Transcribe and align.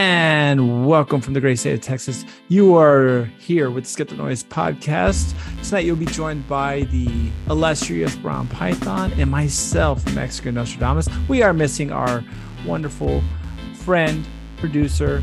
And 0.00 0.86
welcome 0.86 1.20
from 1.20 1.34
the 1.34 1.40
great 1.40 1.58
state 1.58 1.74
of 1.74 1.80
Texas. 1.80 2.24
You 2.46 2.76
are 2.76 3.24
here 3.40 3.68
with 3.68 3.82
the 3.82 3.90
Skip 3.90 4.10
the 4.10 4.14
Noise 4.14 4.44
podcast. 4.44 5.34
Tonight 5.64 5.86
you'll 5.86 5.96
be 5.96 6.06
joined 6.06 6.46
by 6.46 6.82
the 6.92 7.32
illustrious 7.50 8.14
Brown 8.14 8.46
Python 8.46 9.12
and 9.14 9.28
myself, 9.28 10.06
Mexican 10.14 10.54
Nostradamus. 10.54 11.08
We 11.26 11.42
are 11.42 11.52
missing 11.52 11.90
our 11.90 12.22
wonderful 12.64 13.24
friend, 13.74 14.24
producer, 14.58 15.20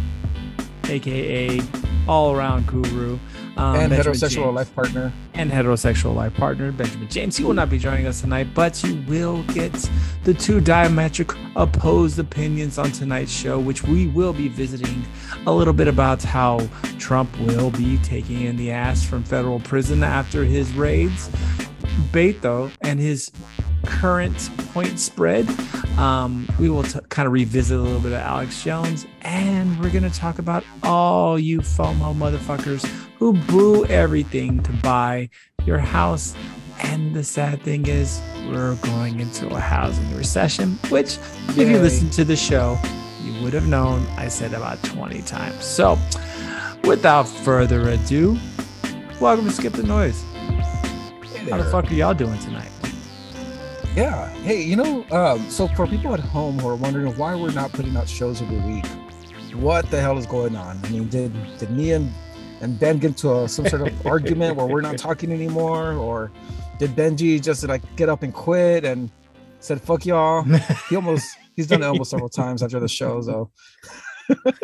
aka 0.89 1.61
all 2.05 2.35
around 2.35 2.67
guru, 2.67 3.17
um, 3.57 3.75
and 3.75 3.89
Benjamin 3.89 4.17
heterosexual 4.17 4.29
James. 4.29 4.55
life 4.55 4.75
partner. 4.75 5.13
And 5.33 5.51
heterosexual 5.51 6.15
life 6.15 6.33
partner, 6.33 6.71
Benjamin 6.71 7.07
James. 7.09 7.37
He 7.37 7.43
will 7.43 7.53
not 7.53 7.69
be 7.69 7.77
joining 7.77 8.05
us 8.05 8.21
tonight, 8.21 8.47
but 8.53 8.83
you 8.83 9.01
will 9.07 9.43
get 9.43 9.89
the 10.23 10.33
two 10.33 10.59
diametric 10.59 11.37
opposed 11.55 12.19
opinions 12.19 12.77
on 12.77 12.91
tonight's 12.91 13.31
show, 13.31 13.59
which 13.59 13.83
we 13.83 14.07
will 14.07 14.33
be 14.33 14.47
visiting 14.47 15.03
a 15.45 15.53
little 15.53 15.73
bit 15.73 15.87
about 15.87 16.21
how 16.21 16.59
Trump 16.97 17.29
will 17.39 17.71
be 17.71 17.97
taking 17.99 18.41
in 18.41 18.57
the 18.57 18.71
ass 18.71 19.05
from 19.05 19.23
federal 19.23 19.59
prison 19.59 20.03
after 20.03 20.43
his 20.43 20.73
raids. 20.73 21.29
Beto 22.11 22.71
and 22.81 22.99
his 22.99 23.31
current 23.85 24.49
point 24.73 24.99
spread. 24.99 25.47
Um, 25.97 26.49
we 26.59 26.69
will 26.69 26.83
t- 26.83 26.99
kind 27.09 27.25
of 27.25 27.31
revisit 27.31 27.77
a 27.77 27.81
little 27.81 27.99
bit 27.99 28.11
of 28.11 28.19
Alex 28.19 28.63
Jones, 28.63 29.05
and 29.21 29.79
we're 29.79 29.91
going 29.91 30.09
to 30.09 30.17
talk 30.17 30.39
about 30.39 30.63
all 30.83 31.39
you 31.39 31.61
FOMO 31.61 32.13
motherfuckers 32.15 32.83
who 33.25 33.33
blew 33.33 33.83
everything 33.85 34.61
to 34.61 34.71
buy 34.83 35.27
your 35.65 35.79
house. 35.79 36.35
And 36.83 37.15
the 37.15 37.23
sad 37.23 37.59
thing 37.63 37.87
is, 37.87 38.21
we're 38.47 38.75
going 38.75 39.19
into 39.19 39.47
a 39.47 39.59
housing 39.59 40.15
recession, 40.15 40.77
which, 40.89 41.17
Yay. 41.55 41.63
if 41.63 41.69
you 41.69 41.79
listen 41.79 42.11
to 42.11 42.23
the 42.23 42.35
show, 42.35 42.77
you 43.23 43.41
would 43.41 43.53
have 43.53 43.67
known 43.67 44.05
I 44.15 44.27
said 44.27 44.53
about 44.53 44.83
20 44.83 45.23
times. 45.23 45.65
So, 45.65 45.97
without 46.83 47.23
further 47.23 47.89
ado, 47.89 48.37
welcome 49.19 49.45
to 49.45 49.51
Skip 49.51 49.73
the 49.73 49.81
Noise. 49.81 50.21
Hey 51.33 51.49
How 51.49 51.57
the 51.57 51.63
fuck 51.71 51.89
are 51.89 51.95
y'all 51.95 52.13
doing 52.13 52.37
tonight? 52.37 52.69
Yeah. 53.95 54.29
Hey, 54.43 54.61
you 54.61 54.75
know, 54.75 55.03
um, 55.09 55.49
so 55.49 55.67
for 55.69 55.87
people 55.87 56.13
at 56.13 56.19
home 56.19 56.59
who 56.59 56.67
are 56.67 56.75
wondering 56.75 57.17
why 57.17 57.33
we're 57.33 57.53
not 57.53 57.71
putting 57.73 57.97
out 57.97 58.07
shows 58.07 58.43
every 58.43 58.59
week, 58.59 58.85
what 59.55 59.89
the 59.89 59.99
hell 59.99 60.19
is 60.19 60.27
going 60.27 60.55
on? 60.55 60.79
I 60.83 60.89
mean, 60.91 61.09
did 61.09 61.33
did 61.57 61.71
me 61.71 61.93
and 61.93 62.13
and 62.61 62.79
Ben 62.79 62.97
get 62.97 63.07
into 63.07 63.33
a, 63.33 63.47
some 63.47 63.67
sort 63.67 63.87
of 63.87 64.05
argument 64.07 64.55
where 64.55 64.65
we're 64.65 64.81
not 64.81 64.97
talking 64.97 65.31
anymore, 65.31 65.93
or 65.93 66.31
did 66.79 66.91
Benji 66.91 67.41
just 67.41 67.67
like 67.67 67.81
get 67.95 68.09
up 68.09 68.23
and 68.23 68.33
quit 68.33 68.85
and 68.85 69.09
said 69.59 69.81
fuck 69.81 70.05
y'all? 70.05 70.43
He 70.89 70.95
almost 70.95 71.37
he's 71.55 71.67
done 71.67 71.81
it 71.81 71.85
almost 71.85 72.11
several 72.11 72.29
times 72.29 72.63
after 72.63 72.79
the 72.79 72.87
show, 72.87 73.21
so 73.21 73.51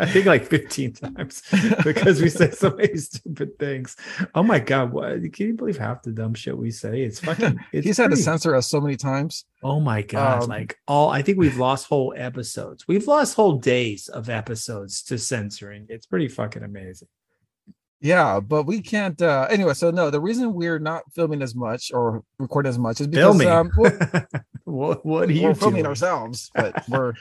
I 0.00 0.06
think 0.06 0.26
like 0.26 0.46
15 0.46 0.92
times 0.94 1.42
because 1.84 2.20
we 2.20 2.28
said 2.28 2.54
so 2.54 2.70
many 2.70 2.96
stupid 2.96 3.58
things. 3.58 3.96
Oh 4.34 4.42
my 4.42 4.58
god, 4.58 4.92
what 4.92 5.20
can 5.32 5.46
you 5.46 5.54
believe 5.54 5.78
half 5.78 6.02
the 6.02 6.10
dumb 6.10 6.34
shit 6.34 6.56
we 6.56 6.70
say? 6.70 7.02
It's 7.02 7.20
fucking 7.20 7.58
it's 7.72 7.86
he's 7.86 7.96
pretty... 7.96 8.10
had 8.10 8.16
to 8.16 8.22
censor 8.22 8.54
us 8.54 8.68
so 8.68 8.80
many 8.80 8.96
times. 8.96 9.44
Oh 9.62 9.80
my 9.80 10.02
god, 10.02 10.44
um, 10.44 10.48
like 10.48 10.78
all 10.88 11.10
I 11.10 11.22
think 11.22 11.38
we've 11.38 11.58
lost 11.58 11.86
whole 11.86 12.14
episodes. 12.16 12.88
We've 12.88 13.06
lost 13.06 13.34
whole 13.34 13.58
days 13.58 14.08
of 14.08 14.28
episodes 14.28 15.02
to 15.04 15.18
censoring. 15.18 15.86
It's 15.88 16.06
pretty 16.06 16.28
fucking 16.28 16.62
amazing. 16.62 17.08
Yeah, 18.00 18.40
but 18.40 18.64
we 18.64 18.80
can't 18.80 19.20
uh 19.20 19.46
anyway, 19.50 19.74
so 19.74 19.90
no, 19.90 20.10
the 20.10 20.20
reason 20.20 20.54
we're 20.54 20.78
not 20.78 21.02
filming 21.14 21.42
as 21.42 21.54
much 21.54 21.92
or 21.92 22.24
recording 22.38 22.70
as 22.70 22.78
much 22.78 23.00
is 23.00 23.06
because 23.06 23.44
um 23.44 23.70
what, 24.64 25.04
what 25.04 25.28
are 25.28 25.32
you 25.32 25.48
we're 25.48 25.54
filming 25.54 25.86
ourselves, 25.86 26.50
but 26.54 26.88
we're 26.88 27.12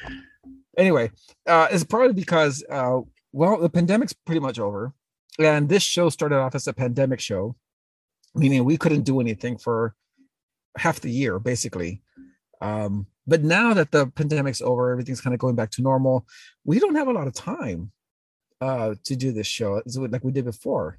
anyway, 0.78 1.12
uh, 1.46 1.68
it's 1.72 1.84
probably 1.84 2.14
because 2.14 2.64
uh, 2.70 3.00
well, 3.32 3.58
the 3.60 3.70
pandemic's 3.70 4.14
pretty 4.14 4.40
much 4.40 4.60
over, 4.60 4.94
and 5.38 5.70
this 5.70 5.84
show 5.84 6.10
started 6.10 6.38
off 6.38 6.56
as 6.56 6.68
a 6.68 6.74
pandemic 6.74 7.20
show, 7.20 7.56
meaning 8.36 8.66
we 8.66 8.78
couldn't 8.78 9.04
do 9.04 9.20
anything 9.20 9.58
for 9.58 9.96
half 10.78 11.00
the 11.00 11.12
year, 11.12 11.40
basically. 11.40 12.02
Um, 12.62 13.08
but 13.28 13.44
now 13.44 13.74
that 13.74 13.92
the 13.92 14.08
pandemic's 14.08 14.62
over, 14.62 14.92
everything's 14.92 15.22
kind 15.22 15.34
of 15.34 15.40
going 15.40 15.56
back 15.56 15.72
to 15.72 15.82
normal. 15.82 16.26
We 16.66 16.80
don't 16.80 16.96
have 16.96 17.08
a 17.08 17.14
lot 17.14 17.28
of 17.28 17.34
time 17.34 17.92
uh, 18.60 18.96
to 19.06 19.16
do 19.16 19.32
this 19.32 19.48
show 19.48 19.82
like 19.96 20.24
we 20.24 20.32
did 20.32 20.46
before. 20.46 20.98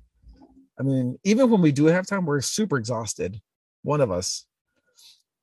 I 0.78 0.82
mean, 0.82 1.18
even 1.24 1.50
when 1.50 1.60
we 1.60 1.72
do 1.72 1.86
have 1.86 2.06
time, 2.06 2.24
we're 2.24 2.40
super 2.40 2.78
exhausted. 2.78 3.40
One 3.82 4.00
of 4.00 4.10
us. 4.10 4.46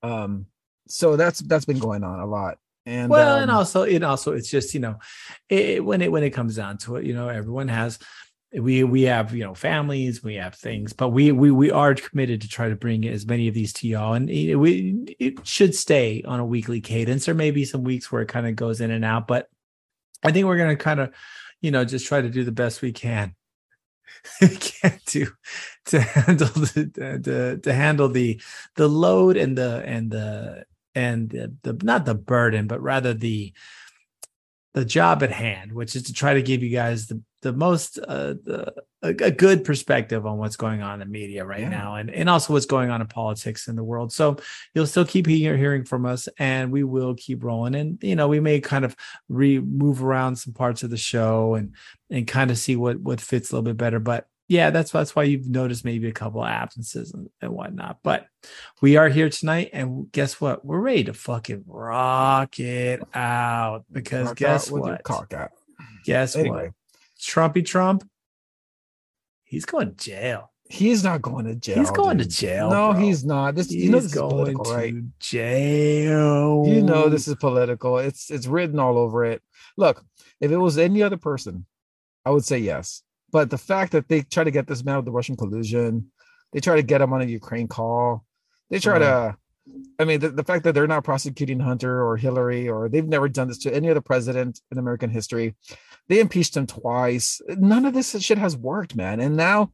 Um, 0.02 0.48
so 0.88 1.16
that's 1.16 1.40
that's 1.42 1.66
been 1.66 1.80
going 1.80 2.04
on 2.04 2.20
a 2.20 2.26
lot. 2.26 2.58
And 2.88 3.10
well, 3.10 3.36
um, 3.36 3.42
and 3.44 3.52
also, 3.52 3.84
and 3.84 4.04
also, 4.06 4.32
it's 4.32 4.50
just 4.50 4.74
you 4.74 4.80
know, 4.80 4.98
it, 5.50 5.84
when 5.84 6.02
it 6.02 6.10
when 6.10 6.24
it 6.24 6.30
comes 6.30 6.56
down 6.56 6.78
to 6.80 6.96
it, 6.96 7.06
you 7.06 7.14
know, 7.14 7.28
everyone 7.28 7.68
has 7.68 8.00
we 8.54 8.86
we 8.86 9.02
have 9.02 9.36
you 9.36 9.44
know 9.44 9.54
families 9.54 10.24
we 10.24 10.36
have 10.36 10.56
things 10.56 10.94
but 10.94 11.10
we 11.10 11.34
we 11.34 11.52
we 11.52 11.70
are 11.70 11.94
committed 11.94 12.40
to 12.40 12.48
try 12.48 12.70
to 12.70 12.78
bring 12.78 13.06
as 13.06 13.26
many 13.26 13.50
of 13.50 13.54
these 13.54 13.74
to 13.74 13.90
y'all. 13.90 14.14
And 14.14 14.30
it, 14.30 14.56
we 14.56 15.16
it 15.20 15.46
should 15.46 15.76
stay 15.76 16.24
on 16.26 16.40
a 16.40 16.46
weekly 16.46 16.80
cadence. 16.80 17.26
There 17.26 17.36
may 17.36 17.52
be 17.52 17.66
some 17.66 17.84
weeks 17.84 18.10
where 18.10 18.22
it 18.22 18.30
kind 18.30 18.48
of 18.48 18.56
goes 18.56 18.80
in 18.80 18.90
and 18.90 19.04
out 19.04 19.28
but 19.28 19.50
i 20.24 20.32
think 20.32 20.46
we're 20.46 20.58
going 20.58 20.76
to 20.76 20.82
kind 20.82 21.02
of 21.02 21.14
you 21.62 21.72
know 21.72 21.84
just 21.84 22.08
try 22.08 22.22
to 22.22 22.30
do 22.30 22.46
the 22.46 22.52
best 22.52 22.82
we 22.82 22.94
can. 22.94 23.36
We 24.42 24.48
can't 24.48 25.04
do 25.06 25.28
to 25.88 26.00
handle 26.00 26.48
the 26.48 27.20
to, 27.24 27.58
to 27.58 27.74
handle 27.74 28.08
the 28.08 28.42
the 28.76 28.88
load 28.88 29.36
and 29.36 29.58
the 29.58 29.84
and 29.86 30.10
the 30.10 30.66
and 30.98 31.30
the, 31.30 31.54
the 31.62 31.86
not 31.86 32.06
the 32.06 32.16
burden, 32.16 32.68
but 32.68 32.82
rather 32.82 33.14
the 33.14 33.54
the 34.74 34.84
job 34.84 35.24
at 35.24 35.32
hand, 35.32 35.74
which 35.74 35.96
is 35.96 36.04
to 36.04 36.14
try 36.14 36.34
to 36.34 36.42
give 36.42 36.64
you 36.64 36.70
guys 36.70 37.08
the 37.08 37.22
the 37.44 37.54
most 37.54 38.00
uh, 38.00 38.34
the, 38.44 38.74
a, 39.04 39.10
a, 39.10 39.32
good 39.32 39.64
perspective 39.64 40.26
on 40.26 40.40
what's 40.40 40.56
going 40.56 40.82
on 40.82 40.96
in 40.96 41.00
the 41.00 41.06
media 41.06 41.46
right 41.46 41.62
yeah. 41.62 41.70
now, 41.70 41.96
and 41.96 42.10
and 42.10 42.28
also 42.30 42.54
what's 42.54 42.66
going 42.66 42.90
on 42.90 43.00
in 43.00 43.08
politics 43.08 43.68
in 43.68 43.76
the 43.76 43.84
world. 43.84 44.12
So 44.12 44.38
you'll 44.74 44.88
still 44.88 45.06
keep 45.06 45.28
hear, 45.28 45.56
hearing 45.56 45.86
from 45.86 46.06
us, 46.06 46.28
and 46.40 46.72
we 46.72 46.84
will 46.84 47.14
keep 47.14 47.44
rolling. 47.44 47.76
And 47.76 48.00
you 48.02 48.16
know, 48.16 48.28
we 48.28 48.40
may 48.40 48.60
kind 48.60 48.84
of 48.84 48.96
re 49.30 49.60
move 49.60 50.04
around 50.04 50.38
some 50.38 50.54
parts 50.54 50.82
of 50.82 50.90
the 50.90 50.98
show 50.98 51.54
and 51.54 51.76
and 52.10 52.28
kind 52.28 52.50
of 52.50 52.58
see 52.58 52.76
what 52.76 53.00
what 53.00 53.22
fits 53.22 53.52
a 53.52 53.56
little 53.56 53.66
bit 53.66 53.78
better. 53.78 54.00
But 54.00 54.28
yeah, 54.48 54.70
that's 54.70 54.92
that's 54.92 55.16
why 55.16 55.24
you've 55.24 55.50
noticed 55.50 55.84
maybe 55.84 56.08
a 56.08 56.14
couple 56.14 56.42
of 56.42 56.48
absences 56.48 57.14
and, 57.14 57.30
and 57.42 57.52
whatnot. 57.52 58.00
But 58.02 58.28
we 58.82 58.96
are 58.96 59.10
here 59.10 59.30
tonight, 59.30 59.72
and 59.74 60.10
guess 60.12 60.40
what? 60.40 60.64
We're 60.64 60.80
ready 60.80 61.04
to 61.06 61.14
fucking 61.14 61.66
rock 61.68 62.58
it 62.60 63.02
out 63.14 63.84
because 63.92 64.28
rock 64.28 64.38
guess 64.38 64.72
what? 64.72 65.04
Cock 65.04 65.34
out. 65.34 65.52
Guess 66.06 66.38
anyway. 66.38 66.68
what? 66.68 66.74
Trumpy 67.20 67.66
Trump, 67.66 68.08
he's 69.44 69.66
going 69.66 69.94
to 69.94 69.96
jail. 69.96 70.52
He's 70.70 71.04
not 71.04 71.22
going 71.22 71.46
to 71.46 71.56
jail. 71.56 71.80
He's 71.80 71.92
going 71.92 72.18
dude. 72.18 72.30
to 72.30 72.38
jail. 72.38 72.70
No, 72.70 72.94
bro. 72.94 73.02
he's 73.02 73.26
not. 73.26 73.56
This 73.56 73.70
he's 73.70 73.84
you 73.86 73.92
know 73.92 74.00
this 74.00 74.14
going 74.14 74.48
is 74.48 74.54
political, 74.54 74.76
right? 74.76 75.20
jail. 75.20 76.64
You 76.68 76.82
know 76.84 77.10
this 77.10 77.28
is 77.28 77.36
political. 77.36 77.98
It's 77.98 78.32
it's 78.32 78.48
written 78.48 78.80
all 78.80 78.98
over 78.98 79.26
it. 79.26 79.42
Look, 79.76 80.06
if 80.40 80.52
it 80.52 80.58
was 80.58 80.78
any 80.78 81.04
other 81.04 81.18
person, 81.18 81.66
I 82.26 82.30
would 82.30 82.46
say 82.46 82.60
yes 82.60 83.04
but 83.32 83.50
the 83.50 83.58
fact 83.58 83.92
that 83.92 84.08
they 84.08 84.22
try 84.22 84.44
to 84.44 84.52
get 84.52 84.68
this 84.68 84.84
man 84.84 84.98
with 84.98 85.06
the 85.06 85.12
Russian 85.12 85.36
collusion, 85.36 86.12
they 86.54 86.60
try 86.60 86.76
to 86.76 86.84
get 86.84 87.02
him 87.02 87.14
on 87.14 87.22
a 87.22 87.26
Ukraine 87.26 87.68
call, 87.68 88.26
they 88.70 88.80
try 88.80 89.00
to. 89.00 89.38
I 90.00 90.06
mean, 90.06 90.22
the, 90.22 90.30
the 90.30 90.46
fact 90.46 90.64
that 90.64 90.74
they're 90.74 90.88
not 90.88 91.04
prosecuting 91.04 91.60
Hunter 91.60 92.02
or 92.02 92.16
Hillary, 92.16 92.70
or 92.70 92.88
they've 92.88 93.06
never 93.06 93.28
done 93.28 93.50
this 93.50 93.58
to 93.60 93.76
any 93.76 93.90
other 93.90 94.00
president 94.00 94.62
in 94.72 94.78
American 94.78 95.10
history. 95.10 95.56
They 96.08 96.22
impeached 96.22 96.56
him 96.56 96.68
twice. 96.68 97.42
None 97.50 97.84
of 97.84 97.94
this 97.94 98.18
shit 98.22 98.38
has 98.38 98.56
worked, 98.56 98.96
man. 98.96 99.20
And 99.20 99.36
now 99.36 99.74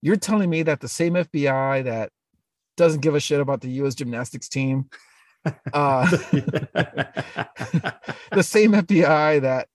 you're 0.00 0.16
telling 0.16 0.48
me 0.48 0.62
that 0.62 0.80
the 0.80 0.88
same 0.88 1.12
FBI 1.12 1.84
that 1.84 2.10
doesn't 2.78 3.00
give 3.00 3.14
a 3.14 3.20
shit 3.20 3.40
about 3.40 3.60
the 3.60 3.70
U.S. 3.72 3.94
gymnastics 3.94 4.48
team, 4.48 4.88
uh, 5.72 6.06
the 8.32 8.42
same 8.42 8.72
FBI 8.72 9.42
that 9.42 9.68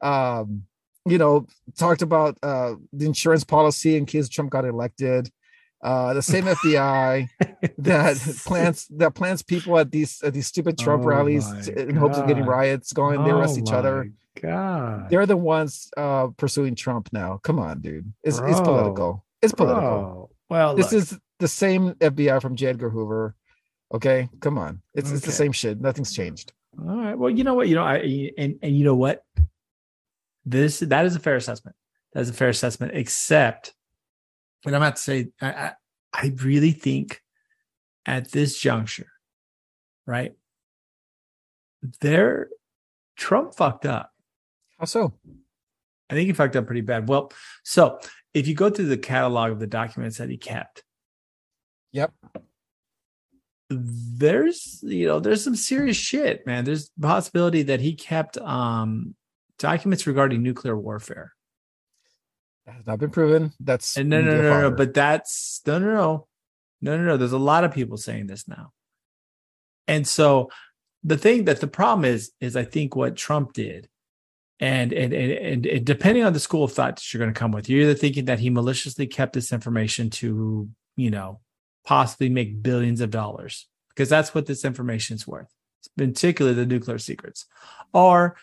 um, 0.00 0.64
you 1.06 1.18
know, 1.18 1.46
talked 1.76 2.02
about 2.02 2.38
uh, 2.42 2.74
the 2.92 3.06
insurance 3.06 3.44
policy 3.44 3.96
in 3.96 4.06
case 4.06 4.28
Trump 4.28 4.50
got 4.50 4.64
elected. 4.64 5.30
Uh, 5.82 6.14
the 6.14 6.22
same 6.22 6.44
FBI 6.62 7.28
that 7.78 8.16
plants 8.46 8.86
that 8.88 9.14
plants 9.14 9.42
people 9.42 9.78
at 9.78 9.90
these 9.90 10.22
at 10.22 10.32
these 10.32 10.46
stupid 10.46 10.78
Trump 10.78 11.02
oh 11.04 11.06
rallies 11.06 11.68
in 11.68 11.88
God. 11.88 11.96
hopes 11.96 12.18
of 12.18 12.26
getting 12.26 12.44
riots 12.44 12.92
going. 12.92 13.20
Oh 13.20 13.24
they 13.24 13.30
arrest 13.30 13.58
each 13.58 13.72
other. 13.72 14.10
God, 14.40 15.10
they're 15.10 15.26
the 15.26 15.36
ones 15.36 15.90
uh, 15.96 16.28
pursuing 16.36 16.74
Trump 16.74 17.10
now. 17.12 17.38
Come 17.42 17.58
on, 17.58 17.80
dude. 17.80 18.12
It's, 18.22 18.38
it's 18.38 18.60
political. 18.60 19.24
It's 19.40 19.52
political. 19.52 19.80
Bro. 19.82 20.30
Well, 20.50 20.74
this 20.74 20.92
look. 20.92 21.02
is 21.02 21.18
the 21.38 21.48
same 21.48 21.92
FBI 21.94 22.40
from 22.40 22.56
J. 22.56 22.68
Edgar 22.68 22.90
Hoover. 22.90 23.34
Okay, 23.92 24.28
come 24.40 24.58
on. 24.58 24.80
It's 24.94 25.08
okay. 25.08 25.16
it's 25.16 25.26
the 25.26 25.32
same 25.32 25.52
shit. 25.52 25.80
Nothing's 25.80 26.12
changed. 26.12 26.52
All 26.78 26.96
right. 26.96 27.16
Well, 27.16 27.30
you 27.30 27.44
know 27.44 27.54
what? 27.54 27.68
You 27.68 27.76
know, 27.76 27.84
I 27.84 28.32
and 28.36 28.58
and 28.62 28.76
you 28.76 28.84
know 28.84 28.96
what? 28.96 29.22
This 30.44 30.80
that 30.80 31.04
is 31.06 31.16
a 31.16 31.20
fair 31.20 31.36
assessment. 31.36 31.76
That 32.12 32.20
is 32.20 32.30
a 32.30 32.34
fair 32.34 32.48
assessment, 32.48 32.92
except, 32.94 33.72
and 34.64 34.74
I'm 34.74 34.82
about 34.82 34.96
to 34.96 35.02
say, 35.02 35.28
I, 35.40 35.48
I, 35.50 35.72
I 36.12 36.32
really 36.42 36.70
think 36.70 37.20
at 38.06 38.30
this 38.30 38.58
juncture, 38.58 39.10
right? 40.06 40.32
There, 42.00 42.48
Trump 43.16 43.54
fucked 43.54 43.84
up. 43.84 44.10
How 44.78 44.86
so? 44.86 45.14
I 46.08 46.14
think 46.14 46.26
he 46.26 46.32
fucked 46.32 46.56
up 46.56 46.66
pretty 46.66 46.82
bad. 46.82 47.08
Well, 47.08 47.32
so 47.64 47.98
if 48.32 48.46
you 48.46 48.54
go 48.54 48.70
through 48.70 48.86
the 48.86 48.96
catalog 48.96 49.52
of 49.52 49.58
the 49.58 49.66
documents 49.66 50.18
that 50.18 50.28
he 50.30 50.36
kept, 50.36 50.82
Yep. 51.92 52.12
there's 53.70 54.80
you 54.82 55.06
know 55.06 55.20
there's 55.20 55.42
some 55.42 55.56
serious 55.56 55.96
shit, 55.96 56.46
man. 56.46 56.64
There's 56.64 56.90
possibility 57.00 57.62
that 57.62 57.80
he 57.80 57.94
kept 57.94 58.36
um 58.38 59.14
documents 59.64 60.06
regarding 60.06 60.42
nuclear 60.42 60.76
warfare. 60.76 61.32
That 62.66 62.74
has 62.74 62.86
not 62.86 62.98
been 62.98 63.10
proven. 63.10 63.52
That's 63.58 63.96
And 63.96 64.10
no, 64.10 64.20
no, 64.20 64.42
no, 64.42 64.60
no, 64.60 64.70
but 64.70 64.92
that's 64.92 65.62
no, 65.66 65.78
no, 65.78 65.86
no, 65.86 66.26
no, 66.82 66.96
no, 66.98 67.02
no. 67.04 67.16
There's 67.16 67.32
a 67.32 67.38
lot 67.38 67.64
of 67.64 67.72
people 67.72 67.96
saying 67.96 68.26
this 68.26 68.46
now, 68.46 68.72
and 69.88 70.06
so 70.06 70.50
the 71.02 71.16
thing 71.16 71.44
that 71.44 71.60
the 71.60 71.66
problem 71.66 72.04
is 72.04 72.32
is 72.40 72.56
I 72.56 72.64
think 72.64 72.94
what 72.94 73.16
Trump 73.16 73.54
did, 73.54 73.88
and 74.60 74.92
and 74.92 75.12
and, 75.14 75.32
and, 75.32 75.66
and 75.66 75.84
depending 75.84 76.24
on 76.24 76.34
the 76.34 76.40
school 76.40 76.64
of 76.64 76.72
thought 76.72 76.96
that 76.96 77.12
you're 77.12 77.22
going 77.22 77.32
to 77.32 77.38
come 77.38 77.52
with, 77.52 77.68
you're 77.68 77.82
either 77.82 77.94
thinking 77.94 78.26
that 78.26 78.40
he 78.40 78.50
maliciously 78.50 79.06
kept 79.06 79.32
this 79.32 79.52
information 79.52 80.10
to 80.10 80.68
you 80.96 81.10
know 81.10 81.40
possibly 81.86 82.28
make 82.28 82.62
billions 82.62 83.00
of 83.00 83.10
dollars 83.10 83.66
because 83.90 84.08
that's 84.08 84.34
what 84.34 84.46
this 84.46 84.64
information 84.64 85.16
is 85.16 85.26
worth, 85.26 85.48
particularly 85.96 86.54
the 86.54 86.66
nuclear 86.66 86.98
secrets, 86.98 87.46
or 87.92 88.36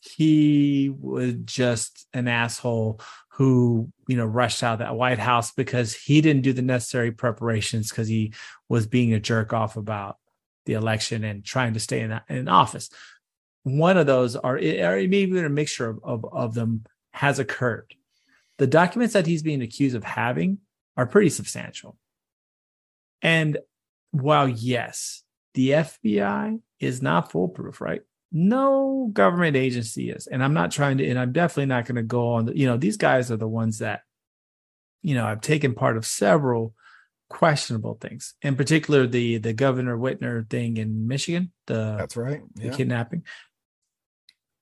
he 0.00 0.90
was 0.98 1.34
just 1.44 2.06
an 2.14 2.26
asshole 2.26 3.00
who 3.32 3.90
you 4.08 4.16
know 4.16 4.24
rushed 4.24 4.62
out 4.62 4.74
of 4.74 4.78
that 4.80 4.96
White 4.96 5.18
House 5.18 5.52
because 5.52 5.94
he 5.94 6.20
didn't 6.20 6.42
do 6.42 6.52
the 6.52 6.62
necessary 6.62 7.12
preparations 7.12 7.90
because 7.90 8.08
he 8.08 8.32
was 8.68 8.86
being 8.86 9.12
a 9.12 9.20
jerk 9.20 9.52
off 9.52 9.76
about 9.76 10.16
the 10.66 10.72
election 10.74 11.24
and 11.24 11.44
trying 11.44 11.74
to 11.74 11.80
stay 11.80 12.00
in 12.00 12.18
in 12.28 12.48
office. 12.48 12.90
One 13.62 13.98
of 13.98 14.06
those 14.06 14.36
are, 14.36 14.56
or 14.56 14.96
maybe 14.96 15.18
even 15.18 15.44
a 15.44 15.50
mixture 15.50 15.90
of, 15.90 16.00
of, 16.02 16.24
of 16.32 16.54
them 16.54 16.84
has 17.12 17.38
occurred. 17.38 17.94
The 18.58 18.66
documents 18.66 19.14
that 19.14 19.26
he's 19.26 19.42
being 19.42 19.62
accused 19.62 19.96
of 19.96 20.04
having 20.04 20.58
are 20.96 21.06
pretty 21.06 21.30
substantial. 21.30 21.96
And 23.22 23.58
while 24.12 24.48
yes, 24.48 25.22
the 25.54 25.70
FBI 25.70 26.60
is 26.78 27.02
not 27.02 27.30
foolproof, 27.30 27.80
right? 27.80 28.02
No 28.32 29.10
government 29.12 29.56
agency 29.56 30.10
is. 30.10 30.26
And 30.26 30.42
I'm 30.42 30.54
not 30.54 30.70
trying 30.70 30.98
to, 30.98 31.08
and 31.08 31.18
I'm 31.18 31.32
definitely 31.32 31.66
not 31.66 31.86
going 31.86 31.96
to 31.96 32.02
go 32.02 32.34
on 32.34 32.46
the, 32.46 32.56
you 32.56 32.66
know, 32.66 32.76
these 32.76 32.96
guys 32.96 33.30
are 33.30 33.36
the 33.36 33.48
ones 33.48 33.78
that, 33.78 34.02
you 35.02 35.14
know, 35.14 35.26
i've 35.26 35.40
taken 35.40 35.74
part 35.74 35.96
of 35.96 36.06
several 36.06 36.74
questionable 37.30 37.96
things. 38.00 38.34
In 38.42 38.56
particular, 38.56 39.06
the 39.06 39.38
the 39.38 39.52
Governor 39.52 39.96
Whitmer 39.96 40.48
thing 40.50 40.76
in 40.76 41.08
Michigan, 41.08 41.52
the, 41.66 41.96
That's 41.96 42.16
right. 42.16 42.42
the 42.54 42.70
kidnapping. 42.70 43.24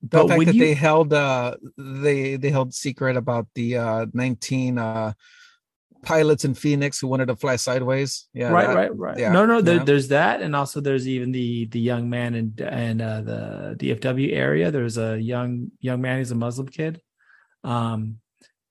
the 0.03 0.09
But 0.09 0.29
fact 0.29 0.45
that 0.47 0.55
you 0.55 0.61
they 0.61 0.75
held 0.75 1.13
uh 1.13 1.57
they 1.77 2.37
they 2.37 2.51
held 2.51 2.73
secret 2.75 3.17
about 3.17 3.49
the 3.55 3.77
uh 3.79 4.07
19 4.13 4.79
uh 4.79 5.13
pilots 6.03 6.45
in 6.45 6.55
Phoenix 6.55 6.99
who 7.01 7.09
wanted 7.09 7.27
to 7.27 7.37
fly 7.37 7.57
sideways. 7.57 8.29
Yeah. 8.33 8.51
right, 8.51 8.67
that- 8.67 8.77
right, 8.77 8.97
right. 8.97 9.19
yeah, 9.19 9.33
no, 9.33 9.47
no, 9.47 9.61
there, 9.61 9.79
there's 9.85 10.09
that, 10.09 10.41
and 10.43 10.55
also 10.55 10.81
there's 10.81 11.07
even 11.09 11.33
the 11.33 11.67
the 11.67 11.81
young 11.81 12.09
man 12.09 12.35
in 12.35 12.55
and 12.61 13.03
uh, 13.03 13.21
the 13.23 13.77
DFW 13.79 14.33
area. 14.33 14.71
There's 14.71 14.99
a 14.99 15.19
young 15.21 15.71
young 15.81 16.01
man. 16.01 16.19
He's 16.19 16.31
a 16.31 16.35
Muslim 16.37 16.69
kid, 16.69 17.01
um, 17.65 18.19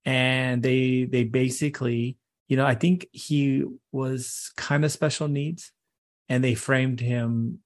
and 0.05 0.63
they 0.63 1.03
they 1.05 1.23
basically, 1.23 2.17
you 2.47 2.57
know, 2.57 2.65
I 2.65 2.75
think 2.75 3.07
he 3.11 3.63
was 3.91 4.51
kind 4.55 4.85
of 4.85 4.91
special 4.91 5.27
needs, 5.27 5.71
and 6.29 6.43
they 6.43 6.55
framed 6.55 6.99
him 6.99 7.59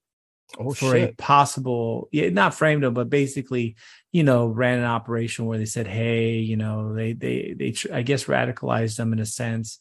Oh 0.58 0.72
for 0.74 0.92
shit. 0.92 1.10
a 1.10 1.14
possible 1.14 2.08
yeah 2.12 2.28
not 2.28 2.54
framed 2.54 2.84
him 2.84 2.92
but 2.94 3.08
basically 3.08 3.76
you 4.10 4.22
know 4.22 4.46
ran 4.46 4.78
an 4.78 4.84
operation 4.84 5.46
where 5.46 5.58
they 5.58 5.64
said 5.64 5.86
hey 5.86 6.38
you 6.38 6.56
know 6.56 6.94
they 6.94 7.14
they 7.14 7.54
they 7.58 7.74
i 7.92 8.02
guess 8.02 8.24
radicalized 8.24 8.96
them 8.96 9.12
in 9.12 9.18
a 9.18 9.26
sense. 9.26 9.78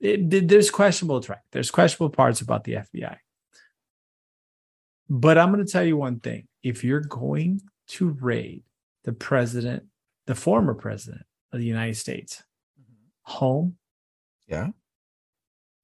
It, 0.00 0.30
th- 0.30 0.44
there's 0.46 0.70
questionable 0.70 1.20
track 1.20 1.42
there's 1.52 1.70
questionable 1.70 2.10
parts 2.14 2.40
about 2.40 2.64
the 2.64 2.74
fbi 2.74 3.16
but 5.10 5.36
i'm 5.38 5.52
going 5.52 5.64
to 5.64 5.70
tell 5.70 5.84
you 5.84 5.96
one 5.96 6.20
thing. 6.20 6.46
If 6.62 6.84
you're 6.84 7.00
going 7.00 7.60
to 7.88 8.10
raid 8.10 8.62
the 9.04 9.12
president 9.12 9.84
the 10.26 10.34
former 10.34 10.74
president 10.74 11.22
of 11.52 11.58
the 11.60 11.66
united 11.66 11.96
states 11.96 12.42
mm-hmm. 12.80 12.92
home 13.22 13.76
Yeah. 14.46 14.68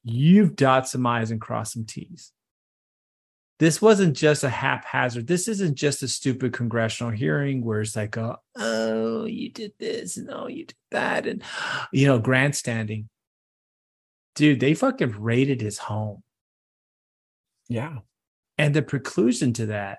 you've 0.02 0.56
dot 0.56 0.88
some 0.88 1.06
i's 1.06 1.30
and 1.30 1.40
crossed 1.40 1.72
some 1.72 1.84
t's 1.84 2.32
this 3.58 3.80
wasn't 3.80 4.16
just 4.16 4.42
a 4.42 4.48
haphazard. 4.48 5.26
This 5.26 5.46
isn't 5.46 5.76
just 5.76 6.02
a 6.02 6.08
stupid 6.08 6.52
congressional 6.52 7.12
hearing 7.12 7.64
where 7.64 7.80
it's 7.80 7.94
like, 7.94 8.16
oh, 8.16 8.36
oh, 8.56 9.24
you 9.26 9.50
did 9.50 9.72
this 9.78 10.16
and 10.16 10.28
oh, 10.30 10.48
you 10.48 10.66
did 10.66 10.76
that, 10.90 11.26
and 11.26 11.42
you 11.92 12.06
know, 12.06 12.18
grandstanding. 12.18 13.08
Dude, 14.34 14.58
they 14.58 14.74
fucking 14.74 15.20
raided 15.20 15.60
his 15.60 15.78
home. 15.78 16.22
Yeah. 17.68 17.98
And 18.58 18.74
the 18.74 18.82
preclusion 18.82 19.54
to 19.54 19.66
that, 19.66 19.98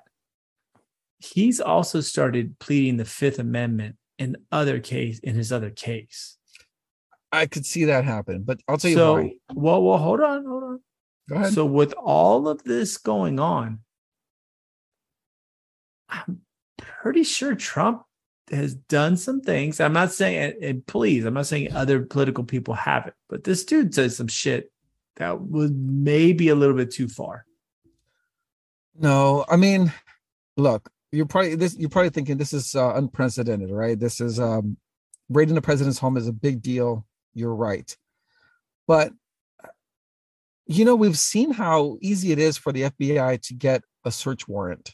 he's 1.20 1.62
also 1.62 2.02
started 2.02 2.60
pleading 2.60 2.98
the 2.98 3.06
Fifth 3.06 3.40
Amendment 3.40 3.96
in 4.18 4.38
other 4.52 4.80
case 4.80 5.20
in 5.20 5.36
his 5.36 5.52
other 5.52 5.70
case. 5.70 6.38
I 7.32 7.48
could 7.48 7.66
see 7.66 7.86
that 7.86 8.06
happen, 8.06 8.44
but 8.44 8.60
I'll 8.68 8.78
tell 8.78 8.92
you 8.92 8.98
so, 8.98 9.14
why. 9.16 9.34
well, 9.54 9.84
well, 9.84 9.98
hold 9.98 10.22
on, 10.22 10.46
hold 10.46 10.64
on. 10.64 10.80
So 11.50 11.66
with 11.66 11.94
all 11.94 12.48
of 12.48 12.64
this 12.64 12.98
going 12.98 13.40
on, 13.40 13.80
I'm 16.10 16.42
pretty 16.78 17.24
sure 17.24 17.56
Trump 17.56 18.04
has 18.52 18.76
done 18.76 19.18
some 19.18 19.42
things. 19.42 19.80
I'm 19.80 19.94
not 19.94 20.12
saying, 20.12 20.56
and- 20.62 20.86
please, 20.86 21.26
I'm 21.26 21.34
not 21.34 21.48
saying 21.48 21.74
other 21.74 22.04
political 22.04 22.44
people 22.44 22.76
haven't, 22.76 23.16
but 23.28 23.44
this 23.44 23.66
dude 23.66 23.94
says 23.96 24.18
some 24.18 24.28
shit 24.28 24.72
that 25.16 25.42
was 25.42 25.72
maybe 25.72 26.50
a 26.50 26.56
little 26.56 26.76
bit 26.76 26.92
too 26.92 27.08
far. 27.08 27.46
No, 28.98 29.46
I 29.50 29.56
mean, 29.56 29.92
look, 30.58 30.90
you're 31.12 31.26
probably 31.26 31.56
this. 31.56 31.76
You're 31.78 31.90
probably 31.90 32.12
thinking 32.12 32.38
this 32.38 32.54
is 32.54 32.76
uh, 32.76 32.94
unprecedented, 32.96 33.72
right? 33.72 34.00
This 34.00 34.22
is 34.22 34.40
um, 34.40 34.78
raiding 35.30 35.56
the 35.56 35.62
president's 35.62 36.00
home 36.00 36.18
is 36.18 36.28
a 36.28 36.34
big 36.34 36.62
deal. 36.62 37.06
You're 37.34 37.56
right, 37.56 37.96
but 38.88 39.12
you 40.68 40.86
know 40.86 40.96
we've 40.96 41.18
seen 41.18 41.52
how 41.52 41.98
easy 42.02 42.32
it 42.32 42.40
is 42.40 42.58
for 42.58 42.72
the 42.72 42.84
FBI 42.84 43.42
to 43.44 43.54
get 43.54 43.84
a 44.04 44.12
search 44.12 44.48
warrant 44.48 44.92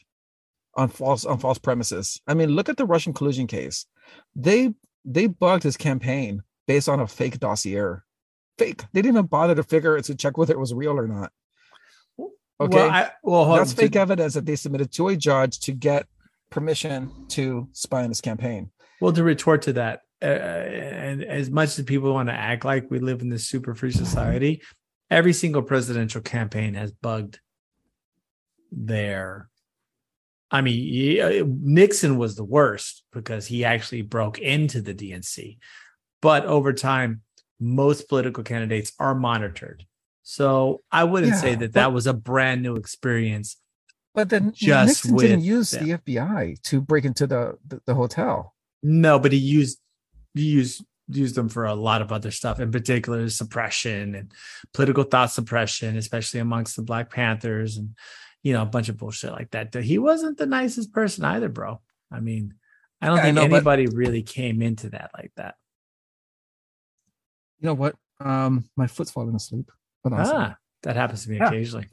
on 0.74 0.88
false 0.88 1.24
on 1.24 1.38
false 1.38 1.58
premises. 1.58 2.20
I 2.26 2.34
mean, 2.34 2.50
look 2.50 2.68
at 2.68 2.76
the 2.76 2.86
Russian 2.86 3.12
collusion 3.12 3.46
case. 3.46 3.86
They 4.34 4.74
they 5.04 5.26
bugged 5.26 5.62
his 5.62 5.76
campaign 5.76 6.42
based 6.66 6.88
on 6.88 7.00
a 7.00 7.06
fake 7.06 7.38
dossier. 7.38 7.96
Fake. 8.58 8.84
They 8.92 9.02
didn't 9.02 9.16
even 9.16 9.26
bother 9.26 9.54
to 9.54 9.62
figure 9.62 9.96
it 9.96 10.04
to 10.04 10.14
check 10.14 10.36
whether 10.36 10.52
it 10.52 10.58
was 10.58 10.74
real 10.74 10.98
or 10.98 11.08
not. 11.08 11.32
Okay. 12.60 12.76
Well, 12.76 12.90
I, 12.90 13.10
well 13.22 13.44
hold 13.44 13.58
That's 13.58 13.72
fake 13.72 13.96
evidence 13.96 14.34
that 14.34 14.46
they 14.46 14.56
submitted 14.56 14.92
to 14.92 15.08
a 15.08 15.16
judge 15.16 15.58
to 15.60 15.72
get 15.72 16.06
permission 16.50 17.10
to 17.28 17.68
spy 17.72 18.04
on 18.04 18.10
his 18.10 18.20
campaign. 18.20 18.70
Well, 19.00 19.12
to 19.12 19.24
retort 19.24 19.62
to 19.62 19.72
that, 19.74 20.02
uh, 20.22 20.26
and 20.26 21.24
as 21.24 21.50
much 21.50 21.76
as 21.76 21.84
people 21.84 22.12
want 22.12 22.28
to 22.28 22.34
act 22.34 22.64
like 22.64 22.88
we 22.88 23.00
live 23.00 23.20
in 23.20 23.30
this 23.30 23.48
super 23.48 23.74
free 23.74 23.90
society, 23.90 24.62
every 25.12 25.32
single 25.32 25.62
presidential 25.62 26.22
campaign 26.22 26.74
has 26.74 26.90
bugged 26.90 27.38
their. 28.70 29.48
I 30.50 30.60
mean, 30.60 31.62
Nixon 31.62 32.18
was 32.18 32.36
the 32.36 32.44
worst 32.44 33.04
because 33.12 33.46
he 33.46 33.64
actually 33.64 34.02
broke 34.02 34.38
into 34.38 34.82
the 34.82 34.94
DNC, 34.94 35.58
but 36.20 36.44
over 36.44 36.72
time, 36.72 37.22
most 37.58 38.08
political 38.08 38.42
candidates 38.44 38.92
are 38.98 39.14
monitored. 39.14 39.86
So 40.24 40.82
I 40.90 41.04
wouldn't 41.04 41.36
say 41.36 41.54
that 41.54 41.72
but- 41.72 41.74
that 41.74 41.92
was 41.92 42.06
a 42.06 42.12
brand 42.12 42.62
new 42.62 42.76
experience. 42.76 43.56
But 44.14 44.28
then 44.28 44.52
Just 44.54 45.06
Nixon 45.06 45.16
didn't 45.16 45.40
use 45.44 45.70
them. 45.70 45.88
the 45.88 45.94
FBI 45.96 46.60
to 46.64 46.82
break 46.82 47.06
into 47.06 47.26
the, 47.26 47.56
the, 47.66 47.80
the 47.86 47.94
hotel. 47.94 48.54
No, 48.82 49.18
but 49.18 49.32
he 49.32 49.38
used 49.38 49.78
he 50.34 50.42
used 50.42 50.84
used 51.08 51.34
them 51.34 51.48
for 51.48 51.64
a 51.64 51.74
lot 51.74 52.02
of 52.02 52.12
other 52.12 52.30
stuff, 52.30 52.60
in 52.60 52.70
particular 52.70 53.28
suppression 53.28 54.14
and 54.14 54.32
political 54.72 55.04
thought 55.04 55.30
suppression, 55.30 55.96
especially 55.96 56.40
amongst 56.40 56.76
the 56.76 56.82
Black 56.82 57.10
Panthers 57.10 57.76
and 57.76 57.94
you 58.42 58.52
know 58.52 58.62
a 58.62 58.66
bunch 58.66 58.88
of 58.88 58.96
bullshit 58.98 59.32
like 59.32 59.50
that. 59.50 59.74
He 59.74 59.98
wasn't 59.98 60.38
the 60.38 60.46
nicest 60.46 60.92
person 60.92 61.24
either, 61.24 61.48
bro. 61.48 61.80
I 62.10 62.20
mean, 62.20 62.54
I 63.00 63.06
don't 63.06 63.16
Yeah, 63.16 63.22
I 63.22 63.24
think 63.26 63.34
know, 63.36 63.48
but- 63.48 63.54
anybody 63.56 63.86
really 63.86 64.22
came 64.22 64.62
into 64.62 64.90
that 64.90 65.10
like 65.16 65.32
that. 65.36 65.54
You 67.60 67.66
know 67.66 67.74
what? 67.74 67.94
Um, 68.20 68.64
my 68.76 68.86
foot's 68.86 69.10
falling 69.10 69.34
asleep. 69.34 69.70
Hold 70.04 70.14
on 70.14 70.20
a. 70.26 70.30
Ah, 70.32 70.56
that 70.82 70.96
happens 70.96 71.24
to 71.24 71.30
me 71.30 71.36
Yeah. 71.36 71.48
occasionally. 71.48 71.86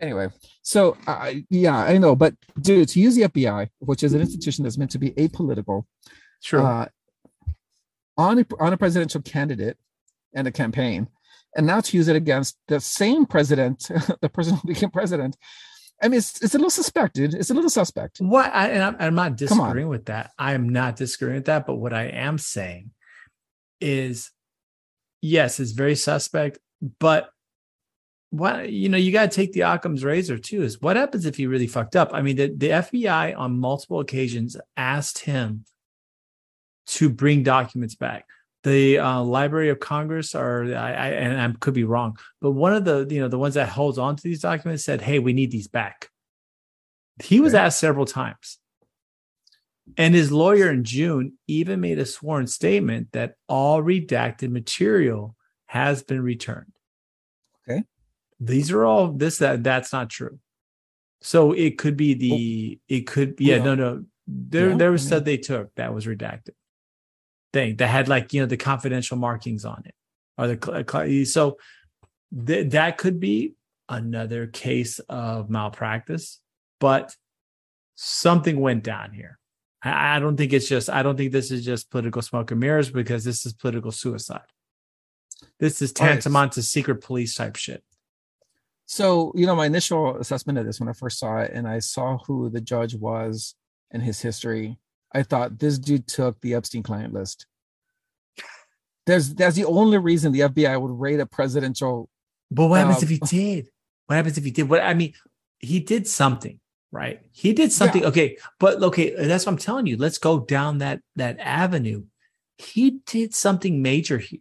Anyway, 0.00 0.28
so 0.62 0.96
uh, 1.08 1.32
yeah, 1.50 1.76
I 1.76 1.98
know, 1.98 2.14
but 2.14 2.34
dude, 2.60 2.88
to 2.90 3.00
use 3.00 3.16
the 3.16 3.22
FBI, 3.22 3.68
which 3.80 4.04
is 4.04 4.12
an 4.14 4.20
institution 4.20 4.62
that's 4.62 4.78
meant 4.78 4.92
to 4.92 4.98
be 4.98 5.10
apolitical, 5.12 5.86
True. 6.42 6.62
uh, 6.64 6.86
on 8.18 8.40
a, 8.40 8.46
on 8.60 8.72
a 8.74 8.76
presidential 8.76 9.22
candidate 9.22 9.78
and 10.34 10.46
a 10.46 10.52
campaign, 10.52 11.08
and 11.56 11.66
now 11.66 11.80
to 11.80 11.96
use 11.96 12.08
it 12.08 12.16
against 12.16 12.58
the 12.68 12.80
same 12.80 13.24
president, 13.24 13.88
the 14.20 14.28
person 14.28 14.56
who 14.56 14.68
became 14.68 14.90
president, 14.90 15.36
I 16.02 16.08
mean, 16.08 16.18
it's, 16.18 16.40
it's 16.42 16.54
a 16.54 16.58
little 16.58 16.70
suspect, 16.70 17.14
dude. 17.14 17.34
It's 17.34 17.50
a 17.50 17.54
little 17.54 17.70
suspect. 17.70 18.18
What 18.18 18.54
I, 18.54 18.68
and 18.68 18.82
I'm, 18.82 18.96
I'm 19.00 19.14
not 19.14 19.36
disagreeing 19.36 19.88
with 19.88 20.06
that. 20.06 20.30
I 20.38 20.54
am 20.54 20.68
not 20.68 20.96
disagreeing 20.96 21.36
with 21.36 21.46
that. 21.46 21.66
But 21.66 21.76
what 21.76 21.92
I 21.92 22.04
am 22.04 22.38
saying 22.38 22.90
is, 23.80 24.30
yes, 25.20 25.58
it's 25.58 25.72
very 25.72 25.96
suspect. 25.96 26.58
But 27.00 27.30
what 28.30 28.70
you 28.70 28.88
know, 28.88 28.98
you 28.98 29.10
got 29.10 29.30
to 29.30 29.34
take 29.34 29.52
the 29.52 29.62
Occam's 29.62 30.04
razor 30.04 30.38
too. 30.38 30.62
Is 30.62 30.80
what 30.80 30.96
happens 30.96 31.26
if 31.26 31.36
he 31.36 31.48
really 31.48 31.66
fucked 31.66 31.96
up? 31.96 32.10
I 32.12 32.22
mean, 32.22 32.36
the, 32.36 32.54
the 32.54 32.68
FBI 32.68 33.36
on 33.36 33.58
multiple 33.58 33.98
occasions 33.98 34.56
asked 34.76 35.20
him 35.20 35.64
to 36.88 37.08
bring 37.08 37.42
documents 37.42 37.94
back. 37.94 38.26
The 38.64 38.98
uh, 38.98 39.22
Library 39.22 39.68
of 39.68 39.78
Congress, 39.78 40.34
or 40.34 40.74
I, 40.74 40.92
I 40.92 41.08
and 41.10 41.40
I 41.40 41.56
could 41.58 41.74
be 41.74 41.84
wrong, 41.84 42.18
but 42.40 42.50
one 42.50 42.74
of 42.74 42.84
the 42.84 43.06
you 43.08 43.20
know 43.20 43.28
the 43.28 43.38
ones 43.38 43.54
that 43.54 43.68
holds 43.68 43.98
on 43.98 44.16
to 44.16 44.22
these 44.22 44.40
documents 44.40 44.84
said, 44.84 45.00
"Hey, 45.00 45.20
we 45.20 45.32
need 45.32 45.50
these 45.52 45.68
back." 45.68 46.10
He 47.22 47.40
was 47.40 47.54
okay. 47.54 47.64
asked 47.64 47.78
several 47.78 48.04
times. 48.04 48.58
And 49.96 50.14
his 50.14 50.30
lawyer 50.30 50.70
in 50.70 50.84
June 50.84 51.38
even 51.46 51.80
made 51.80 51.98
a 51.98 52.04
sworn 52.04 52.46
statement 52.46 53.08
that 53.12 53.34
all 53.48 53.82
redacted 53.82 54.50
material 54.50 55.34
has 55.66 56.02
been 56.02 56.20
returned. 56.20 56.72
Okay. 57.68 57.84
These 58.38 58.70
are 58.70 58.84
all 58.84 59.12
this 59.12 59.38
that 59.38 59.62
that's 59.62 59.92
not 59.92 60.10
true. 60.10 60.38
So 61.20 61.52
it 61.52 61.78
could 61.78 61.96
be 61.96 62.14
the 62.14 62.80
it 62.88 63.06
could 63.06 63.36
yeah, 63.38 63.58
no 63.58 63.74
no 63.74 64.04
there 64.26 64.70
yeah, 64.70 64.76
there 64.76 64.92
was 64.92 65.06
stuff 65.06 65.24
they 65.24 65.38
took 65.38 65.74
that 65.76 65.94
was 65.94 66.06
redacted 66.06 66.50
thing 67.52 67.76
that 67.76 67.88
had 67.88 68.08
like 68.08 68.32
you 68.32 68.40
know 68.40 68.46
the 68.46 68.56
confidential 68.56 69.16
markings 69.16 69.64
on 69.64 69.82
it 69.84 69.94
or 70.36 70.48
the 70.48 71.24
so 71.24 71.56
th- 72.46 72.70
that 72.70 72.98
could 72.98 73.18
be 73.18 73.54
another 73.88 74.46
case 74.46 74.98
of 75.08 75.48
malpractice 75.48 76.40
but 76.80 77.14
something 77.94 78.60
went 78.60 78.84
down 78.84 79.12
here. 79.12 79.38
I, 79.82 80.16
I 80.16 80.20
don't 80.20 80.36
think 80.36 80.52
it's 80.52 80.68
just 80.68 80.88
i 80.88 81.02
don't 81.02 81.16
think 81.16 81.32
this 81.32 81.50
is 81.50 81.64
just 81.64 81.90
political 81.90 82.22
smoke 82.22 82.50
and 82.50 82.60
mirrors 82.60 82.90
because 82.90 83.24
this 83.24 83.44
is 83.46 83.52
political 83.52 83.92
suicide. 83.92 84.40
This 85.60 85.80
is 85.82 85.92
tantamount 85.92 86.50
right. 86.50 86.52
to 86.54 86.62
secret 86.62 86.96
police 86.96 87.34
type 87.36 87.56
shit. 87.56 87.82
So 88.86 89.32
you 89.34 89.46
know 89.46 89.54
my 89.54 89.66
initial 89.66 90.16
assessment 90.16 90.58
of 90.58 90.66
this 90.66 90.80
when 90.80 90.88
i 90.88 90.92
first 90.92 91.18
saw 91.18 91.38
it 91.38 91.52
and 91.52 91.68
i 91.68 91.78
saw 91.78 92.18
who 92.26 92.50
the 92.50 92.60
judge 92.60 92.94
was 92.94 93.54
and 93.90 94.02
his 94.02 94.20
history 94.20 94.78
I 95.12 95.22
thought 95.22 95.58
this 95.58 95.78
dude 95.78 96.06
took 96.06 96.40
the 96.40 96.54
Epstein 96.54 96.82
client 96.82 97.12
list. 97.14 97.46
There's 99.06 99.34
that's 99.34 99.56
the 99.56 99.64
only 99.64 99.98
reason 99.98 100.32
the 100.32 100.40
FBI 100.40 100.80
would 100.80 101.00
raid 101.00 101.20
a 101.20 101.26
presidential. 101.26 102.10
But 102.50 102.66
what 102.66 102.80
happens 102.80 103.02
if 103.02 103.08
he 103.08 103.20
um, 103.20 103.28
did? 103.28 103.68
What 104.06 104.16
happens 104.16 104.36
if 104.36 104.44
he 104.44 104.50
did? 104.50 104.68
What 104.68 104.82
I 104.82 104.94
mean, 104.94 105.14
he 105.58 105.80
did 105.80 106.06
something, 106.06 106.60
right? 106.92 107.22
He 107.32 107.54
did 107.54 107.72
something. 107.72 108.02
Yeah. 108.02 108.08
Okay, 108.08 108.38
but 108.60 108.82
okay, 108.82 109.14
that's 109.14 109.46
what 109.46 109.52
I'm 109.52 109.58
telling 109.58 109.86
you. 109.86 109.96
Let's 109.96 110.18
go 110.18 110.40
down 110.40 110.78
that 110.78 111.00
that 111.16 111.38
avenue. 111.40 112.04
He 112.58 113.00
did 113.06 113.34
something 113.34 113.80
major 113.80 114.18
here. 114.18 114.40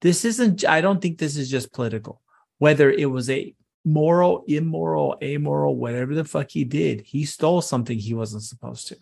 This 0.00 0.24
isn't. 0.24 0.64
I 0.64 0.80
don't 0.80 1.02
think 1.02 1.18
this 1.18 1.36
is 1.36 1.50
just 1.50 1.72
political. 1.72 2.22
Whether 2.58 2.90
it 2.90 3.06
was 3.06 3.28
a 3.30 3.54
moral, 3.84 4.44
immoral, 4.46 5.16
amoral, 5.22 5.76
whatever 5.76 6.14
the 6.14 6.24
fuck 6.24 6.50
he 6.50 6.64
did, 6.64 7.00
he 7.00 7.24
stole 7.24 7.62
something 7.62 7.98
he 7.98 8.14
wasn't 8.14 8.42
supposed 8.42 8.88
to. 8.88 8.96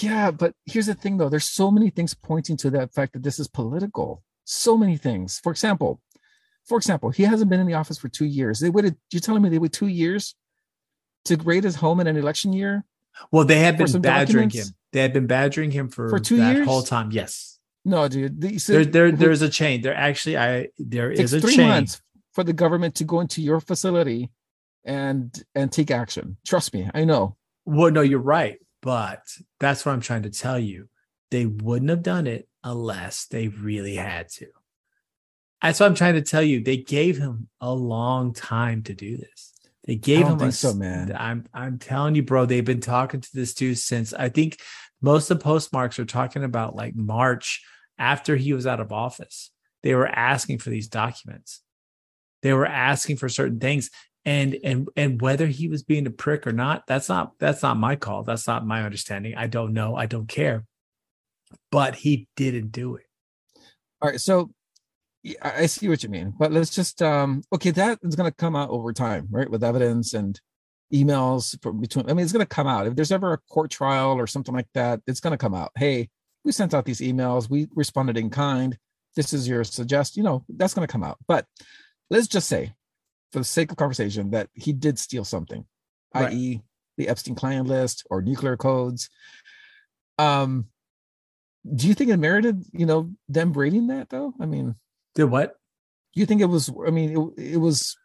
Yeah, 0.00 0.30
but 0.30 0.54
here's 0.64 0.86
the 0.86 0.94
thing 0.94 1.18
though. 1.18 1.28
There's 1.28 1.44
so 1.44 1.70
many 1.70 1.90
things 1.90 2.14
pointing 2.14 2.56
to 2.58 2.70
that 2.70 2.94
fact 2.94 3.12
that 3.12 3.22
this 3.22 3.38
is 3.38 3.46
political. 3.46 4.22
So 4.44 4.76
many 4.76 4.96
things. 4.96 5.38
For 5.38 5.52
example, 5.52 6.00
for 6.64 6.78
example, 6.78 7.10
he 7.10 7.24
hasn't 7.24 7.50
been 7.50 7.60
in 7.60 7.66
the 7.66 7.74
office 7.74 7.98
for 7.98 8.08
two 8.08 8.24
years. 8.24 8.60
They 8.60 8.70
waited, 8.70 8.96
you're 9.10 9.20
telling 9.20 9.42
me 9.42 9.50
they 9.50 9.58
waited 9.58 9.74
two 9.74 9.88
years 9.88 10.34
to 11.26 11.36
raid 11.36 11.64
his 11.64 11.76
home 11.76 12.00
in 12.00 12.06
an 12.06 12.16
election 12.16 12.52
year? 12.52 12.84
Well, 13.30 13.44
they 13.44 13.58
had 13.58 13.76
been 13.76 14.00
badgering 14.00 14.48
documents? 14.48 14.70
him. 14.70 14.76
They 14.92 15.00
had 15.00 15.12
been 15.12 15.26
badgering 15.26 15.70
him 15.70 15.88
for, 15.88 16.08
for 16.08 16.18
two 16.18 16.38
that 16.38 16.56
years? 16.56 16.66
whole 16.66 16.82
time. 16.82 17.10
Yes. 17.10 17.58
No, 17.84 18.08
dude. 18.08 18.40
The, 18.40 18.56
there, 18.68 18.84
there, 18.84 19.12
there's 19.12 19.42
a 19.42 19.48
chain. 19.48 19.82
There 19.82 19.94
actually, 19.94 20.38
I 20.38 20.68
there 20.78 21.10
is 21.10 21.32
a 21.34 21.40
three 21.40 21.56
chain. 21.56 21.68
months 21.68 22.00
for 22.32 22.44
the 22.44 22.52
government 22.52 22.94
to 22.96 23.04
go 23.04 23.20
into 23.20 23.42
your 23.42 23.60
facility 23.60 24.30
and 24.84 25.42
and 25.54 25.70
take 25.72 25.90
action. 25.90 26.36
Trust 26.46 26.72
me, 26.72 26.88
I 26.94 27.04
know. 27.04 27.36
Well, 27.64 27.90
no, 27.90 28.00
you're 28.00 28.20
right. 28.20 28.58
But 28.82 29.22
that's 29.60 29.86
what 29.86 29.92
I'm 29.92 30.00
trying 30.00 30.24
to 30.24 30.30
tell 30.30 30.58
you. 30.58 30.88
They 31.30 31.46
wouldn't 31.46 31.90
have 31.90 32.02
done 32.02 32.26
it 32.26 32.48
unless 32.62 33.26
they 33.26 33.48
really 33.48 33.94
had 33.94 34.28
to. 34.30 34.48
That's 35.62 35.80
what 35.80 35.86
I'm 35.86 35.94
trying 35.94 36.14
to 36.14 36.22
tell 36.22 36.42
you. 36.42 36.62
They 36.62 36.76
gave 36.76 37.16
him 37.16 37.48
a 37.60 37.72
long 37.72 38.34
time 38.34 38.82
to 38.82 38.94
do 38.94 39.16
this. 39.16 39.52
They 39.84 39.94
gave 39.94 40.26
him 40.26 40.40
a 40.40 40.52
so, 40.52 40.74
man. 40.74 41.14
I'm 41.16 41.46
I'm 41.54 41.78
telling 41.78 42.14
you, 42.14 42.22
bro. 42.22 42.46
They've 42.46 42.64
been 42.64 42.80
talking 42.80 43.20
to 43.20 43.28
this 43.32 43.54
dude 43.54 43.78
since 43.78 44.12
I 44.12 44.28
think 44.28 44.58
most 45.00 45.30
of 45.30 45.38
the 45.38 45.44
postmarks 45.44 45.98
are 45.98 46.04
talking 46.04 46.44
about 46.44 46.76
like 46.76 46.94
March 46.94 47.64
after 47.98 48.36
he 48.36 48.52
was 48.52 48.66
out 48.66 48.80
of 48.80 48.92
office. 48.92 49.50
They 49.82 49.94
were 49.94 50.06
asking 50.06 50.58
for 50.58 50.70
these 50.70 50.88
documents. 50.88 51.62
They 52.42 52.52
were 52.52 52.66
asking 52.66 53.16
for 53.16 53.28
certain 53.28 53.58
things 53.58 53.90
and 54.24 54.56
and 54.62 54.88
and 54.96 55.20
whether 55.20 55.46
he 55.46 55.68
was 55.68 55.82
being 55.82 56.06
a 56.06 56.10
prick 56.10 56.46
or 56.46 56.52
not 56.52 56.86
that's 56.86 57.08
not 57.08 57.32
that's 57.38 57.62
not 57.62 57.76
my 57.76 57.96
call. 57.96 58.22
That's 58.22 58.46
not 58.46 58.66
my 58.66 58.82
understanding. 58.82 59.34
I 59.36 59.46
don't 59.46 59.72
know. 59.72 59.96
I 59.96 60.06
don't 60.06 60.28
care. 60.28 60.64
But 61.70 61.96
he 61.96 62.28
didn't 62.36 62.72
do 62.72 62.96
it. 62.96 63.04
All 64.00 64.10
right. 64.10 64.20
So 64.20 64.50
i 65.40 65.66
see 65.66 65.88
what 65.88 66.02
you 66.02 66.08
mean. 66.08 66.34
But 66.36 66.52
let's 66.52 66.70
just 66.70 67.02
um 67.02 67.42
okay 67.52 67.70
that 67.72 67.98
is 68.02 68.16
going 68.16 68.30
to 68.30 68.36
come 68.36 68.56
out 68.56 68.70
over 68.70 68.92
time 68.92 69.28
right? 69.30 69.50
With 69.50 69.64
evidence 69.64 70.14
and 70.14 70.40
emails 70.92 71.60
from 71.62 71.80
between 71.80 72.04
i 72.10 72.12
mean 72.12 72.22
it's 72.22 72.32
going 72.32 72.46
to 72.46 72.54
come 72.54 72.66
out. 72.66 72.86
If 72.86 72.94
there's 72.94 73.12
ever 73.12 73.32
a 73.32 73.38
court 73.38 73.70
trial 73.70 74.12
or 74.12 74.26
something 74.26 74.54
like 74.54 74.68
that 74.74 75.00
it's 75.06 75.20
going 75.20 75.32
to 75.32 75.38
come 75.38 75.54
out. 75.54 75.72
Hey 75.76 76.10
we 76.44 76.52
sent 76.52 76.74
out 76.74 76.84
these 76.84 77.00
emails. 77.00 77.50
We 77.50 77.68
responded 77.74 78.16
in 78.16 78.30
kind. 78.30 78.76
This 79.16 79.32
is 79.32 79.48
your 79.48 79.64
suggest 79.64 80.16
you 80.16 80.22
know 80.22 80.44
that's 80.48 80.74
going 80.74 80.86
to 80.86 80.92
come 80.92 81.02
out. 81.02 81.18
But 81.26 81.46
let's 82.08 82.28
just 82.28 82.48
say 82.48 82.74
for 83.32 83.38
the 83.38 83.44
sake 83.44 83.70
of 83.70 83.76
conversation, 83.76 84.30
that 84.30 84.48
he 84.54 84.72
did 84.72 84.98
steal 84.98 85.24
something, 85.24 85.64
right. 86.14 86.32
i.e., 86.32 86.62
the 86.96 87.08
Epstein 87.08 87.34
client 87.34 87.66
list 87.66 88.06
or 88.10 88.20
nuclear 88.22 88.56
codes. 88.56 89.08
Um, 90.18 90.66
do 91.74 91.88
you 91.88 91.94
think 91.94 92.10
it 92.10 92.18
merited, 92.18 92.64
you 92.72 92.86
know, 92.86 93.10
them 93.28 93.52
raiding 93.52 93.86
that 93.88 94.10
though? 94.10 94.34
I 94.40 94.46
mean, 94.46 94.74
did 95.14 95.24
what? 95.24 95.56
You 96.14 96.26
think 96.26 96.40
it 96.40 96.46
was? 96.46 96.70
I 96.86 96.90
mean, 96.90 97.32
it, 97.38 97.54
it 97.54 97.56
was. 97.56 97.96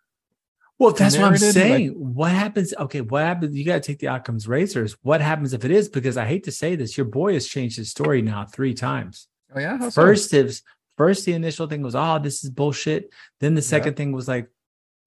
Well, 0.79 0.93
that's 0.93 1.17
what 1.17 1.25
I'm 1.25 1.37
saying. 1.37 1.87
Like, 1.89 1.97
what 1.97 2.31
happens? 2.31 2.73
Okay, 2.77 3.01
what 3.01 3.23
happens? 3.23 3.55
You 3.55 3.65
got 3.65 3.81
to 3.81 3.87
take 3.87 3.99
the 3.99 4.07
Occam's 4.07 4.47
razors. 4.47 4.95
What 5.01 5.21
happens 5.21 5.53
if 5.53 5.65
it 5.65 5.71
is? 5.71 5.89
Because 5.89 6.17
I 6.17 6.25
hate 6.25 6.43
to 6.43 6.51
say 6.51 6.75
this, 6.75 6.95
your 6.95 7.07
boy 7.07 7.33
has 7.33 7.47
changed 7.47 7.77
his 7.77 7.89
story 7.89 8.21
now 8.21 8.45
three 8.45 8.75
times. 8.75 9.27
Oh 9.53 9.59
yeah. 9.59 9.77
How 9.77 9.89
first, 9.89 10.29
so? 10.29 10.37
is 10.37 10.61
first 10.97 11.25
the 11.25 11.33
initial 11.33 11.67
thing 11.67 11.81
was, 11.81 11.95
oh, 11.95 12.19
this 12.19 12.43
is 12.43 12.51
bullshit. 12.51 13.09
Then 13.39 13.55
the 13.55 13.61
second 13.61 13.93
yeah. 13.93 13.97
thing 13.97 14.11
was 14.11 14.27
like, 14.27 14.49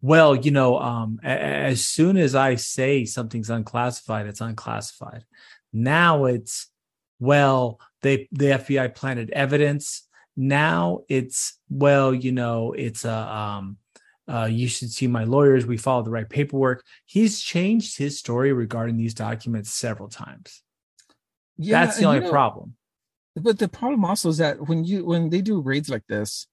well, 0.03 0.35
you 0.35 0.51
know, 0.51 0.79
um, 0.79 1.21
as 1.23 1.85
soon 1.85 2.17
as 2.17 2.35
I 2.35 2.55
say 2.55 3.05
something's 3.05 3.51
unclassified, 3.51 4.27
it's 4.27 4.41
unclassified. 4.41 5.25
Now 5.73 6.25
it's 6.25 6.69
well, 7.19 7.79
they 8.03 8.29
the 8.33 8.47
FBI 8.47 8.95
planted 8.95 9.31
evidence. 9.31 10.09
Now 10.37 11.01
it's 11.09 11.59
well, 11.69 12.15
you 12.15 12.33
know, 12.33 12.73
it's 12.73 13.05
a 13.05 13.13
um, 13.13 13.77
uh, 14.27 14.47
you 14.51 14.69
should 14.69 14.91
see 14.91 15.07
my 15.07 15.25
lawyers. 15.25 15.67
We 15.67 15.77
follow 15.77 16.03
the 16.03 16.11
right 16.11 16.29
paperwork. 16.29 16.85
He's 17.05 17.41
changed 17.41 17.99
his 17.99 18.19
story 18.19 18.53
regarding 18.53 18.97
these 18.97 19.15
documents 19.15 19.71
several 19.71 20.09
times. 20.09 20.63
Yeah, 21.59 21.85
that's 21.85 21.99
the 21.99 22.07
only 22.07 22.21
know, 22.21 22.31
problem. 22.31 22.75
But 23.37 23.59
the 23.59 23.69
problem 23.69 24.05
also 24.05 24.31
is 24.31 24.39
that 24.39 24.67
when 24.67 24.85
you 24.85 25.05
when 25.05 25.29
they 25.29 25.43
do 25.43 25.61
raids 25.61 25.91
like 25.91 26.07
this, 26.09 26.47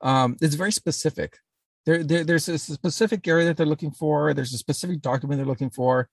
um, 0.00 0.36
it's 0.40 0.54
very 0.54 0.72
specific 0.72 1.38
there, 1.86 2.02
there, 2.02 2.24
there's 2.24 2.48
a 2.48 2.58
specific 2.58 3.26
area 3.26 3.46
that 3.46 3.56
they're 3.56 3.64
looking 3.64 3.92
for. 3.92 4.34
There's 4.34 4.52
a 4.52 4.58
specific 4.58 5.00
document 5.00 5.38
they're 5.38 5.46
looking 5.46 5.70
for. 5.70 6.08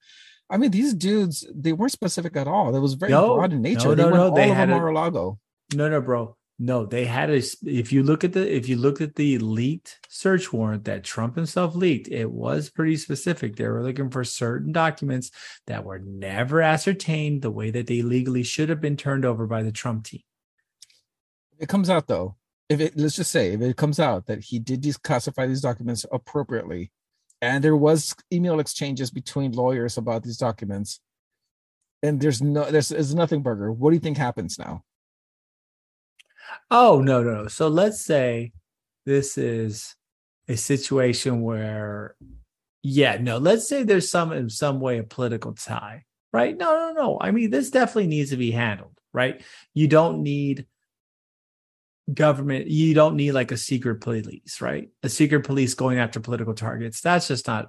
I 0.50 0.58
mean, 0.58 0.72
these 0.72 0.94
dudes, 0.94 1.46
they 1.53 1.74
weren't 1.74 1.92
specific 1.92 2.36
at 2.38 2.48
all. 2.48 2.75
It 2.75 2.80
was 2.80 2.94
very 2.94 3.12
no, 3.12 3.36
broad 3.36 3.53
in 3.53 3.62
nature. 3.62 3.89
No, 3.89 3.96
they 3.96 4.03
no, 4.03 4.10
no. 4.10 4.36
They 4.36 4.50
had 4.50 4.70
Mar-a-Lago. 4.70 5.39
No, 5.74 5.89
no, 5.89 6.00
bro. 6.00 6.38
No, 6.60 6.86
they 6.86 7.06
had 7.06 7.32
a. 7.32 7.42
If 7.63 7.92
you 7.92 8.03
look 8.03 8.24
at 8.24 8.34
the, 8.34 8.56
if 8.56 8.70
you 8.70 8.77
look 8.77 9.01
at 9.01 9.15
the 9.15 9.39
leaked 9.39 10.00
search 10.08 10.53
warrant 10.53 10.86
that 10.86 11.03
Trump 11.03 11.36
himself 11.36 11.74
leaked, 11.75 12.08
it 12.10 12.30
was 12.30 12.70
pretty 12.70 12.96
specific. 12.96 13.56
They 13.56 13.68
were 13.68 13.82
looking 13.82 14.12
for 14.12 14.24
certain 14.24 14.72
documents 14.72 15.32
that 15.65 15.84
were 15.84 16.00
never 16.00 16.62
ascertained 16.62 17.42
the 17.42 17.50
way 17.50 17.72
that 17.72 17.88
they 17.88 18.03
legally 18.03 18.44
should 18.44 18.70
have 18.70 18.80
been 18.80 18.96
turned 18.96 19.25
over 19.25 19.48
by 19.48 19.63
the 19.63 19.72
Trump 19.72 20.06
team. 20.06 20.22
It 21.58 21.70
comes 21.70 21.89
out 21.89 22.08
though 22.08 22.36
if 22.70 22.79
it 22.79 22.98
let's 22.98 23.15
just 23.15 23.32
say 23.32 23.53
if 23.53 23.62
it 23.62 23.77
comes 23.77 24.00
out 24.00 24.25
that 24.27 24.43
he 24.43 24.60
did 24.60 24.82
declassify 24.82 25.48
these 25.48 25.62
documents 25.62 26.05
appropriately 26.12 26.91
and 27.41 27.63
there 27.63 27.75
was 27.75 28.15
email 28.32 28.60
exchanges 28.60 29.12
between 29.12 29.51
lawyers 29.51 29.98
about 29.98 30.24
these 30.24 30.38
documents 30.38 31.00
and 32.01 32.20
there's 32.20 32.41
no 32.41 32.70
there's, 32.70 32.89
there's 32.89 33.15
nothing 33.15 33.41
burger 33.41 33.72
what 33.72 33.89
do 33.89 33.96
you 33.96 34.00
think 34.00 34.17
happens 34.17 34.58
now 34.58 34.84
oh 36.72 37.01
no 37.01 37.22
no 37.22 37.48
so 37.48 37.67
let's 37.67 38.01
say 38.01 38.51
this 39.05 39.38
is 39.38 39.96
a 40.48 40.55
situation 40.55 41.41
where 41.41 42.15
yeah, 42.84 43.17
no, 43.20 43.38
let's 43.38 43.67
say 43.67 43.84
there's 43.84 44.12
some 44.12 44.34
in 44.34 44.50
some 44.50 44.82
way 44.82 44.98
a 45.00 45.03
political 45.03 45.53
tie, 45.53 46.03
right? 46.34 46.55
No, 46.55 46.75
no, 46.75 46.93
no. 46.93 47.17
I 47.20 47.32
mean, 47.32 47.50
this 47.50 47.70
definitely 47.70 48.08
needs 48.08 48.32
to 48.32 48.38
be 48.38 48.51
handled, 48.51 48.98
right? 49.13 49.41
You 49.74 49.88
don't 49.88 50.22
need 50.22 50.67
government, 52.12 52.68
you 52.68 52.94
don't 52.94 53.16
need 53.16 53.32
like 53.32 53.52
a 53.52 53.58
secret 53.58 54.02
police, 54.02 54.60
right? 54.62 54.90
A 55.04 55.10
secret 55.10 55.46
police 55.46 55.74
going 55.74 56.00
after 56.00 56.20
political 56.20 56.54
targets. 56.54 57.02
That's 57.02 57.28
just 57.28 57.48
not 57.48 57.68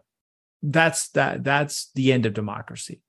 that's 0.63 1.11
that 1.11 1.45
that's 1.45 1.91
the 1.95 2.13
end 2.13 2.27
of 2.27 2.35
democracy. 2.35 3.03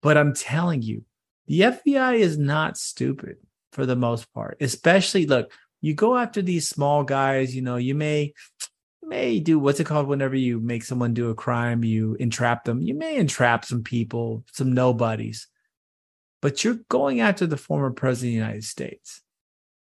But 0.00 0.16
I'm 0.16 0.34
telling 0.34 0.82
you, 0.82 1.04
the 1.46 1.60
FBI 1.60 2.18
is 2.18 2.38
not 2.38 2.76
stupid 2.76 3.36
for 3.72 3.86
the 3.86 3.96
most 3.96 4.32
part. 4.32 4.56
Especially 4.60 5.26
look, 5.26 5.52
you 5.80 5.94
go 5.94 6.16
after 6.16 6.42
these 6.42 6.68
small 6.68 7.04
guys, 7.04 7.54
you 7.54 7.62
know, 7.62 7.76
you 7.76 7.94
may 7.94 8.32
may 9.02 9.40
do 9.40 9.58
what's 9.58 9.80
it 9.80 9.84
called 9.84 10.06
whenever 10.06 10.36
you 10.36 10.58
make 10.60 10.84
someone 10.84 11.12
do 11.12 11.30
a 11.30 11.34
crime, 11.34 11.84
you 11.84 12.14
entrap 12.14 12.64
them. 12.64 12.80
You 12.80 12.94
may 12.94 13.16
entrap 13.16 13.64
some 13.64 13.82
people, 13.82 14.44
some 14.52 14.72
nobodies. 14.72 15.48
But 16.40 16.64
you're 16.64 16.80
going 16.88 17.20
after 17.20 17.46
the 17.46 17.56
former 17.56 17.90
president 17.90 18.30
of 18.30 18.32
the 18.32 18.46
United 18.46 18.64
States. 18.64 19.22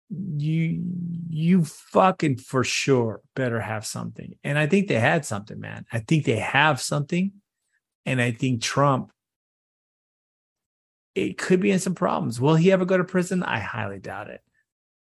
You 0.10 0.84
you 1.30 1.66
fucking 1.66 2.38
for 2.38 2.64
sure 2.64 3.22
better 3.36 3.60
have 3.60 3.86
something. 3.86 4.36
And 4.44 4.58
I 4.58 4.68
think 4.68 4.88
they 4.88 5.00
had 5.00 5.26
something, 5.26 5.60
man. 5.60 5.86
I 5.92 6.00
think 6.00 6.26
they 6.26 6.38
have 6.38 6.80
something. 6.80 7.34
And 8.06 8.22
I 8.22 8.32
think 8.32 8.62
Trump 8.62 9.12
it 11.14 11.38
could 11.38 11.60
be 11.60 11.72
in 11.72 11.80
some 11.80 11.96
problems. 11.96 12.40
Will 12.40 12.56
he 12.56 12.72
ever 12.72 12.86
go 12.86 12.98
to 12.98 13.04
prison? 13.04 13.42
I 13.42 13.60
highly 13.60 14.00
doubt 14.00 14.30
it. 14.30 14.42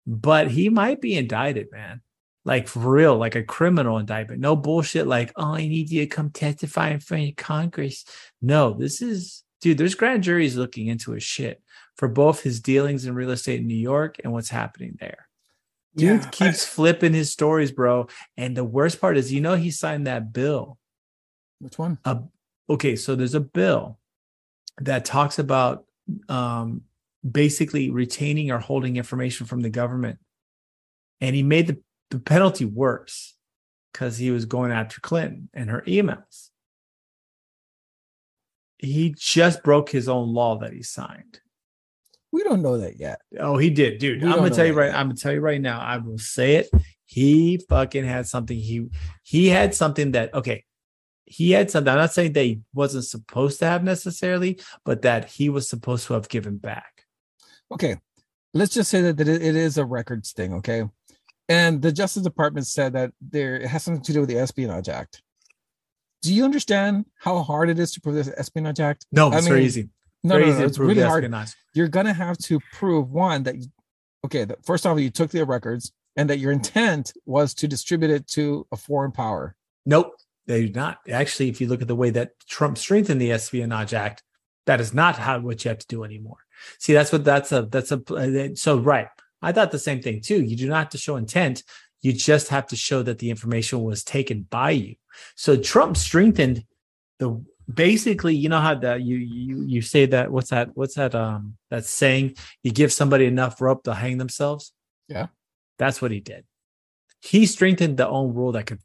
But 0.08 0.50
he 0.50 0.70
might 0.70 1.01
be 1.01 1.15
indicted, 1.15 1.68
man 1.72 2.01
like 2.46 2.68
for 2.68 2.79
real, 2.79 3.18
like 3.18 3.36
a 3.36 3.44
criminal 3.44 3.98
indictment. 3.98 4.41
No 4.41 4.56
bullshit 4.56 5.08
like, 5.08 5.32
oh, 5.36 5.53
I 5.53 5.68
need 5.68 5.91
you 5.91 6.01
to 6.01 6.08
come 6.08 6.32
testify 6.32 6.89
in 6.89 7.00
front 7.00 7.29
of 7.29 7.36
Congress. 7.36 8.06
No, 8.41 8.74
this 8.74 9.01
is, 9.01 9.44
dude, 9.62 9.78
there's 9.78 9.96
grand 9.96 10.24
juries 10.24 10.58
looking 10.58 10.88
into 10.88 11.12
his 11.12 11.24
shit 11.24 11.62
for 11.96 12.08
both 12.08 12.42
his 12.42 12.60
dealings 12.60 13.06
in 13.06 13.16
real 13.16 13.32
estate 13.32 13.60
in 13.60 13.68
New 13.68 13.75
York 13.75 14.18
and 14.24 14.32
what's 14.32 14.50
happening 14.50 14.98
there. 15.00 15.28
Dude 15.96 16.22
yeah, 16.22 16.30
keeps 16.30 16.63
I, 16.66 16.70
flipping 16.70 17.13
his 17.13 17.32
stories, 17.32 17.72
bro. 17.72 18.08
And 18.38 18.56
the 18.56 18.63
worst 18.63 19.01
part 19.01 19.18
is, 19.18 19.34
you 19.34 19.42
know, 19.42 19.56
he 19.56 19.72
signed 19.72 20.08
that 20.08 20.32
bill. 20.32 20.78
Which 21.60 21.78
one? 21.78 21.98
Uh, 22.06 22.22
okay, 22.70 22.96
so 22.96 23.16
there's 23.16 23.36
a 23.36 23.39
bill 23.39 24.00
that 24.82 25.04
talks 25.04 25.39
about 25.39 25.86
um, 26.30 26.84
basically 27.30 27.89
retaining 27.89 28.51
or 28.51 28.60
holding 28.60 28.96
information 28.96 29.46
from 29.46 29.62
the 29.62 29.70
government. 29.70 30.20
And 31.20 31.36
he 31.36 31.44
made 31.44 31.68
the 31.68 31.80
the 32.10 32.20
penalty 32.20 32.66
worse 32.66 33.36
because 33.94 34.18
he 34.18 34.32
was 34.32 34.46
going 34.46 34.72
after 34.72 35.00
Clinton 35.01 35.50
and 35.54 35.70
her 35.70 35.84
emails. 35.88 36.50
He 38.79 39.13
just 39.17 39.62
broke 39.63 39.89
his 39.89 40.09
own 40.09 40.33
law 40.33 40.57
that 40.59 40.74
he 40.74 40.83
signed. 40.83 41.41
We 42.31 42.43
don't 42.43 42.62
know 42.62 42.77
that 42.77 43.00
yet. 43.00 43.21
Oh, 43.39 43.57
he 43.57 43.69
did, 43.69 44.00
dude. 44.00 44.21
We 44.21 44.29
I'm 44.29 44.38
gonna 44.38 44.51
tell 44.51 44.65
you 44.65 44.74
right. 44.74 44.88
Yet. 44.88 44.95
I'm 44.95 45.07
gonna 45.07 45.17
tell 45.17 45.33
you 45.33 45.41
right 45.41 45.62
now. 45.62 45.79
I 45.79 45.98
will 45.98 46.17
say 46.17 46.55
it. 46.55 46.69
He 47.05 47.59
fucking 47.69 48.05
had 48.05 48.27
something. 48.27 48.57
He 48.57 48.88
he 49.24 49.48
had 49.48 49.74
something 49.74 50.12
that 50.12 50.33
okay. 50.33 50.63
He 51.25 51.51
had 51.51 51.69
something. 51.69 51.91
I'm 51.91 52.00
not 52.00 52.13
saying 52.13 52.33
that 52.33 52.43
he 52.43 52.62
wasn't 52.74 53.05
supposed 53.05 53.59
to 53.59 53.65
have 53.65 53.83
necessarily, 53.83 54.59
but 54.83 55.03
that 55.03 55.25
he 55.25 55.50
was 55.50 55.69
supposed 55.69 56.07
to 56.07 56.13
have 56.13 56.29
given 56.29 56.57
back. 56.57 57.05
Okay, 57.71 57.98
let's 58.53 58.74
just 58.74 58.89
say 58.89 59.01
that, 59.01 59.17
that 59.17 59.27
it 59.27 59.55
is 59.55 59.77
a 59.77 59.86
records 59.86 60.31
thing. 60.31 60.53
Okay, 60.55 60.83
and 61.48 61.81
the 61.81 61.91
Justice 61.91 62.24
Department 62.24 62.67
said 62.67 62.93
that 62.93 63.12
there 63.21 63.57
it 63.57 63.67
has 63.67 63.83
something 63.83 64.03
to 64.03 64.13
do 64.13 64.21
with 64.21 64.29
the 64.29 64.39
Espionage 64.39 64.89
Act. 64.89 65.21
Do 66.21 66.33
you 66.33 66.43
understand 66.43 67.05
how 67.17 67.41
hard 67.43 67.69
it 67.69 67.79
is 67.79 67.91
to 67.93 68.01
prove 68.01 68.15
this 68.15 68.29
Espionage 68.35 68.79
Act? 68.79 69.05
No, 69.11 69.27
it's 69.27 69.38
I 69.38 69.39
mean, 69.41 69.49
very 69.49 69.65
easy. 69.65 69.89
No, 70.23 70.35
very 70.35 70.47
no, 70.47 70.53
no, 70.53 70.59
no, 70.59 70.65
it's 70.65 70.77
really 70.77 71.01
hard. 71.01 71.31
You're 71.73 71.88
gonna 71.88 72.13
have 72.13 72.38
to 72.39 72.59
prove 72.73 73.09
one 73.09 73.43
that, 73.43 73.55
okay, 74.25 74.43
that 74.43 74.65
first 74.65 74.86
off, 74.86 74.99
you 74.99 75.10
took 75.10 75.32
the 75.32 75.45
records 75.45 75.91
and 76.15 76.29
that 76.29 76.39
your 76.39 76.51
intent 76.51 77.13
was 77.25 77.53
to 77.55 77.67
distribute 77.67 78.12
it 78.12 78.27
to 78.27 78.67
a 78.71 78.75
foreign 78.75 79.12
power. 79.12 79.55
Nope, 79.86 80.13
they 80.47 80.65
do 80.65 80.73
not. 80.73 80.97
Actually, 81.10 81.47
if 81.49 81.62
you 81.62 81.67
look 81.67 81.82
at 81.82 81.88
the 81.88 81.95
way 81.95 82.10
that 82.10 82.32
Trump 82.47 82.77
strengthened 82.77 83.21
the 83.21 83.32
Espionage 83.32 83.93
Act, 83.93 84.23
that 84.65 84.82
is 84.82 84.93
not 84.93 85.15
how 85.15 85.39
what 85.39 85.63
you 85.63 85.69
have 85.69 85.79
to 85.79 85.88
do 85.88 86.03
anymore. 86.03 86.38
See, 86.79 86.93
that's 86.93 87.12
what 87.12 87.23
that's 87.23 87.51
a 87.51 87.63
that's 87.63 87.91
a 87.91 88.01
uh, 88.13 88.55
so 88.55 88.77
right. 88.77 89.08
I 89.41 89.53
thought 89.53 89.71
the 89.71 89.79
same 89.79 90.01
thing 90.01 90.21
too. 90.21 90.43
You 90.43 90.58
do 90.58 90.67
not 90.67 90.79
have 90.79 90.89
to 90.89 90.97
show 90.97 91.15
intent. 91.15 91.63
You 92.01 92.13
just 92.13 92.47
have 92.49 92.67
to 92.67 92.75
show 92.75 93.03
that 93.03 93.19
the 93.19 93.29
information 93.29 93.83
was 93.83 94.03
taken 94.03 94.43
by 94.43 94.71
you. 94.71 94.95
So 95.35 95.57
Trump 95.57 95.97
strengthened 95.97 96.63
the 97.19 97.43
basically, 97.71 98.35
you 98.35 98.49
know 98.49 98.59
how 98.59 98.75
that 98.75 99.01
you 99.01 99.17
you 99.17 99.63
you 99.63 99.81
say 99.81 100.05
that 100.07 100.31
what's 100.31 100.49
that 100.49 100.69
what's 100.75 100.95
that 100.95 101.13
um 101.13 101.57
that 101.69 101.85
saying 101.85 102.35
you 102.63 102.71
give 102.71 102.91
somebody 102.91 103.25
enough 103.25 103.62
rope 103.62 103.83
to 103.83 103.93
hang 103.93 104.17
themselves? 104.17 104.73
Yeah. 105.07 105.27
That's 105.77 106.01
what 106.01 106.12
he 106.12 106.19
did. 106.19 106.45
He 107.21 107.45
strengthened 107.45 107.97
the 107.97 108.07
own 108.07 108.33
rule 108.33 108.53
that 108.53 108.65
could 108.65 108.79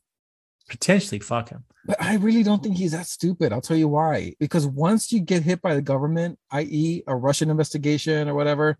potentially 0.69 1.21
fuck 1.21 1.51
him. 1.51 1.65
But 1.87 2.01
I 2.01 2.17
really 2.17 2.43
don't 2.43 2.63
think 2.63 2.77
he's 2.77 2.93
that 2.93 3.07
stupid. 3.07 3.53
I'll 3.53 3.61
tell 3.61 3.77
you 3.77 3.89
why. 3.89 4.35
Because 4.41 4.67
once 4.67 5.13
you 5.13 5.21
get 5.21 5.43
hit 5.43 5.61
by 5.61 5.75
the 5.75 5.83
government, 5.83 6.39
i.e., 6.51 7.03
a 7.07 7.15
Russian 7.15 7.51
investigation 7.51 8.29
or 8.29 8.35
whatever, 8.35 8.79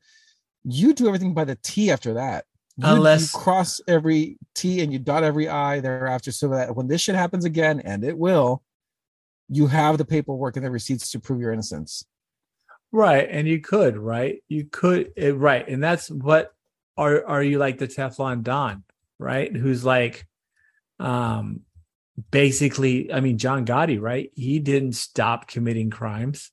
you 0.65 0.95
do 0.95 1.07
everything 1.07 1.35
by 1.35 1.45
the 1.45 1.57
T 1.57 1.91
after 1.91 2.15
that. 2.15 2.47
Unless 2.83 3.33
you 3.33 3.39
cross 3.39 3.81
every 3.87 4.37
T 4.55 4.81
and 4.83 4.93
you 4.93 4.99
dot 4.99 5.23
every 5.23 5.49
I 5.49 5.81
thereafter, 5.81 6.33
so 6.33 6.49
that 6.49 6.75
when 6.75 6.89
this 6.89 7.01
shit 7.01 7.15
happens 7.15 7.45
again, 7.45 7.81
and 7.81 8.03
it 8.05 8.19
will, 8.19 8.63
you 9.49 9.69
have 9.69 9.99
the 9.99 10.05
paperwork 10.05 10.57
and 10.57 10.65
the 10.65 10.71
receipts 10.71 11.11
to 11.13 11.21
prove 11.21 11.41
your 11.41 11.53
innocence. 11.53 12.05
Right, 12.91 13.29
and 13.31 13.47
you 13.47 13.61
could, 13.61 13.97
right? 13.97 14.43
You 14.49 14.65
could, 14.65 15.13
it, 15.17 15.31
eh, 15.31 15.33
right, 15.35 15.67
and 15.69 15.83
that's 15.83 16.11
what 16.11 16.53
are 16.97 17.25
are 17.27 17.43
you 17.43 17.59
like 17.59 17.79
the 17.79 17.89
Teflon 17.89 18.43
Don, 18.43 18.83
right? 19.19 19.55
Who's 19.55 19.85
like, 19.85 20.27
um, 20.99 21.61
basically, 22.31 23.13
I 23.13 23.21
mean, 23.21 23.39
John 23.39 23.67
Gotti, 23.67 24.01
right? 24.01 24.31
He 24.35 24.59
didn't 24.59 24.95
stop 24.95 25.49
committing 25.49 25.91
crimes. 25.91 26.51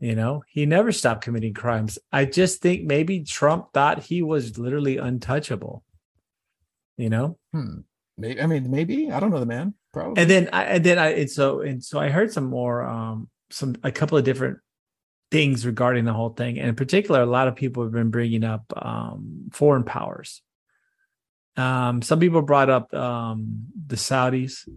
You 0.00 0.14
know, 0.14 0.44
he 0.46 0.64
never 0.64 0.92
stopped 0.92 1.24
committing 1.24 1.54
crimes. 1.54 1.98
I 2.12 2.24
just 2.24 2.62
think 2.62 2.84
maybe 2.84 3.24
Trump 3.24 3.72
thought 3.72 4.04
he 4.04 4.22
was 4.22 4.56
literally 4.56 4.96
untouchable. 4.96 5.82
You 6.96 7.10
know, 7.10 7.38
hmm. 7.52 7.80
maybe 8.16 8.40
I 8.40 8.46
mean 8.46 8.70
maybe 8.70 9.10
I 9.10 9.18
don't 9.18 9.30
know 9.30 9.40
the 9.40 9.46
man. 9.46 9.74
Probably. 9.92 10.20
And 10.20 10.30
then 10.30 10.48
I 10.52 10.64
and 10.64 10.84
then 10.84 10.98
I 10.98 11.14
and 11.14 11.30
so 11.30 11.60
and 11.60 11.82
so 11.82 11.98
I 11.98 12.10
heard 12.10 12.32
some 12.32 12.48
more 12.48 12.84
um 12.84 13.28
some 13.50 13.74
a 13.82 13.90
couple 13.90 14.18
of 14.18 14.24
different 14.24 14.58
things 15.30 15.66
regarding 15.66 16.04
the 16.04 16.12
whole 16.12 16.30
thing, 16.30 16.58
and 16.58 16.68
in 16.68 16.74
particular, 16.76 17.20
a 17.20 17.26
lot 17.26 17.48
of 17.48 17.56
people 17.56 17.82
have 17.82 17.92
been 17.92 18.10
bringing 18.10 18.44
up 18.44 18.72
um 18.76 19.48
foreign 19.52 19.84
powers. 19.84 20.42
Um, 21.56 22.02
some 22.02 22.20
people 22.20 22.42
brought 22.42 22.70
up 22.70 22.94
um 22.94 23.66
the 23.86 23.96
Saudis 23.96 24.68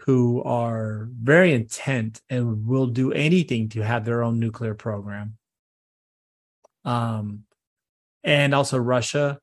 who 0.00 0.42
are 0.44 1.08
very 1.20 1.52
intent 1.52 2.20
and 2.30 2.66
will 2.66 2.86
do 2.86 3.12
anything 3.12 3.68
to 3.70 3.82
have 3.82 4.04
their 4.04 4.22
own 4.22 4.38
nuclear 4.38 4.74
program. 4.74 5.36
Um, 6.84 7.44
and 8.24 8.54
also 8.54 8.78
Russia. 8.78 9.38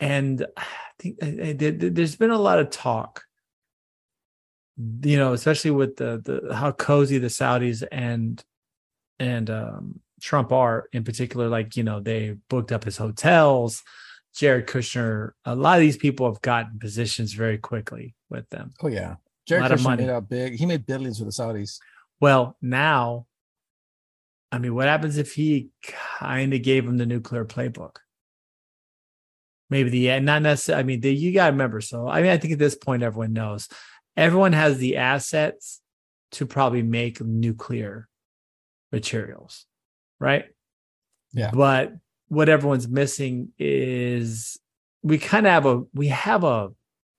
And 0.00 0.46
I 0.56 0.66
think 0.98 1.18
there's 1.18 2.16
been 2.16 2.30
a 2.30 2.38
lot 2.38 2.58
of 2.58 2.70
talk, 2.70 3.24
you 4.76 5.16
know, 5.16 5.32
especially 5.32 5.70
with 5.70 5.96
the, 5.96 6.20
the 6.24 6.54
how 6.54 6.72
cozy 6.72 7.18
the 7.18 7.28
Saudis 7.28 7.82
and 7.90 8.42
and 9.18 9.48
um, 9.48 10.00
Trump 10.20 10.52
are 10.52 10.88
in 10.92 11.04
particular. 11.04 11.48
Like 11.48 11.76
you 11.76 11.84
know, 11.84 12.00
they 12.00 12.36
booked 12.48 12.72
up 12.72 12.84
his 12.84 12.96
hotels. 12.96 13.82
Jared 14.34 14.66
Kushner, 14.66 15.30
a 15.44 15.54
lot 15.54 15.76
of 15.76 15.80
these 15.80 15.96
people 15.96 16.26
have 16.26 16.42
gotten 16.42 16.80
positions 16.80 17.32
very 17.34 17.56
quickly 17.56 18.16
with 18.28 18.48
them. 18.50 18.72
Oh 18.82 18.88
yeah, 18.88 19.14
Jared 19.46 19.64
a 19.64 19.68
lot 19.68 19.72
Kushner 19.72 19.74
of 19.74 19.82
money. 19.82 20.02
made 20.06 20.12
out 20.12 20.28
big. 20.28 20.54
He 20.54 20.66
made 20.66 20.86
billions 20.86 21.20
with 21.20 21.34
the 21.34 21.42
Saudis. 21.42 21.78
Well, 22.20 22.56
now, 22.62 23.26
I 24.50 24.58
mean, 24.58 24.74
what 24.74 24.88
happens 24.88 25.18
if 25.18 25.34
he 25.34 25.70
kind 25.82 26.54
of 26.54 26.62
gave 26.62 26.86
him 26.86 26.96
the 26.96 27.06
nuclear 27.06 27.44
playbook? 27.44 27.96
Maybe 29.70 29.90
the 29.90 30.20
not 30.20 30.42
necessarily. 30.42 30.80
I 30.80 30.84
mean, 30.84 31.00
the, 31.00 31.12
you 31.14 31.32
got 31.32 31.46
to 31.46 31.52
remember. 31.52 31.80
So, 31.80 32.06
I 32.06 32.22
mean, 32.22 32.30
I 32.30 32.36
think 32.36 32.52
at 32.52 32.58
this 32.58 32.76
point, 32.76 33.02
everyone 33.02 33.32
knows. 33.32 33.68
Everyone 34.16 34.52
has 34.52 34.78
the 34.78 34.96
assets 34.96 35.80
to 36.32 36.46
probably 36.46 36.82
make 36.82 37.20
nuclear 37.20 38.08
materials, 38.92 39.66
right? 40.20 40.46
Yeah. 41.32 41.50
But 41.52 41.94
what 42.28 42.48
everyone's 42.48 42.88
missing 42.88 43.52
is 43.58 44.58
we 45.02 45.18
kind 45.18 45.46
of 45.46 45.52
have 45.52 45.66
a 45.66 45.82
we 45.92 46.08
have 46.08 46.44
a 46.44 46.70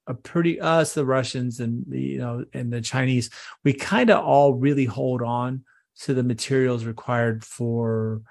a 0.07 0.13
pretty 0.13 0.59
us 0.59 0.93
the 0.93 1.05
russians 1.05 1.59
and 1.59 1.83
the 1.87 2.01
you 2.01 2.17
know 2.17 2.45
and 2.53 2.71
the 2.71 2.81
chinese 2.81 3.29
we 3.63 3.73
kind 3.73 4.09
of 4.09 4.23
all 4.23 4.53
really 4.53 4.85
hold 4.85 5.21
on 5.21 5.63
to 5.99 6.13
the 6.13 6.23
materials 6.23 6.85
required 6.85 7.43
for 7.43 8.21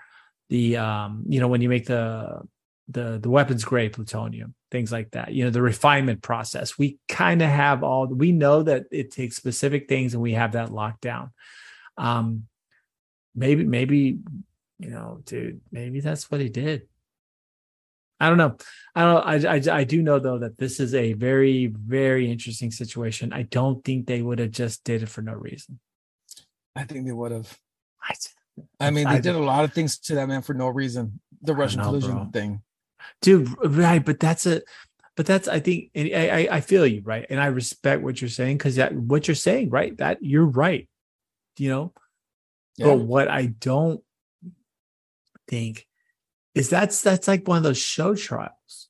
the 0.50 0.76
um 0.76 1.24
you 1.28 1.40
know 1.40 1.48
when 1.48 1.60
you 1.60 1.68
make 1.68 1.86
the 1.86 2.40
the 2.88 3.18
the 3.18 3.30
weapons 3.30 3.64
grade 3.64 3.92
plutonium, 3.92 4.54
things 4.70 4.92
like 4.92 5.10
that. 5.12 5.32
You 5.32 5.44
know, 5.44 5.50
the 5.50 5.62
refinement 5.62 6.22
process. 6.22 6.78
We 6.78 6.98
kind 7.08 7.42
of 7.42 7.48
have 7.48 7.82
all. 7.82 8.06
We 8.06 8.32
know 8.32 8.62
that 8.62 8.84
it 8.90 9.10
takes 9.10 9.36
specific 9.36 9.88
things, 9.88 10.14
and 10.14 10.22
we 10.22 10.32
have 10.32 10.52
that 10.52 10.72
locked 10.72 11.00
down. 11.00 11.30
Um, 11.96 12.46
maybe, 13.34 13.64
maybe, 13.64 14.18
you 14.78 14.90
know, 14.90 15.20
dude, 15.24 15.60
maybe 15.70 16.00
that's 16.00 16.30
what 16.30 16.40
he 16.40 16.48
did. 16.48 16.88
I 18.20 18.28
don't 18.28 18.38
know. 18.38 18.56
I 18.94 19.02
don't. 19.02 19.46
I, 19.46 19.54
I 19.56 19.78
I 19.80 19.84
do 19.84 20.02
know 20.02 20.18
though 20.18 20.38
that 20.38 20.56
this 20.56 20.78
is 20.80 20.94
a 20.94 21.12
very 21.14 21.66
very 21.66 22.30
interesting 22.30 22.70
situation. 22.70 23.32
I 23.32 23.42
don't 23.42 23.84
think 23.84 24.06
they 24.06 24.22
would 24.22 24.38
have 24.38 24.52
just 24.52 24.84
did 24.84 25.02
it 25.02 25.08
for 25.08 25.20
no 25.22 25.32
reason. 25.32 25.80
I 26.76 26.84
think 26.84 27.06
they 27.06 27.12
would 27.12 27.32
have. 27.32 27.58
I, 28.02 28.14
I 28.80 28.90
mean, 28.90 29.04
they 29.04 29.16
I- 29.16 29.20
did 29.20 29.34
a 29.34 29.38
lot 29.40 29.64
of 29.64 29.72
things 29.72 29.98
to 30.00 30.14
that 30.16 30.28
man 30.28 30.42
for 30.42 30.54
no 30.54 30.68
reason. 30.68 31.20
The 31.42 31.54
Russian 31.54 31.80
know, 31.80 31.86
collusion 31.86 32.12
bro. 32.14 32.30
thing. 32.32 32.62
dude 33.20 33.48
right 33.66 34.02
but 34.02 34.18
that's 34.18 34.46
a 34.46 34.62
but 35.14 35.26
that's 35.26 35.46
i 35.46 35.60
think 35.60 35.90
and 35.94 36.08
i 36.14 36.28
i, 36.28 36.56
I 36.56 36.60
feel 36.62 36.86
you 36.86 37.02
right 37.04 37.26
and 37.28 37.38
i 37.38 37.46
respect 37.48 38.00
what 38.02 38.18
you're 38.18 38.30
saying 38.30 38.56
because 38.56 38.76
that 38.76 38.94
what 38.94 39.28
you're 39.28 39.34
saying 39.34 39.68
right 39.68 39.94
that 39.98 40.18
you're 40.22 40.46
right 40.46 40.88
you 41.58 41.68
know 41.68 41.92
Yeah. 42.78 42.86
but 42.86 42.98
what 43.00 43.28
i 43.28 43.44
don't 43.46 44.00
think 45.48 45.86
is 46.54 46.68
that's 46.70 47.02
that's 47.02 47.28
like 47.28 47.46
one 47.48 47.56
of 47.58 47.62
those 47.62 47.78
show 47.78 48.14
trials 48.14 48.88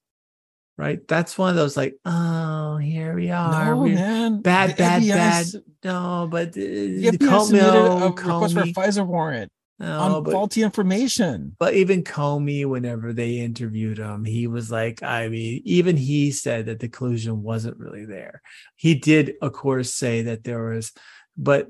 right 0.76 1.06
that's 1.06 1.38
one 1.38 1.50
of 1.50 1.56
those 1.56 1.76
like 1.76 1.94
oh 2.04 2.76
here 2.78 3.14
we 3.14 3.30
are 3.30 3.74
no, 3.74 3.84
man. 3.86 4.40
bad, 4.42 4.70
The 4.70 4.74
bad, 4.74 5.02
bad. 5.08 5.46
no 5.84 6.28
but 6.30 6.48
uh, 6.48 6.52
The 6.54 7.18
Comey- 7.20 7.46
submitted 7.46 7.86
a 7.86 8.06
request 8.06 8.54
for 8.54 8.60
a. 8.60 8.64
FISA 8.64 9.06
warrant 9.06 9.50
No, 9.78 10.00
on 10.00 10.22
but- 10.24 10.32
faulty 10.32 10.62
information. 10.62 11.54
But 11.58 11.74
even 11.74 12.02
Comey, 12.04 12.64
whenever 12.66 13.12
they 13.12 13.38
interviewed 13.38 13.98
him, 13.98 14.24
he 14.24 14.46
was 14.46 14.70
like, 14.70 15.02
I 15.02 15.28
mean, 15.28 15.62
even 15.64 15.96
he 15.96 16.30
said 16.32 16.66
that 16.66 16.78
the 16.80 16.88
collusion 16.88 17.42
wasn't 17.42 17.78
really 17.78 18.04
there. 18.04 18.40
He 18.76 18.94
did, 18.94 19.34
of 19.42 19.52
course, 19.52 19.92
say 19.92 20.22
that 20.22 20.44
there 20.44 20.62
was, 20.70 20.92
but 21.36 21.68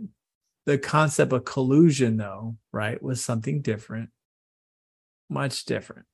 the 0.67 0.77
concept 0.79 1.33
of 1.33 1.45
collusion, 1.47 2.17
though, 2.19 2.57
right, 2.73 3.03
was 3.03 3.25
something 3.25 3.63
different, 3.63 4.11
much 5.29 5.65
different. 5.65 6.07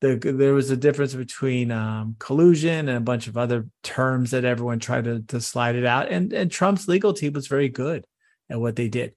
The, 0.00 0.16
there 0.16 0.52
was 0.54 0.70
a 0.70 0.76
difference 0.76 1.14
between 1.14 1.70
um, 1.70 2.16
collusion 2.18 2.88
and 2.88 2.98
a 2.98 3.00
bunch 3.00 3.28
of 3.28 3.36
other 3.36 3.68
terms 3.84 4.32
that 4.32 4.44
everyone 4.44 4.80
tried 4.80 5.04
to, 5.04 5.20
to 5.28 5.40
slide 5.40 5.76
it 5.76 5.84
out. 5.86 6.08
And, 6.10 6.32
and 6.32 6.50
Trump's 6.50 6.88
legal 6.88 7.12
team 7.12 7.34
was 7.34 7.46
very 7.46 7.68
good 7.68 8.04
at 8.50 8.60
what 8.60 8.74
they 8.74 8.88
did. 8.88 9.14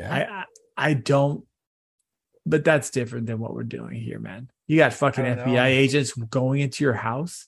Yeah. 0.00 0.14
I, 0.14 0.20
I 0.22 0.44
I 0.74 0.94
don't, 0.94 1.44
but 2.46 2.64
that's 2.64 2.88
different 2.88 3.26
than 3.26 3.38
what 3.38 3.52
we're 3.54 3.62
doing 3.62 4.00
here, 4.00 4.18
man. 4.18 4.50
You 4.66 4.78
got 4.78 4.94
fucking 4.94 5.22
FBI 5.22 5.46
know. 5.52 5.64
agents 5.64 6.12
going 6.12 6.62
into 6.62 6.82
your 6.82 6.94
house. 6.94 7.46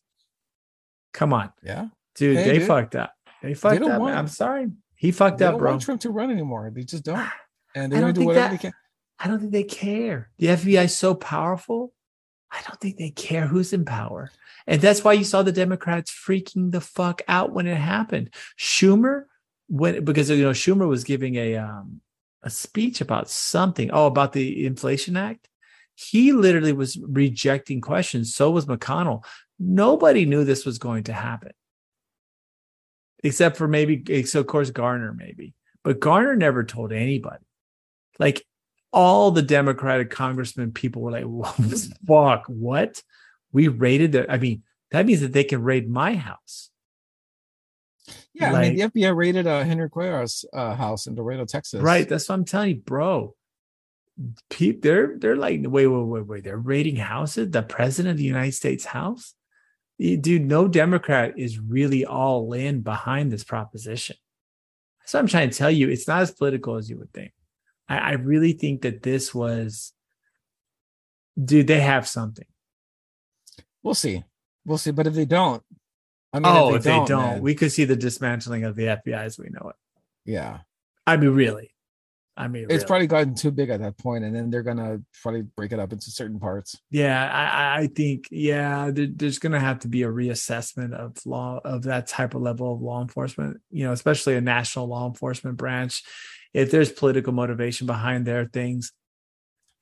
Come 1.14 1.32
on, 1.32 1.50
yeah. 1.62 1.86
dude. 2.16 2.36
Hey, 2.36 2.44
they 2.44 2.58
dude. 2.58 2.68
fucked 2.68 2.94
up. 2.96 3.14
They 3.42 3.54
fucked 3.54 3.80
don't 3.80 3.90
up. 3.92 4.02
man. 4.02 4.16
I'm 4.18 4.28
sorry. 4.28 4.70
He 4.94 5.10
fucked 5.10 5.38
They 5.38 5.46
up, 5.46 5.52
don't 5.52 5.58
bro. 5.60 5.70
want 5.70 5.82
Trump 5.82 6.00
to 6.02 6.10
run 6.10 6.30
anymore. 6.30 6.70
They 6.72 6.82
just 6.84 7.04
don't. 7.04 7.18
And 7.76 7.90
they're 7.90 8.00
don't 8.02 8.10
gonna 8.10 8.12
do 8.12 8.20
think 8.20 8.28
whatever 8.28 8.44
that- 8.48 8.60
they 8.62 8.68
can. 8.68 8.72
I 9.18 9.28
don't 9.28 9.38
think 9.40 9.52
they 9.52 9.64
care. 9.64 10.30
The 10.38 10.48
FBI 10.48 10.84
is 10.84 10.96
so 10.96 11.14
powerful. 11.14 11.92
I 12.50 12.60
don't 12.66 12.80
think 12.80 12.98
they 12.98 13.10
care 13.10 13.46
who's 13.46 13.72
in 13.72 13.84
power. 13.84 14.30
And 14.66 14.80
that's 14.80 15.02
why 15.02 15.12
you 15.12 15.24
saw 15.24 15.42
the 15.42 15.52
Democrats 15.52 16.12
freaking 16.12 16.70
the 16.70 16.80
fuck 16.80 17.22
out 17.28 17.52
when 17.52 17.66
it 17.66 17.76
happened. 17.76 18.32
Schumer, 18.58 19.24
when 19.68 20.04
because 20.04 20.30
you 20.30 20.42
know 20.42 20.50
Schumer 20.50 20.88
was 20.88 21.04
giving 21.04 21.36
a 21.36 21.56
um 21.56 22.00
a 22.42 22.50
speech 22.50 23.00
about 23.00 23.28
something. 23.28 23.90
Oh, 23.92 24.06
about 24.06 24.32
the 24.32 24.66
Inflation 24.66 25.16
Act. 25.16 25.48
He 25.94 26.32
literally 26.32 26.72
was 26.72 26.96
rejecting 26.96 27.80
questions. 27.80 28.34
So 28.34 28.50
was 28.50 28.66
McConnell. 28.66 29.24
Nobody 29.58 30.26
knew 30.26 30.44
this 30.44 30.66
was 30.66 30.78
going 30.78 31.04
to 31.04 31.12
happen. 31.12 31.52
Except 33.22 33.56
for 33.56 33.66
maybe, 33.66 34.24
so 34.24 34.40
of 34.40 34.46
course, 34.46 34.70
Garland, 34.70 35.16
maybe. 35.16 35.54
But 35.82 36.00
Garland 36.00 36.40
never 36.40 36.64
told 36.64 36.92
anybody. 36.92 37.44
Like 38.18 38.44
all 38.94 39.32
the 39.32 39.42
Democratic 39.42 40.10
congressmen, 40.10 40.72
people 40.72 41.02
were 41.02 41.10
like, 41.10 41.24
"Whoa, 41.24 41.52
fuck, 42.06 42.44
what? 42.46 43.02
We 43.52 43.68
raided 43.68 44.12
the, 44.12 44.30
I 44.30 44.38
mean, 44.38 44.62
that 44.90 45.06
means 45.06 45.20
that 45.20 45.32
they 45.32 45.44
can 45.44 45.62
raid 45.62 45.90
my 45.90 46.14
house. 46.14 46.70
Yeah, 48.32 48.52
I 48.52 48.62
mean, 48.62 48.76
the 48.76 48.82
FBI 48.82 49.16
raided 49.16 49.46
uh, 49.46 49.64
Henry 49.64 49.90
Cuellar's 49.90 50.44
uh, 50.52 50.74
house 50.74 51.06
in 51.06 51.16
Laredo, 51.16 51.44
Texas. 51.44 51.80
Right. 51.80 52.08
That's 52.08 52.28
what 52.28 52.36
I'm 52.36 52.44
telling 52.44 52.70
you, 52.70 52.76
bro. 52.76 53.34
People, 54.50 54.80
they're 54.82 55.18
they're 55.18 55.36
like, 55.36 55.60
wait, 55.64 55.86
wait, 55.86 56.02
wait, 56.04 56.26
wait. 56.26 56.44
They're 56.44 56.56
raiding 56.56 56.96
houses. 56.96 57.50
The 57.50 57.62
president 57.62 58.12
of 58.12 58.18
the 58.18 58.24
United 58.24 58.52
States 58.52 58.84
House, 58.84 59.34
dude. 59.98 60.42
No 60.42 60.68
Democrat 60.68 61.34
is 61.36 61.58
really 61.58 62.04
all 62.04 62.52
in 62.52 62.82
behind 62.82 63.32
this 63.32 63.42
proposition. 63.42 64.16
So 65.06 65.18
I'm 65.18 65.26
trying 65.26 65.50
to 65.50 65.56
tell 65.56 65.70
you, 65.70 65.88
it's 65.88 66.06
not 66.06 66.22
as 66.22 66.30
political 66.30 66.76
as 66.76 66.88
you 66.88 66.98
would 66.98 67.12
think. 67.12 67.32
I, 67.88 67.98
I 67.98 68.12
really 68.12 68.52
think 68.52 68.82
that 68.82 69.02
this 69.02 69.34
was, 69.34 69.92
dude. 71.42 71.66
They 71.66 71.80
have 71.80 72.06
something. 72.08 72.46
We'll 73.82 73.94
see. 73.94 74.24
We'll 74.64 74.78
see. 74.78 74.90
But 74.92 75.06
if 75.06 75.14
they 75.14 75.26
don't, 75.26 75.62
I 76.32 76.38
mean, 76.38 76.46
oh, 76.46 76.74
if 76.74 76.82
they 76.82 77.04
don't, 77.04 77.10
man, 77.10 77.42
we 77.42 77.54
could 77.54 77.70
see 77.70 77.84
the 77.84 77.96
dismantling 77.96 78.64
of 78.64 78.74
the 78.74 78.84
FBI 78.84 79.18
as 79.18 79.38
we 79.38 79.48
know 79.50 79.70
it. 79.70 79.76
yeah, 80.24 80.60
I 81.06 81.16
mean, 81.16 81.30
really. 81.30 81.70
I 82.36 82.48
mean, 82.48 82.64
it's 82.64 82.72
really. 82.72 82.86
probably 82.86 83.06
gotten 83.06 83.34
too 83.36 83.52
big 83.52 83.70
at 83.70 83.78
that 83.80 83.96
point, 83.96 84.24
and 84.24 84.34
then 84.34 84.50
they're 84.50 84.64
gonna 84.64 85.00
probably 85.22 85.42
break 85.42 85.70
it 85.70 85.78
up 85.78 85.92
into 85.92 86.10
certain 86.10 86.40
parts. 86.40 86.80
Yeah, 86.90 87.30
I, 87.30 87.82
I- 87.82 87.86
think 87.86 88.26
yeah, 88.32 88.90
there, 88.90 89.06
there's 89.14 89.38
going 89.38 89.52
to 89.52 89.60
have 89.60 89.80
to 89.80 89.88
be 89.88 90.02
a 90.02 90.08
reassessment 90.08 90.92
of 90.94 91.24
law 91.26 91.60
of 91.64 91.84
that 91.84 92.08
type 92.08 92.34
of 92.34 92.42
level 92.42 92.72
of 92.72 92.82
law 92.82 93.00
enforcement. 93.00 93.60
You 93.70 93.84
know, 93.84 93.92
especially 93.92 94.34
a 94.34 94.40
national 94.40 94.88
law 94.88 95.06
enforcement 95.06 95.56
branch. 95.58 96.02
If 96.54 96.70
there's 96.70 96.90
political 96.92 97.32
motivation 97.32 97.86
behind 97.86 98.24
their 98.26 98.46
things, 98.46 98.92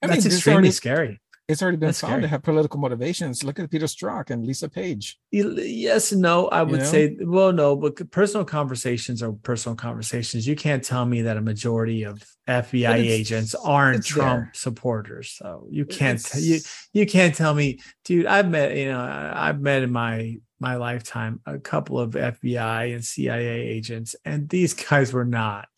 I 0.03 0.09
that's 0.09 0.25
there's 0.25 0.35
extremely 0.37 0.57
already- 0.57 0.71
scary. 0.73 1.19
It's 1.49 1.61
already 1.61 1.77
been 1.77 1.89
That's 1.89 2.01
found 2.01 2.13
scary. 2.13 2.23
to 2.23 2.29
have 2.29 2.43
political 2.45 2.79
motivations. 2.79 3.43
Look 3.43 3.59
at 3.59 3.69
Peter 3.71 3.85
Strzok 3.87 4.31
and 4.31 4.47
Lisa 4.47 4.69
Page. 4.69 5.19
Yes 5.33 6.13
no. 6.13 6.47
I 6.49 6.63
would 6.63 6.81
know? 6.81 6.87
say, 6.87 7.17
well, 7.21 7.53
no, 7.53 7.75
but 7.77 8.11
personal 8.13 8.45
conversations 8.45 9.23
are 9.25 9.33
personal 9.33 9.75
conversations. 9.77 10.47
You 10.47 10.55
can't 10.55 10.85
tell 10.85 11.05
me 11.05 11.23
that 11.23 11.37
a 11.37 11.41
majority 11.43 12.05
of 12.05 12.23
FBI 12.49 12.95
agents 12.95 13.55
aren't 13.57 14.07
Trump 14.07 14.45
there. 14.45 14.53
supporters. 14.55 15.33
So 15.33 15.67
you 15.69 15.85
can't 15.85 16.25
you 16.39 16.61
you 16.93 17.07
can't 17.07 17.35
tell 17.35 17.55
me, 17.55 17.81
dude. 18.05 18.27
I've 18.27 18.49
met, 18.49 18.77
you 18.77 18.87
know, 18.93 19.01
I've 19.35 19.61
met 19.61 19.83
in 19.83 19.91
my 19.91 20.37
my 20.61 20.77
lifetime 20.77 21.41
a 21.45 21.59
couple 21.59 21.99
of 21.99 22.13
FBI 22.13 22.95
and 22.95 23.05
CIA 23.05 23.61
agents, 23.69 24.15
and 24.25 24.49
these 24.49 24.73
guys 24.89 25.13
were 25.13 25.27
not 25.27 25.69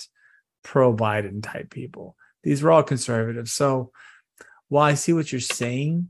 pro 0.64 0.94
Biden 0.94 1.42
type 1.42 1.70
people. 1.70 2.16
These 2.42 2.62
were 2.62 2.72
all 2.72 2.82
conservatives. 2.82 3.52
So 3.52 3.92
while 4.68 4.84
I 4.84 4.94
see 4.94 5.12
what 5.12 5.30
you're 5.30 5.40
saying, 5.40 6.08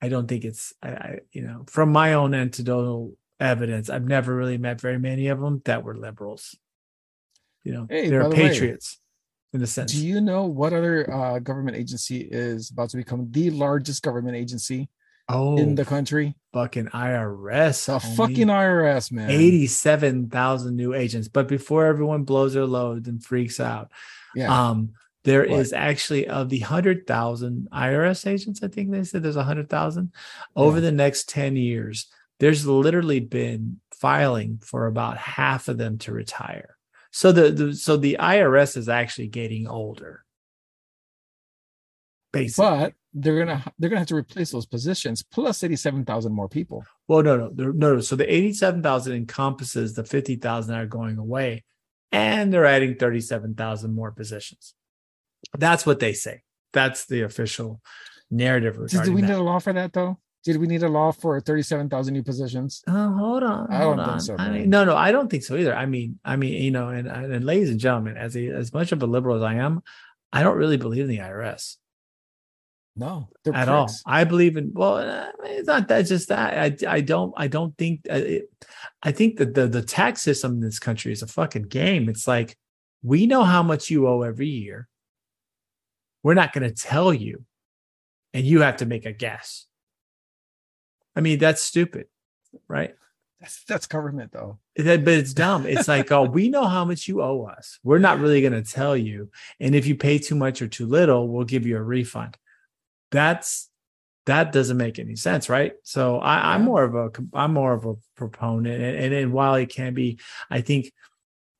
I 0.00 0.08
don't 0.08 0.28
think 0.28 0.44
it's 0.44 0.72
I, 0.82 0.88
I 0.88 1.18
you 1.32 1.42
know 1.42 1.64
from 1.66 1.90
my 1.90 2.12
own 2.12 2.34
anecdotal 2.34 3.16
evidence, 3.40 3.90
I've 3.90 4.06
never 4.06 4.34
really 4.36 4.58
met 4.58 4.80
very 4.80 4.98
many 4.98 5.28
of 5.28 5.40
them 5.40 5.62
that 5.64 5.82
were 5.82 5.96
liberals. 5.96 6.56
You 7.64 7.72
know, 7.72 7.86
Hey, 7.88 8.08
they're 8.08 8.22
by 8.22 8.28
the 8.28 8.36
way, 8.36 8.48
patriots 8.48 9.00
in 9.52 9.62
a 9.62 9.66
sense. 9.66 9.92
Do 9.92 10.06
you 10.06 10.20
know 10.20 10.44
what 10.44 10.72
other 10.72 11.10
uh, 11.10 11.38
government 11.38 11.76
agency 11.76 12.20
is 12.20 12.70
about 12.70 12.90
to 12.90 12.96
become 12.96 13.28
the 13.30 13.50
largest 13.50 14.02
government 14.02 14.36
agency 14.36 14.88
oh, 15.28 15.56
in 15.58 15.74
the 15.74 15.84
country? 15.84 16.34
fucking 16.52 16.86
IRS, 16.86 17.86
The 17.86 17.98
homie. 17.98 18.16
fucking 18.16 18.46
IRS, 18.46 19.10
man. 19.10 19.28
87,000 19.30 20.76
new 20.76 20.94
agents. 20.94 21.28
But 21.28 21.48
before 21.48 21.86
everyone 21.86 22.22
blows 22.24 22.54
their 22.54 22.66
load 22.66 23.06
and 23.08 23.22
freaks 23.24 23.58
out, 23.58 23.90
Yeah. 24.36 24.70
um, 24.70 24.90
there 25.24 25.40
What? 25.48 25.58
is 25.60 25.72
actually 25.72 26.28
of 26.28 26.50
the 26.50 26.60
100,000 26.60 27.68
IRS 27.72 28.26
agents, 28.26 28.62
I 28.62 28.68
think 28.68 28.90
they 28.90 29.02
said 29.04 29.22
there's 29.22 29.36
100,000 29.36 30.12
over 30.54 30.76
Yeah. 30.76 30.82
the 30.82 30.92
next 30.92 31.28
10 31.28 31.56
years. 31.56 32.06
There's 32.40 32.66
literally 32.66 33.20
been 33.20 33.80
filing 33.92 34.58
for 34.62 34.86
about 34.86 35.16
half 35.16 35.68
of 35.68 35.78
them 35.78 35.98
to 35.98 36.12
retire. 36.12 36.76
So 37.10 37.32
the, 37.32 37.50
the 37.50 37.74
so 37.74 37.96
the 37.96 38.16
IRS 38.20 38.76
is 38.76 38.88
actually 38.88 39.28
getting 39.28 39.66
older. 39.68 40.24
Basically. 42.34 42.64
but 42.64 42.94
they're 43.14 43.38
gonna 43.38 43.64
they're 43.78 43.90
gonna 43.90 44.00
have 44.00 44.08
to 44.08 44.16
replace 44.16 44.50
those 44.50 44.66
positions 44.66 45.22
plus 45.22 45.62
eighty 45.62 45.76
seven 45.76 46.04
thousand 46.04 46.32
more 46.32 46.48
people. 46.48 46.84
Well, 47.08 47.22
no, 47.22 47.36
no, 47.36 47.50
no, 47.54 47.70
no. 47.72 48.00
So 48.00 48.16
the 48.16 48.32
87,000 48.32 49.12
encompasses 49.12 49.94
the 49.94 50.04
50,000 50.04 50.72
that 50.72 50.80
are 50.80 50.86
going 50.86 51.18
away, 51.18 51.64
and 52.12 52.52
they're 52.52 52.64
adding 52.64 52.96
37,000 52.96 53.94
more 53.94 54.10
positions. 54.10 54.74
That's 55.56 55.84
what 55.84 56.00
they 56.00 56.14
say. 56.14 56.42
That's 56.72 57.06
the 57.06 57.22
official 57.22 57.80
narrative 58.30 58.78
Did, 58.88 59.08
we 59.08 59.20
need 59.20 59.30
that. 59.30 59.38
a 59.38 59.42
law 59.42 59.58
for 59.58 59.72
that 59.72 59.92
though? 59.92 60.18
Did 60.44 60.58
we 60.58 60.66
need 60.66 60.82
a 60.82 60.88
law 60.88 61.10
for 61.10 61.40
thirty 61.40 61.62
seven 61.62 61.88
thousand 61.88 62.12
new 62.12 62.22
positions? 62.22 62.82
Oh, 62.86 63.16
hold 63.16 63.42
on. 63.42 63.66
I 63.70 63.78
hold 63.78 63.96
don't 63.96 64.06
think 64.06 64.20
so, 64.20 64.36
I 64.38 64.50
mean, 64.50 64.68
no, 64.68 64.84
no, 64.84 64.94
I 64.94 65.10
don't 65.10 65.30
think 65.30 65.42
so 65.42 65.56
either. 65.56 65.74
I 65.74 65.86
mean, 65.86 66.18
I 66.22 66.36
mean, 66.36 66.62
you 66.62 66.70
know, 66.70 66.90
and, 66.90 67.08
and 67.08 67.44
ladies 67.44 67.70
and 67.70 67.80
gentlemen, 67.80 68.18
as 68.18 68.36
a, 68.36 68.48
as 68.48 68.72
much 68.74 68.92
of 68.92 69.02
a 69.02 69.06
liberal 69.06 69.36
as 69.36 69.42
I 69.42 69.54
am, 69.54 69.82
I 70.32 70.42
don't 70.42 70.58
really 70.58 70.76
believe 70.76 71.04
in 71.04 71.08
the 71.08 71.18
IRS. 71.18 71.76
No, 72.96 73.28
at 73.52 73.68
all. 73.68 73.90
I 74.06 74.22
believe 74.22 74.56
in 74.56 74.70
well, 74.72 74.96
uh, 74.98 75.26
it's 75.42 75.66
not 75.66 75.88
that 75.88 76.02
just 76.02 76.28
that. 76.28 76.56
I 76.86 76.96
I 76.96 77.00
don't 77.00 77.34
I 77.36 77.48
don't 77.48 77.76
think 77.76 78.02
uh, 78.08 78.14
it, 78.14 78.50
I 79.02 79.10
think 79.10 79.38
that 79.38 79.54
the 79.54 79.66
the 79.66 79.82
tax 79.82 80.22
system 80.22 80.52
in 80.52 80.60
this 80.60 80.78
country 80.78 81.10
is 81.10 81.22
a 81.22 81.26
fucking 81.26 81.64
game. 81.64 82.08
It's 82.08 82.28
like 82.28 82.56
we 83.02 83.26
know 83.26 83.42
how 83.42 83.64
much 83.64 83.90
you 83.90 84.06
owe 84.06 84.22
every 84.22 84.46
year. 84.46 84.88
We're 86.22 86.34
not 86.34 86.52
going 86.52 86.68
to 86.68 86.74
tell 86.74 87.12
you, 87.12 87.44
and 88.32 88.46
you 88.46 88.60
have 88.60 88.76
to 88.76 88.86
make 88.86 89.06
a 89.06 89.12
guess. 89.12 89.66
I 91.16 91.20
mean, 91.20 91.40
that's 91.40 91.62
stupid, 91.62 92.06
right? 92.68 92.94
That's 93.40 93.64
that's 93.64 93.86
government 93.88 94.30
though. 94.30 94.58
That, 94.76 95.04
but 95.04 95.14
it's 95.14 95.34
dumb. 95.34 95.66
It's 95.66 95.88
like, 95.88 96.12
oh, 96.12 96.22
we 96.22 96.48
know 96.48 96.66
how 96.66 96.84
much 96.84 97.08
you 97.08 97.22
owe 97.22 97.46
us. 97.46 97.80
We're 97.82 97.98
not 97.98 98.20
really 98.20 98.40
going 98.40 98.52
to 98.52 98.62
tell 98.62 98.96
you, 98.96 99.30
and 99.58 99.74
if 99.74 99.84
you 99.84 99.96
pay 99.96 100.18
too 100.18 100.36
much 100.36 100.62
or 100.62 100.68
too 100.68 100.86
little, 100.86 101.26
we'll 101.26 101.44
give 101.44 101.66
you 101.66 101.76
a 101.76 101.82
refund 101.82 102.38
that's 103.14 103.70
that 104.26 104.52
doesn't 104.52 104.76
make 104.76 104.98
any 104.98 105.16
sense, 105.16 105.48
right? 105.48 105.72
So 105.82 106.18
I, 106.18 106.56
am 106.56 106.64
more 106.64 106.82
of 106.82 106.94
a 106.94 107.10
I'm 107.32 107.52
more 107.52 107.72
of 107.72 107.84
a 107.84 107.94
proponent, 108.16 108.82
and, 108.82 108.96
and, 108.96 109.14
and 109.14 109.32
while 109.32 109.54
it 109.54 109.68
can 109.68 109.94
be, 109.94 110.18
I 110.50 110.60
think 110.60 110.92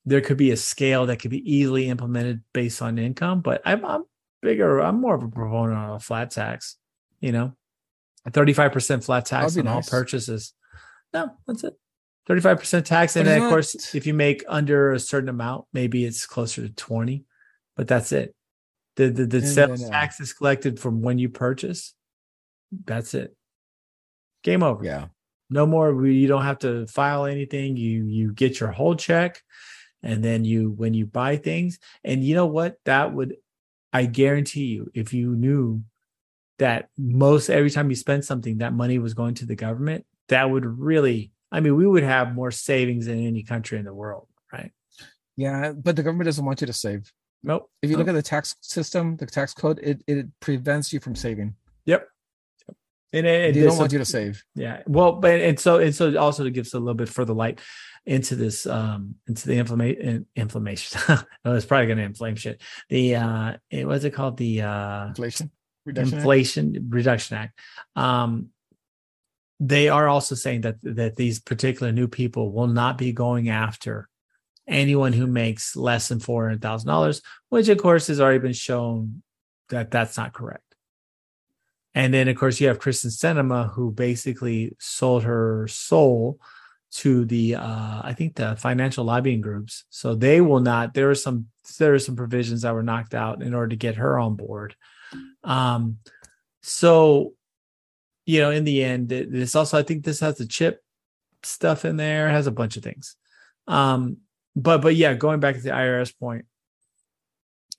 there 0.04 0.20
could 0.20 0.36
be 0.36 0.50
a 0.50 0.56
scale 0.56 1.06
that 1.06 1.18
could 1.18 1.30
be 1.30 1.50
easily 1.50 1.88
implemented 1.88 2.42
based 2.52 2.82
on 2.82 2.98
income, 2.98 3.40
but 3.40 3.62
I'm, 3.64 3.84
I'm 3.84 4.04
bigger. 4.42 4.80
I'm 4.80 5.00
more 5.00 5.14
of 5.14 5.22
a 5.22 5.28
proponent 5.28 5.78
on 5.78 5.90
a 5.90 6.00
flat 6.00 6.30
tax. 6.30 6.76
You 7.20 7.32
know, 7.32 7.52
a 8.26 8.30
35 8.30 8.72
percent 8.72 9.04
flat 9.04 9.26
tax 9.26 9.56
on 9.56 9.64
nice. 9.64 9.74
all 9.74 9.98
purchases. 9.98 10.54
No, 11.12 11.30
that's 11.46 11.64
it. 11.64 11.74
35 12.26 12.58
percent 12.58 12.86
tax, 12.86 13.16
and 13.16 13.26
then 13.26 13.42
of 13.42 13.50
course, 13.50 13.94
if 13.94 14.06
you 14.06 14.14
make 14.14 14.42
under 14.48 14.92
a 14.92 14.98
certain 14.98 15.28
amount, 15.28 15.66
maybe 15.72 16.04
it's 16.04 16.26
closer 16.26 16.62
to 16.62 16.72
20, 16.72 17.24
but 17.76 17.86
that's 17.86 18.10
it. 18.10 18.34
The 18.96 19.10
the, 19.10 19.26
the 19.26 19.42
sales 19.46 19.80
then, 19.80 19.90
tax 19.90 20.20
is 20.20 20.32
collected 20.32 20.78
from 20.78 21.02
when 21.02 21.18
you 21.18 21.28
purchase. 21.28 21.94
That's 22.84 23.14
it. 23.14 23.36
Game 24.42 24.62
over. 24.62 24.84
Yeah. 24.84 25.06
No 25.50 25.66
more. 25.66 26.06
You 26.06 26.28
don't 26.28 26.42
have 26.42 26.60
to 26.60 26.86
file 26.86 27.26
anything. 27.26 27.76
You 27.76 28.04
you 28.04 28.32
get 28.32 28.60
your 28.60 28.70
whole 28.70 28.94
check, 28.94 29.42
and 30.02 30.22
then 30.22 30.44
you 30.44 30.70
when 30.70 30.94
you 30.94 31.06
buy 31.06 31.36
things, 31.36 31.78
and 32.02 32.24
you 32.24 32.34
know 32.34 32.46
what? 32.46 32.76
That 32.84 33.12
would, 33.12 33.36
I 33.92 34.06
guarantee 34.06 34.66
you, 34.66 34.90
if 34.94 35.12
you 35.12 35.34
knew 35.34 35.82
that 36.58 36.88
most 36.96 37.50
every 37.50 37.70
time 37.70 37.90
you 37.90 37.96
spend 37.96 38.24
something, 38.24 38.58
that 38.58 38.72
money 38.72 38.98
was 38.98 39.14
going 39.14 39.34
to 39.34 39.46
the 39.46 39.56
government, 39.56 40.06
that 40.28 40.50
would 40.50 40.64
really. 40.64 41.32
I 41.52 41.60
mean, 41.60 41.76
we 41.76 41.86
would 41.86 42.02
have 42.02 42.34
more 42.34 42.50
savings 42.50 43.06
than 43.06 43.24
any 43.24 43.44
country 43.44 43.78
in 43.78 43.84
the 43.84 43.94
world, 43.94 44.26
right? 44.52 44.72
Yeah, 45.36 45.72
but 45.72 45.94
the 45.94 46.02
government 46.02 46.26
doesn't 46.26 46.44
want 46.44 46.60
you 46.60 46.66
to 46.66 46.72
save. 46.72 47.12
Nope. 47.44 47.70
If 47.82 47.90
you 47.90 47.96
nope. 47.96 48.06
look 48.06 48.14
at 48.14 48.16
the 48.16 48.22
tax 48.22 48.56
system, 48.62 49.16
the 49.16 49.26
tax 49.26 49.52
code, 49.52 49.78
it, 49.82 50.02
it 50.06 50.26
prevents 50.40 50.92
you 50.92 51.00
from 51.00 51.14
saving. 51.14 51.54
Yep. 51.84 52.08
And, 53.12 53.26
and 53.26 53.54
they 53.54 53.62
don't 53.62 53.72
so, 53.72 53.78
want 53.78 53.92
you 53.92 53.98
to 53.98 54.04
save. 54.04 54.42
Yeah. 54.54 54.82
Well, 54.86 55.12
but 55.12 55.40
and 55.40 55.60
so 55.60 55.78
and 55.78 55.94
so 55.94 56.18
also 56.18 56.42
to 56.42 56.50
give 56.50 56.68
a 56.74 56.78
little 56.78 56.94
bit 56.94 57.08
further 57.08 57.32
light 57.32 57.60
into 58.06 58.34
this 58.34 58.66
um 58.66 59.14
into 59.28 59.46
the 59.46 59.56
inflammation 59.56 60.26
inflammation. 60.34 61.00
no, 61.44 61.54
it's 61.54 61.64
probably 61.64 61.86
gonna 61.86 62.02
inflame 62.02 62.34
shit. 62.34 62.60
The 62.88 63.14
uh 63.14 63.56
it 63.70 63.86
what's 63.86 64.02
it 64.02 64.10
called? 64.10 64.36
The 64.36 64.62
uh 64.62 65.06
inflation 65.08 65.52
reduction 65.86 66.18
inflation 66.18 66.76
act. 66.76 66.84
reduction 66.88 67.36
act. 67.36 67.58
Um 67.94 68.48
they 69.60 69.88
are 69.88 70.08
also 70.08 70.34
saying 70.34 70.62
that 70.62 70.76
that 70.82 71.14
these 71.14 71.38
particular 71.38 71.92
new 71.92 72.08
people 72.08 72.50
will 72.50 72.66
not 72.66 72.98
be 72.98 73.12
going 73.12 73.48
after 73.48 74.08
anyone 74.66 75.12
who 75.12 75.26
makes 75.26 75.76
less 75.76 76.08
than 76.08 76.18
$400,000, 76.18 77.22
which 77.48 77.68
of 77.68 77.78
course 77.78 78.06
has 78.06 78.20
already 78.20 78.38
been 78.38 78.52
shown 78.52 79.22
that 79.68 79.90
that's 79.90 80.16
not 80.16 80.32
correct. 80.32 80.62
And 81.94 82.12
then, 82.12 82.28
of 82.28 82.36
course, 82.36 82.60
you 82.60 82.68
have 82.68 82.80
Kyrsten 82.80 83.12
Sinema, 83.12 83.72
who 83.72 83.92
basically 83.92 84.74
sold 84.80 85.22
her 85.24 85.68
soul 85.68 86.40
to 86.94 87.24
the, 87.24 87.56
uh, 87.56 88.00
I 88.02 88.14
think, 88.16 88.34
the 88.34 88.56
financial 88.56 89.04
lobbying 89.04 89.40
groups. 89.40 89.84
So 89.90 90.14
they 90.14 90.40
will 90.40 90.60
not. 90.60 90.94
There 90.94 91.10
are 91.10 91.14
some 91.14 91.46
there 91.78 91.94
are 91.94 91.98
some 91.98 92.16
provisions 92.16 92.62
that 92.62 92.74
were 92.74 92.82
knocked 92.82 93.14
out 93.14 93.42
in 93.42 93.54
order 93.54 93.68
to 93.68 93.76
get 93.76 93.96
her 93.96 94.18
on 94.18 94.36
board. 94.36 94.74
Um, 95.44 95.98
so, 96.62 97.34
you 98.26 98.40
know, 98.40 98.50
in 98.50 98.64
the 98.64 98.82
end, 98.84 99.08
this 99.08 99.54
also 99.54 99.78
I 99.78 99.82
think 99.82 100.04
this 100.04 100.20
has 100.20 100.36
the 100.36 100.46
chip 100.46 100.82
stuff 101.42 101.84
in 101.84 101.96
there. 101.96 102.28
It 102.28 102.32
has 102.32 102.46
a 102.46 102.52
bunch 102.52 102.76
of 102.76 102.82
things. 102.82 103.16
Um, 103.66 104.18
but 104.56 104.82
but 104.82 104.94
yeah, 104.94 105.14
going 105.14 105.40
back 105.40 105.56
to 105.56 105.60
the 105.60 105.70
IRS 105.70 106.16
point, 106.18 106.46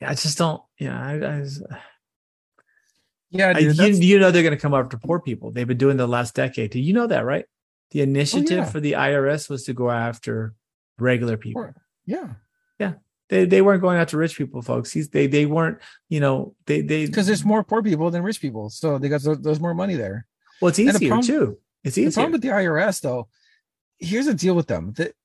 I 0.02 0.16
just 0.16 0.38
don't. 0.38 0.62
Yeah, 0.80 1.00
I, 1.00 1.14
I 1.14 1.40
just, 1.42 1.62
yeah, 3.30 3.54
dude, 3.54 3.80
I, 3.80 3.88
you, 3.88 3.94
you 3.96 4.20
know 4.20 4.32
they're 4.32 4.44
going 4.44 4.56
to 4.56 4.62
come 4.62 4.74
after 4.74 4.98
poor 4.98 5.20
people. 5.20 5.52
They've 5.52 5.68
been 5.68 5.78
doing 5.78 5.98
the 5.98 6.08
last 6.08 6.36
decade. 6.36 6.72
Do 6.72 6.80
you 6.80 6.94
know 6.94 7.08
that, 7.08 7.26
right? 7.26 7.46
The 7.92 8.02
oh, 8.02 8.04
initiative 8.04 8.60
oh, 8.60 8.62
yeah. 8.62 8.66
for 8.66 8.80
the 8.80 8.94
IRS 8.94 9.50
was 9.50 9.64
to 9.66 9.74
go 9.74 9.90
after 9.90 10.54
regular 11.00 11.38
people. 11.38 11.72
Yeah, 12.06 12.34
yeah. 12.80 12.94
They 13.30 13.46
they 13.46 13.62
weren't 13.62 13.82
going 13.82 13.98
after 13.98 14.18
rich 14.18 14.38
people, 14.38 14.62
folks. 14.62 14.92
He's, 14.92 15.10
they 15.10 15.28
they 15.28 15.46
weren't. 15.46 15.80
You 16.10 16.20
know, 16.20 16.56
they 16.66 16.82
they 16.82 17.06
because 17.06 17.26
there's 17.26 17.46
more 17.46 17.64
poor 17.64 17.82
people 17.82 18.12
than 18.12 18.22
rich 18.22 18.42
people, 18.42 18.70
so 18.70 18.98
they 18.98 19.10
got 19.10 19.22
there's 19.42 19.60
more 19.60 19.74
money 19.74 19.96
there. 19.96 20.28
Well, 20.62 20.70
it's 20.70 20.80
easier 20.80 21.10
problem, 21.10 21.26
too. 21.26 21.58
It's 21.84 21.98
easier. 21.98 22.10
The 22.10 22.14
problem 22.16 22.32
with 22.34 22.42
the 22.42 22.50
IRS, 22.50 23.02
though, 23.02 23.28
here's 23.98 24.26
the 24.26 24.34
deal 24.34 24.56
with 24.56 24.68
them. 24.68 24.94
That 24.94 25.16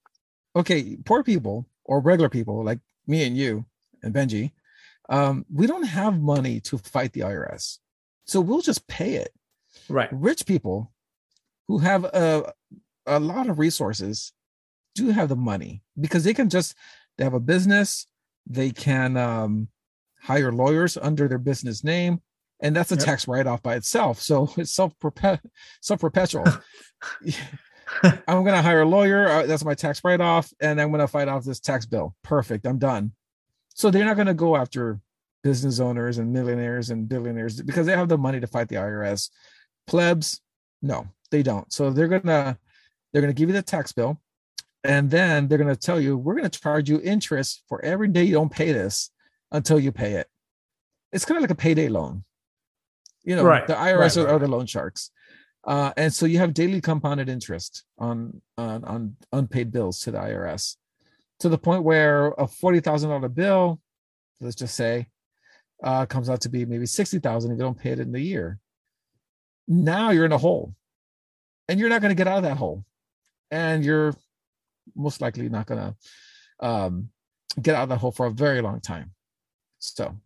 okay, 0.57 0.97
poor 1.05 1.23
people 1.23 1.67
or 1.85 2.01
regular 2.01 2.29
people 2.29 2.65
like 2.65 2.81
me 3.07 3.25
and 3.25 3.37
you 3.37 3.65
and 4.03 4.15
Benji, 4.15 4.53
um, 5.09 5.45
we 5.53 5.67
don't 5.67 5.85
have 5.85 6.21
money 6.21 6.61
to 6.61 6.79
fight 6.79 7.13
the 7.13 7.21
IRS. 7.21 7.79
So 8.25 8.41
we'll 8.41 8.63
just 8.63 8.87
pay 8.87 9.15
it. 9.15 9.33
Right. 9.89 10.09
Rich 10.13 10.47
people 10.47 10.93
who 11.67 11.79
have 11.79 12.05
a, 12.05 12.53
a 13.07 13.21
lot 13.21 13.49
of 13.49 13.59
resources 13.59 14.33
do 14.95 15.11
have 15.11 15.29
the 15.29 15.37
money 15.37 15.83
because 16.01 16.25
they 16.25 16.35
can 16.35 16.49
just 16.49 16.75
they 17.17 17.25
have 17.25 17.35
a 17.35 17.41
business, 17.41 18.07
they 18.47 18.71
can 18.71 19.17
um, 19.17 19.69
hire 20.23 20.53
lawyers 20.53 20.97
under 20.97 21.29
their 21.29 21.39
business 21.39 21.85
name, 21.85 22.21
and 22.61 22.75
that's 22.75 22.93
a 22.93 22.97
yep. 22.97 23.05
tax 23.05 23.29
write-off 23.29 23.63
by 23.63 23.75
itself. 23.75 24.21
So 24.21 24.51
it's 24.57 24.73
self 24.73 24.95
self 25.81 26.01
perpetual. 26.01 26.45
I'm 28.03 28.45
going 28.45 28.55
to 28.55 28.63
hire 28.63 28.83
a 28.83 28.89
lawyer. 28.89 29.29
Uh, 29.29 29.47
that's 29.47 29.65
my 29.65 29.75
tax 29.75 30.03
write 30.05 30.21
off. 30.21 30.53
And 30.61 30.81
I'm 30.81 30.89
going 30.89 31.01
to 31.01 31.09
fight 31.09 31.29
off 31.29 31.45
this 31.45 31.61
tax 31.61 31.87
bill. 31.87 32.15
Perfect. 32.23 32.67
I'm 32.67 32.79
done. 32.79 33.13
So 33.75 33.91
they're 33.91 34.05
not 34.05 34.17
going 34.17 34.27
to 34.27 34.35
go 34.35 34.57
after 34.57 35.01
business 35.43 35.81
owners 35.81 36.19
and 36.19 36.33
millionaires 36.33 36.91
and 36.91 37.09
billionaires 37.09 37.61
because 37.61 37.87
they 37.87 37.97
have 37.97 38.09
the 38.09 38.19
money 38.19 38.41
to 38.41 38.47
fight 38.47 38.69
the 38.69 38.77
IRS. 38.77 39.31
Plebs, 39.87 40.41
no, 40.83 41.09
they 41.31 41.43
don't. 41.43 41.73
So 41.73 41.91
they're 41.91 42.09
going 42.09 42.23
to, 42.23 42.57
they're 43.13 43.23
going 43.23 43.35
to 43.35 43.39
give 43.39 43.49
you 43.49 43.55
the 43.55 43.63
tax 43.63 43.93
bill. 43.93 44.21
And 44.83 45.11
then 45.11 45.49
they're 45.49 45.59
going 45.59 45.75
to 45.75 45.81
tell 45.81 46.01
you, 46.01 46.17
we're 46.17 46.35
going 46.35 46.49
to 46.49 46.61
charge 46.61 46.89
you 46.89 47.01
interest 47.03 47.63
for 47.69 47.85
every 47.85 48.09
day 48.09 48.25
you 48.25 48.33
don't 48.35 48.53
pay 48.53 48.73
this 48.73 49.11
until 49.53 49.79
you 49.79 49.93
pay 49.93 50.15
it. 50.15 50.27
It's 51.13 51.25
kind 51.25 51.37
of 51.37 51.43
like 51.43 51.51
a 51.51 51.57
payday 51.57 51.89
loan. 51.89 52.25
You 53.23 53.37
know, 53.37 53.45
right. 53.45 53.67
the 53.67 53.75
IRS 53.75 53.99
right, 53.99 54.17
are, 54.17 54.25
right. 54.25 54.33
are 54.33 54.39
the 54.39 54.49
loan 54.49 54.67
sharks. 54.67 55.11
Uh, 55.65 55.93
and 55.97 56.13
so 56.13 56.27
you 56.27 56.39
have 56.39 56.55
daily 56.55 56.81
compounded 56.81 57.29
interest 57.29 57.85
on, 57.99 58.41
on 58.57 58.83
on 58.85 59.17
unpaid 59.33 59.71
bills 59.71 60.01
to 60.01 60.11
the 60.11 60.19
IRS, 60.19 60.77
to 61.39 61.49
the 61.49 61.59
point 61.59 61.85
where 61.85 62.29
a 62.39 62.47
forty 62.47 62.81
thousand 62.81 63.11
dollar 63.11 63.29
bill, 63.29 63.81
let's 64.41 64.57
just 64.57 64.75
say, 64.75 65.09
uh, 65.83 66.07
comes 66.07 66.31
out 66.31 66.41
to 66.41 66.49
be 66.49 66.65
maybe 66.65 66.87
sixty 66.87 67.19
thousand 67.19 67.53
if 67.53 67.57
you 67.59 67.63
don't 67.63 67.79
pay 67.79 67.91
it 67.91 68.01
in 68.01 68.13
the 68.13 68.21
year. 68.21 68.59
Now 69.69 70.11
you're 70.11 70.25
in 70.25 70.33
a 70.33 70.39
hole, 70.39 70.75
and 71.69 71.79
you're 71.79 71.91
not 71.91 72.01
going 72.01 72.11
to 72.11 72.19
get 72.21 72.27
out 72.27 72.39
of 72.39 72.45
that 72.45 72.57
hole, 72.57 72.85
and 73.51 73.85
you're 73.85 74.15
most 74.97 75.21
likely 75.21 75.49
not 75.49 75.67
going 75.67 75.81
to 75.81 76.67
um, 76.67 77.11
get 77.61 77.75
out 77.75 77.85
of 77.85 77.89
that 77.91 77.99
hole 77.99 78.13
for 78.13 78.27
a 78.27 78.31
very 78.31 78.63
long 78.63 78.81
time. 78.81 79.13
So, 79.79 80.17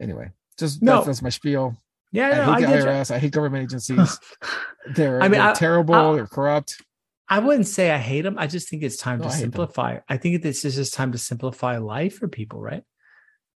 anyway, 0.00 0.30
just 0.58 0.82
no. 0.82 0.96
that's, 0.96 1.06
that's 1.06 1.22
my 1.22 1.30
spiel. 1.30 1.76
Yeah, 2.16 2.30
I 2.30 2.60
no, 2.60 2.66
hate 2.66 2.82
the 2.82 2.90
I 2.90 2.94
IRS. 2.94 3.10
I 3.10 3.18
hate 3.18 3.32
government 3.32 3.64
agencies. 3.64 4.18
they're, 4.94 5.20
I 5.20 5.28
mean, 5.28 5.32
they're 5.32 5.50
I, 5.50 5.52
terrible. 5.52 5.94
I, 5.94 6.14
they're 6.14 6.26
corrupt. 6.26 6.82
I 7.28 7.40
wouldn't 7.40 7.66
say 7.66 7.90
I 7.90 7.98
hate 7.98 8.22
them. 8.22 8.36
I 8.38 8.46
just 8.46 8.68
think 8.70 8.82
it's 8.82 8.96
time 8.96 9.18
no, 9.18 9.24
to 9.24 9.30
simplify. 9.30 9.98
I 10.08 10.16
think 10.16 10.42
this 10.42 10.64
is 10.64 10.76
just 10.76 10.94
time 10.94 11.12
to 11.12 11.18
simplify 11.18 11.76
life 11.76 12.16
for 12.18 12.28
people, 12.28 12.60
right? 12.60 12.82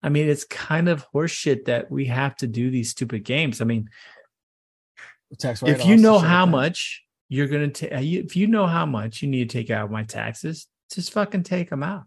I 0.02 0.08
mean, 0.08 0.28
it's 0.28 0.44
kind 0.44 0.88
of 0.88 1.04
horseshit 1.12 1.66
that 1.66 1.90
we 1.90 2.06
have 2.06 2.36
to 2.36 2.46
do 2.46 2.70
these 2.70 2.90
stupid 2.90 3.24
games. 3.24 3.60
I 3.60 3.64
mean, 3.64 3.90
if 5.30 5.84
you 5.84 5.96
know 5.98 6.18
how 6.18 6.46
much 6.46 7.02
you're 7.28 7.48
going 7.48 7.70
to 7.70 7.88
take, 7.88 7.92
uh, 7.92 8.00
if 8.00 8.36
you 8.36 8.46
know 8.46 8.66
how 8.66 8.86
much 8.86 9.20
you 9.20 9.28
need 9.28 9.50
to 9.50 9.58
take 9.58 9.70
out 9.70 9.84
of 9.84 9.90
my 9.90 10.04
taxes, 10.04 10.66
just 10.90 11.12
fucking 11.12 11.42
take 11.42 11.68
them 11.68 11.82
out. 11.82 12.04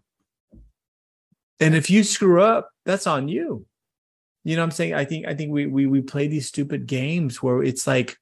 And 1.60 1.76
if 1.76 1.90
you 1.90 2.02
screw 2.02 2.42
up, 2.42 2.70
that's 2.86 3.06
on 3.06 3.28
you. 3.28 3.66
You 4.44 4.56
know 4.56 4.62
what 4.62 4.66
I'm 4.66 4.70
saying? 4.70 4.94
I 4.94 5.04
think 5.04 5.26
I 5.26 5.34
think 5.34 5.52
we 5.52 5.66
we 5.66 5.86
we 5.86 6.00
play 6.00 6.28
these 6.28 6.48
stupid 6.48 6.86
games 6.86 7.42
where 7.42 7.62
it's 7.62 7.86
like 7.86 8.16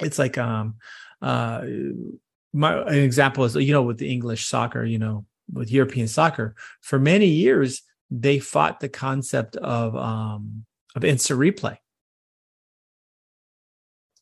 it's 0.00 0.18
like 0.18 0.38
um 0.38 0.76
uh 1.22 1.64
my 2.52 2.82
an 2.82 2.98
example 2.98 3.44
is 3.44 3.56
you 3.56 3.72
know 3.72 3.82
with 3.82 3.98
the 3.98 4.10
English 4.10 4.46
soccer, 4.46 4.84
you 4.84 4.98
know, 4.98 5.26
with 5.52 5.70
European 5.70 6.08
soccer, 6.08 6.54
for 6.80 6.98
many 6.98 7.26
years 7.26 7.82
they 8.10 8.38
fought 8.38 8.80
the 8.80 8.88
concept 8.88 9.56
of 9.56 9.96
um 9.96 10.64
of 10.94 11.04
instant 11.04 11.40
replay. 11.40 11.78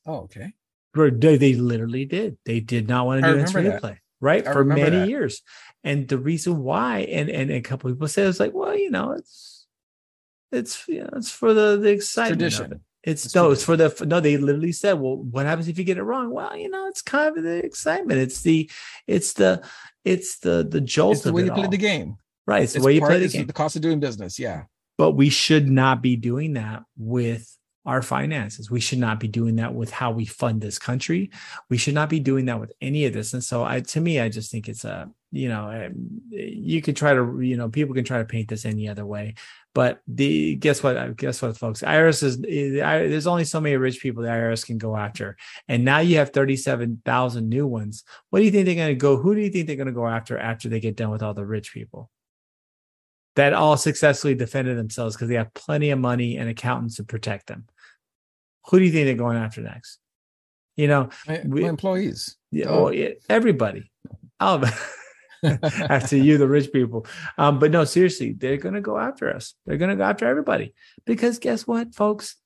Oh, 0.07 0.20
okay. 0.20 0.53
They, 0.94 1.37
they 1.37 1.55
literally 1.55 2.05
did. 2.05 2.37
They 2.44 2.61
did 2.61 2.88
not 2.88 3.07
want 3.07 3.25
to 3.25 3.33
do 3.33 3.38
instant 3.38 3.64
that. 3.64 3.83
replay, 3.83 3.98
right? 4.20 4.46
I 4.46 4.53
For 4.53 4.64
many 4.64 4.98
that. 4.98 5.09
years. 5.09 5.42
And 5.85 6.07
the 6.07 6.18
reason 6.18 6.62
why, 6.62 7.01
and, 7.01 7.31
and 7.31 7.51
a 7.51 7.61
couple 7.61 7.90
people 7.90 8.09
said, 8.09 8.27
it's 8.27 8.40
like, 8.40 8.53
well, 8.53 8.77
you 8.77 8.90
know, 8.90 9.12
it's, 9.12 9.62
it's, 10.53 10.87
you 10.88 11.01
know, 11.01 11.11
it's 11.17 11.31
for 11.31 11.55
the, 11.55 11.79
the 11.79 11.88
excitement. 11.91 12.41
Tradition. 12.41 12.73
it. 12.73 12.81
It's, 13.05 13.25
It's 13.25 13.35
no, 13.35 13.51
it's 13.51 13.65
for 13.65 13.77
the, 13.77 13.93
no, 14.07 14.21
they 14.21 14.37
literally 14.37 14.73
said, 14.73 14.93
well, 15.01 15.17
what 15.17 15.47
happens 15.47 15.67
if 15.69 15.77
you 15.79 15.85
get 15.85 15.99
it 15.99 16.05
wrong? 16.05 16.31
Well, 16.31 16.57
you 16.57 16.69
know, 16.69 16.87
it's 16.87 17.03
kind 17.03 17.37
of 17.37 17.43
the 17.43 17.65
excitement. 17.65 18.21
It's 18.21 18.43
the, 18.43 18.71
it's 19.07 19.33
the, 19.33 19.62
it's 20.05 20.38
the, 20.38 20.67
the 20.69 20.81
jolt 20.81 21.15
It's 21.17 21.23
the 21.23 21.33
way 21.33 21.45
you 21.45 21.53
play 21.53 21.67
the 21.67 21.77
game. 21.77 22.17
Right. 22.47 22.62
It's 22.62 22.75
the 22.75 22.79
It's 22.79 22.87
way 22.87 22.93
you 22.95 23.01
play 23.01 23.19
the 23.19 23.29
game. 23.29 23.47
the 23.47 23.53
cost 23.53 23.75
of 23.77 23.83
doing 23.83 23.99
business. 23.99 24.38
Yeah. 24.38 24.65
but 24.99 25.12
we 25.12 25.31
should 25.31 25.69
not 25.69 26.03
be 26.03 26.17
doing 26.17 26.53
that 26.55 26.85
with 26.97 27.57
our 27.85 28.03
finances. 28.03 28.71
We 28.71 28.79
should 28.79 29.01
not 29.01 29.19
be 29.19 29.27
doing 29.27 29.57
that 29.57 29.75
with 29.75 29.91
how 29.91 30.12
we 30.12 30.25
fund 30.25 30.61
this 30.61 30.79
country. 30.79 31.31
We 31.69 31.77
should 31.79 31.95
not 31.95 32.09
be 32.09 32.21
doing 32.21 32.45
that 32.47 32.61
with 32.61 32.73
any 32.81 33.07
of 33.07 33.12
this. 33.12 33.33
And 33.33 33.43
so, 33.43 33.65
I 33.65 33.81
to 33.81 34.01
me, 34.01 34.21
I 34.21 34.29
just 34.29 34.53
think 34.53 34.69
it's 34.69 34.85
a 34.85 35.11
you 35.33 35.49
know 35.49 35.65
um, 35.69 36.21
you 36.31 36.81
can 36.81 36.95
try 36.95 37.15
to 37.15 37.41
you 37.41 37.57
know 37.57 37.69
people 37.69 37.95
can 37.95 38.05
try 38.05 38.19
to 38.19 38.25
paint 38.25 38.49
this 38.49 38.65
any 38.65 38.88
other 38.88 39.05
way, 39.05 39.35
but 39.75 40.01
the 40.07 40.57
guess 40.57 40.83
what? 40.83 40.97
Uh, 40.97 41.09
guess 41.09 41.41
what, 41.41 41.57
folks? 41.57 41.83
IRS 41.83 42.23
is, 42.23 42.39
there's 42.41 43.27
only 43.27 43.45
so 43.45 43.61
many 43.61 43.77
rich 43.77 44.01
people 44.01 44.23
the 44.23 44.29
IRS 44.29 44.67
can 44.67 44.77
go 44.79 44.97
after, 44.97 45.37
and 45.69 45.85
now 45.85 45.99
you 46.01 46.17
have 46.19 46.31
thirty 46.31 46.57
seven 46.57 47.01
thousand 47.05 47.49
new 47.49 47.67
ones. 47.67 48.05
What 48.31 48.41
do 48.41 48.45
you 48.45 48.51
think 48.51 48.67
they're 48.67 48.75
going 48.75 48.89
to 48.89 48.95
go? 48.95 49.17
Who 49.17 49.35
do 49.35 49.41
you 49.41 49.51
think 49.51 49.67
they're 49.67 49.77
going 49.77 49.87
to 49.87 49.93
go 49.93 50.07
after 50.07 50.39
after 50.39 50.69
they 50.69 50.81
get 50.81 50.97
done 50.97 51.11
with 51.11 51.23
all 51.23 51.35
the 51.35 51.47
rich 51.47 51.73
people? 51.73 52.11
that 53.35 53.55
all 53.55 53.79
successfully 53.79 54.35
defended 54.35 54.77
themselves 54.77 55.17
because 55.17 55.27
they 55.31 55.37
have 55.37 55.55
plenty 55.55 55.89
of 55.89 55.99
money 55.99 56.37
and 56.37 56.51
accountants 56.51 56.97
to 56.97 57.03
protect 57.05 57.47
them. 57.47 57.65
Who 58.67 58.79
do 58.79 58.85
you 58.85 58.93
think 58.93 59.07
they're 59.07 59.15
going 59.15 59.39
after 59.39 59.63
next? 59.63 59.99
You 60.77 60.87
know, 60.89 61.09
My, 61.27 61.41
We- 61.47 61.65
employees. 61.65 62.37
yeah, 62.51 62.67
Oh. 62.69 62.83
well, 62.85 62.93
yeah, 62.93 63.09
everybody. 63.31 63.91
All 64.39 64.57
of 64.57 64.65
after 65.45 66.17
you, 66.17 66.39
the 66.39 66.47
rich 66.47 66.73
people. 66.73 67.07
Um, 67.39 67.59
but 67.59 67.71
no, 67.71 67.85
seriously, 67.85 68.33
they're 68.33 68.57
going 68.57 68.75
to 68.75 68.81
go 68.81 68.99
after 68.99 69.35
us. 69.35 69.55
They're 69.67 69.79
going 69.79 69.91
to 69.91 69.97
go 69.97 70.05
after 70.05 70.27
everybody 70.27 70.75
because 71.05 71.39
guess 71.39 71.67
what, 71.67 71.95
folks? 71.95 72.37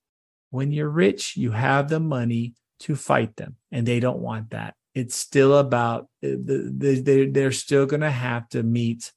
When 0.51 0.73
you're 0.73 0.89
rich, 0.89 1.37
you 1.37 1.51
have 1.51 1.89
the 1.89 2.01
money 2.01 2.55
to 2.81 2.97
fight 2.97 3.37
them, 3.37 3.57
and 3.73 3.87
they 3.87 4.01
don't 4.01 4.21
want 4.21 4.51
that. 4.51 4.75
It's 4.95 5.17
still 5.17 5.59
about 5.59 6.09
the, 6.23 6.71
they 7.03 7.27
they're 7.27 7.53
still 7.53 7.85
going 7.85 8.01
to 8.01 8.11
have 8.11 8.49
to 8.51 8.63
meet 8.63 9.13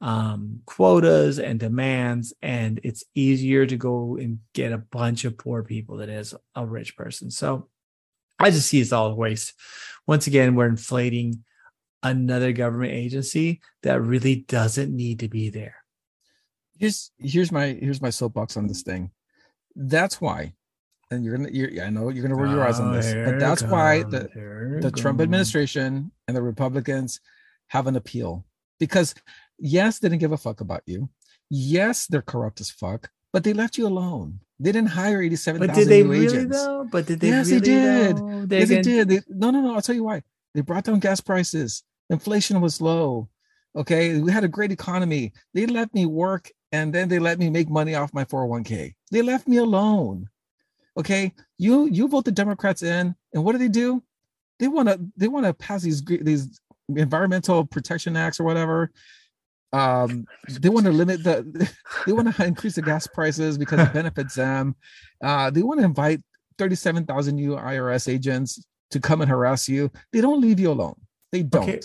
um, 0.00 0.60
quotas 0.64 1.38
and 1.38 1.58
demands, 1.58 2.32
and 2.40 2.80
it's 2.84 3.04
easier 3.14 3.66
to 3.66 3.76
go 3.76 4.16
and 4.16 4.38
get 4.54 4.72
a 4.72 4.78
bunch 4.78 5.24
of 5.24 5.36
poor 5.36 5.62
people 5.62 5.96
than 5.98 6.08
it 6.08 6.18
is 6.18 6.34
a 6.54 6.64
rich 6.64 6.96
person. 6.96 7.30
So 7.30 7.68
I 8.38 8.50
just 8.50 8.68
see 8.68 8.80
it's 8.80 8.92
all 8.92 9.14
waste. 9.14 9.54
Once 10.06 10.26
again, 10.26 10.54
we're 10.54 10.68
inflating 10.68 11.44
another 12.02 12.52
government 12.52 12.92
agency 12.92 13.60
that 13.82 14.00
really 14.00 14.36
doesn't 14.48 14.94
need 14.94 15.20
to 15.20 15.28
be 15.28 15.50
there. 15.50 15.76
here's 16.78 17.10
here's 17.18 17.50
my 17.50 17.76
here's 17.80 18.00
my 18.00 18.10
soapbox 18.10 18.56
on 18.56 18.66
this 18.66 18.82
thing. 18.82 19.10
That's 19.74 20.20
why, 20.20 20.54
and 21.10 21.24
you're 21.24 21.36
gonna 21.36 21.50
you're, 21.52 21.84
I 21.84 21.90
know 21.90 22.08
you're 22.08 22.22
gonna 22.22 22.40
roll 22.40 22.52
your 22.52 22.66
eyes 22.66 22.78
on 22.80 22.90
Oh, 22.90 22.96
this, 22.96 23.06
here 23.12 23.24
but 23.24 23.38
that's 23.40 23.62
why 23.62 24.02
the 24.04 24.20
comes, 24.20 24.32
here 24.34 24.78
it 24.78 24.82
the 24.82 24.90
Trump 24.90 25.20
administration 25.20 26.10
and 26.26 26.36
the 26.36 26.42
Republicans 26.42 27.20
have 27.68 27.86
an 27.86 27.96
appeal 27.96 28.46
because 28.78 29.14
yes, 29.58 29.98
they 29.98 30.08
didn't 30.08 30.20
give 30.20 30.32
a 30.32 30.36
fuck 30.38 30.60
about 30.60 30.82
you. 30.86 31.08
Yes, 31.50 32.06
they're 32.06 32.22
corrupt 32.22 32.60
as 32.60 32.70
fuck, 32.70 33.10
but 33.32 33.42
they 33.42 33.52
left 33.54 33.76
you 33.78 33.86
alone. 33.86 34.40
They 34.60 34.70
didn't 34.72 34.90
hire 34.90 35.22
eighty-seven 35.22 35.60
But 35.64 35.74
did 35.74 35.88
they 35.88 36.02
new 36.02 36.10
really 36.10 36.26
agents. 36.26 36.56
though? 36.56 36.86
But 36.90 37.06
did 37.06 37.20
they 37.20 37.28
Yes, 37.28 37.50
they 37.50 37.60
did. 37.60 38.16
though? 38.18 38.46
Yes, 38.50 38.68
they 38.68 38.82
did. 38.82 39.08
They, 39.08 39.20
no, 39.28 39.50
no, 39.50 39.60
no. 39.60 39.74
I'll 39.74 39.82
tell 39.82 39.94
you 39.94 40.04
why. 40.04 40.22
They 40.58 40.62
brought 40.62 40.82
down 40.82 40.98
gas 40.98 41.20
prices. 41.20 41.84
Inflation 42.10 42.60
was 42.60 42.80
low. 42.80 43.28
Okay. 43.76 44.18
We 44.18 44.32
had 44.32 44.42
a 44.42 44.48
great 44.48 44.72
economy. 44.72 45.32
They 45.54 45.66
let 45.66 45.94
me 45.94 46.04
work 46.04 46.50
and 46.72 46.92
then 46.92 47.08
they 47.08 47.20
let 47.20 47.38
me 47.38 47.48
make 47.48 47.70
money 47.70 47.94
off 47.94 48.12
my 48.12 48.24
401k. 48.24 48.92
They 49.12 49.22
left 49.22 49.46
me 49.46 49.58
alone. 49.58 50.28
Okay. 50.96 51.32
You 51.58 51.86
you 51.86 52.08
vote 52.08 52.24
the 52.24 52.32
Democrats 52.32 52.82
in, 52.82 53.14
and 53.32 53.44
what 53.44 53.52
do 53.52 53.58
they 53.58 53.68
do? 53.68 54.02
They 54.58 54.66
want 54.66 54.88
to 54.88 54.98
they 55.16 55.28
want 55.28 55.46
to 55.46 55.54
pass 55.54 55.82
these 55.82 56.04
these 56.04 56.60
environmental 56.88 57.64
protection 57.64 58.16
acts 58.16 58.40
or 58.40 58.44
whatever. 58.44 58.90
Um, 59.72 60.26
they 60.48 60.70
want 60.70 60.86
to 60.86 60.92
limit 60.92 61.22
the 61.22 61.72
they 62.04 62.12
want 62.12 62.34
to 62.34 62.44
increase 62.44 62.74
the 62.74 62.82
gas 62.82 63.06
prices 63.06 63.56
because 63.58 63.78
it 63.78 63.92
benefits 64.00 64.34
them. 64.34 64.74
Uh, 65.22 65.50
they 65.50 65.62
want 65.62 65.78
to 65.78 65.86
invite 65.86 66.20
37,000 66.58 67.36
new 67.36 67.52
IRS 67.52 68.12
agents 68.12 68.66
to 68.90 69.00
come 69.00 69.20
and 69.20 69.30
harass 69.30 69.68
you. 69.68 69.90
They 70.12 70.20
don't 70.20 70.40
leave 70.40 70.60
you 70.60 70.70
alone. 70.70 71.00
They 71.32 71.42
don't. 71.42 71.68
Okay, 71.68 71.80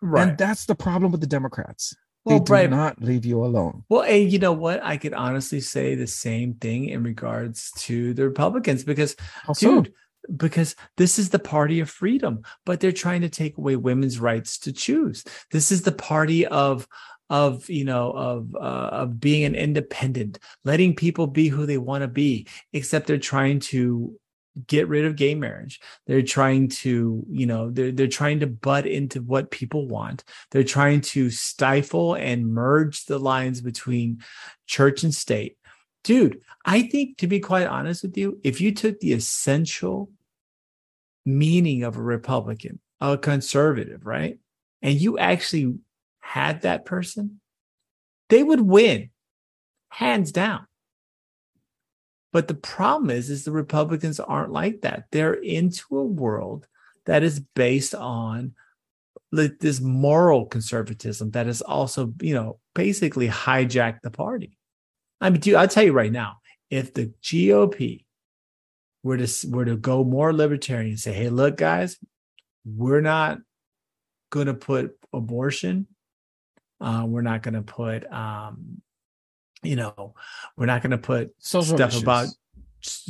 right. 0.00 0.28
And 0.28 0.38
that's 0.38 0.66
the 0.66 0.74
problem 0.74 1.12
with 1.12 1.20
the 1.20 1.26
Democrats. 1.26 1.94
well, 2.24 2.38
they 2.38 2.44
do 2.44 2.52
right. 2.52 2.70
not 2.70 3.00
leave 3.02 3.24
you 3.24 3.44
alone. 3.44 3.84
Well, 3.88 4.02
and 4.02 4.30
you 4.30 4.38
know 4.38 4.52
what? 4.52 4.82
I 4.82 4.96
could 4.96 5.14
honestly 5.14 5.60
say 5.60 5.94
the 5.94 6.06
same 6.06 6.54
thing 6.54 6.86
in 6.86 7.02
regards 7.02 7.72
to 7.78 8.14
the 8.14 8.24
Republicans 8.24 8.84
because 8.84 9.16
How 9.42 9.52
so? 9.52 9.82
dude 9.82 9.94
because 10.36 10.76
this 10.96 11.18
is 11.18 11.30
the 11.30 11.38
party 11.38 11.80
of 11.80 11.88
freedom 11.88 12.42
but 12.66 12.80
they're 12.80 12.92
trying 12.92 13.22
to 13.22 13.28
take 13.28 13.56
away 13.56 13.76
women's 13.76 14.18
rights 14.18 14.58
to 14.58 14.72
choose 14.72 15.24
this 15.52 15.70
is 15.70 15.82
the 15.82 15.92
party 15.92 16.44
of 16.46 16.86
of 17.30 17.68
you 17.68 17.84
know 17.84 18.10
of 18.12 18.54
uh, 18.54 18.88
of 18.92 19.20
being 19.20 19.44
an 19.44 19.54
independent 19.54 20.38
letting 20.64 20.94
people 20.94 21.26
be 21.26 21.48
who 21.48 21.66
they 21.66 21.78
want 21.78 22.02
to 22.02 22.08
be 22.08 22.46
except 22.72 23.06
they're 23.06 23.18
trying 23.18 23.60
to 23.60 24.18
get 24.66 24.88
rid 24.88 25.04
of 25.04 25.16
gay 25.16 25.34
marriage. 25.34 25.80
They're 26.06 26.22
trying 26.22 26.68
to 26.68 27.24
you 27.30 27.46
know 27.46 27.70
they're 27.70 27.92
they're 27.92 28.06
trying 28.06 28.40
to 28.40 28.46
butt 28.46 28.86
into 28.86 29.22
what 29.22 29.50
people 29.50 29.86
want. 29.86 30.24
They're 30.50 30.64
trying 30.64 31.00
to 31.02 31.30
stifle 31.30 32.14
and 32.14 32.52
merge 32.52 33.06
the 33.06 33.18
lines 33.18 33.60
between 33.60 34.22
church 34.66 35.02
and 35.02 35.14
state. 35.14 35.56
Dude 36.04 36.40
i 36.68 36.82
think 36.82 37.16
to 37.16 37.26
be 37.26 37.40
quite 37.40 37.66
honest 37.66 38.02
with 38.02 38.16
you 38.16 38.38
if 38.44 38.60
you 38.60 38.72
took 38.72 39.00
the 39.00 39.12
essential 39.12 40.10
meaning 41.24 41.82
of 41.82 41.96
a 41.96 42.02
republican 42.02 42.78
a 43.00 43.16
conservative 43.16 44.04
right 44.04 44.38
and 44.82 45.00
you 45.00 45.18
actually 45.18 45.74
had 46.20 46.62
that 46.62 46.84
person 46.84 47.40
they 48.28 48.42
would 48.42 48.60
win 48.60 49.10
hands 49.88 50.30
down 50.30 50.66
but 52.32 52.48
the 52.48 52.54
problem 52.54 53.10
is 53.10 53.30
is 53.30 53.44
the 53.44 53.52
republicans 53.52 54.20
aren't 54.20 54.52
like 54.52 54.82
that. 54.82 55.04
They're 55.10 55.34
into 55.34 55.98
a 55.98 56.04
world 56.04 56.66
that 57.06 57.22
is 57.22 57.40
based 57.40 57.94
on 57.94 58.54
this 59.32 59.80
moral 59.80 60.46
conservatism 60.46 61.30
that 61.32 61.46
is 61.46 61.60
also 61.60 62.12
you 62.20 62.34
know 62.34 62.58
basically 62.74 63.28
hijacked 63.28 64.00
the 64.02 64.10
party. 64.10 64.56
I 65.20 65.30
mean 65.30 65.40
dude, 65.40 65.54
i'll 65.54 65.68
tell 65.68 65.84
you 65.84 65.92
right 65.92 66.12
now 66.12 66.38
if 66.70 66.94
the 66.94 67.12
gop 67.22 68.04
were 69.02 69.16
to 69.16 69.48
were 69.48 69.64
to 69.64 69.76
go 69.76 70.04
more 70.04 70.32
libertarian 70.32 70.90
and 70.90 71.00
say 71.00 71.12
hey 71.12 71.28
look 71.28 71.56
guys 71.56 71.98
we're 72.64 73.00
not 73.00 73.38
going 74.30 74.46
to 74.46 74.54
put 74.54 74.96
abortion 75.12 75.86
uh, 76.80 77.04
we're 77.06 77.22
not 77.22 77.42
going 77.42 77.54
to 77.54 77.62
put 77.62 78.10
um 78.12 78.80
you 79.62 79.76
know 79.76 80.14
we're 80.56 80.66
not 80.66 80.82
going 80.82 80.92
to 80.92 80.98
put 80.98 81.34
Social 81.38 81.76
stuff 81.76 81.90
issues. 81.90 82.02
about 82.02 82.28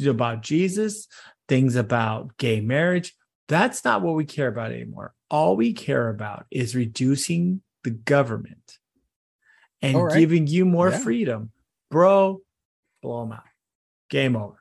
about 0.07 0.43
Jesus, 0.43 1.09
things 1.47 1.77
about 1.77 2.37
gay 2.39 2.61
marriage. 2.61 3.15
That's 3.49 3.85
not 3.85 4.03
what 4.03 4.15
we 4.15 4.25
care 4.25 4.49
about 4.49 4.73
anymore. 4.73 5.15
All 5.31 5.57
we 5.57 5.73
care 5.73 6.09
about 6.09 6.47
is 6.51 6.75
reducing 6.75 7.63
the 7.85 7.91
government 7.91 8.79
and 9.83 10.03
right. 10.03 10.19
giving 10.19 10.47
you 10.47 10.65
more 10.65 10.91
Yeah. 10.91 10.99
freedom. 10.99 11.51
Bro, 11.91 12.41
blow 13.03 13.23
them 13.23 13.33
out. 13.33 13.45
Game 14.11 14.37
over. 14.37 14.59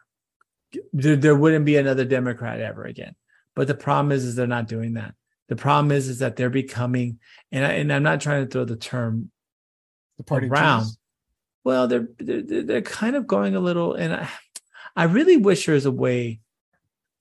There, 0.93 1.15
there 1.15 1.35
wouldn't 1.35 1.65
be 1.65 1.77
another 1.77 2.05
Democrat 2.05 2.59
ever 2.59 2.83
again. 2.83 3.15
But 3.55 3.67
the 3.67 3.75
problem 3.75 4.11
is, 4.11 4.23
is 4.23 4.35
they're 4.35 4.47
not 4.47 4.67
doing 4.67 4.93
that. 4.93 5.15
The 5.49 5.55
problem 5.55 5.91
is, 5.91 6.07
is 6.07 6.19
that 6.19 6.35
they're 6.35 6.49
becoming, 6.49 7.19
and, 7.51 7.65
I, 7.65 7.71
and 7.73 7.91
I'm 7.91 8.03
not 8.03 8.21
trying 8.21 8.45
to 8.45 8.49
throw 8.51 8.65
the 8.65 8.75
term 8.75 9.31
the 10.17 10.23
party 10.23 10.47
around. 10.47 10.81
Jesus. 10.81 10.97
Well 11.67 11.87
they're, 11.89 12.07
they're 12.17 12.63
they're 12.63 12.81
kind 12.81 13.15
of 13.17 13.27
going 13.27 13.53
a 13.55 13.59
little 13.59 13.93
and 13.93 14.13
I, 14.13 14.29
I 14.95 15.03
really 15.03 15.35
wish 15.37 15.65
there 15.65 15.75
was 15.75 15.85
a 15.85 15.91
way 15.91 16.39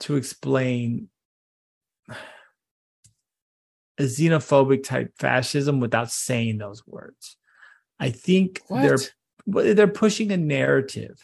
to 0.00 0.14
explain 0.16 1.08
a 3.98 4.02
xenophobic 4.02 4.84
type 4.84 5.12
fascism 5.18 5.80
without 5.80 6.10
saying 6.10 6.58
those 6.58 6.86
words. 6.86 7.36
I 7.98 8.10
think 8.10 8.60
they're 9.46 9.74
they're 9.74 9.88
pushing 9.88 10.30
a 10.32 10.36
narrative 10.36 11.18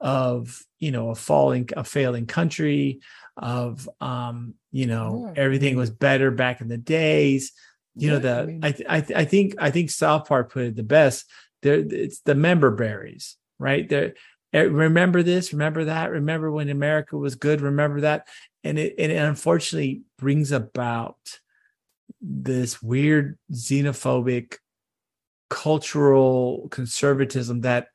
of 0.00 0.62
you 0.78 0.92
know 0.92 1.10
a 1.10 1.14
falling 1.14 1.68
a 1.76 1.82
failing 1.82 2.26
country 2.26 3.00
of 3.36 3.88
um 4.00 4.54
you 4.70 4.86
know 4.86 5.32
Yeah, 5.34 5.42
everything 5.42 5.76
was 5.76 5.90
better 5.90 6.30
back 6.30 6.60
in 6.60 6.68
the 6.68 6.76
days. 6.78 7.52
You 7.96 8.10
know 8.10 8.18
Yeah, 8.20 8.38
I 8.38 8.42
the 8.42 8.46
mean- 8.46 8.60
I, 8.64 8.72
th- 8.72 8.88
I 8.88 9.00
th- 9.00 9.18
I 9.18 9.24
think 9.24 9.54
I 9.58 9.70
think 9.70 9.90
South 9.90 10.28
Park 10.28 10.52
put 10.52 10.64
it 10.66 10.76
the 10.76 10.82
best. 10.82 11.24
It's 11.64 12.20
the 12.20 12.34
member 12.34 12.70
berries, 12.70 13.36
right? 13.58 13.90
Eh, 13.92 14.10
remember 14.52 15.22
this, 15.22 15.52
remember 15.52 15.84
that, 15.86 16.10
remember 16.10 16.50
when 16.50 16.68
America 16.68 17.16
was 17.16 17.34
good, 17.34 17.60
remember 17.60 18.02
that. 18.02 18.28
And 18.62 18.78
it, 18.78 18.94
and 18.98 19.10
it 19.10 19.16
unfortunately 19.16 20.02
brings 20.18 20.52
about 20.52 21.18
this 22.20 22.82
weird 22.82 23.38
xenophobic 23.52 24.56
cultural 25.50 26.68
conservatism 26.70 27.60
that 27.62 27.88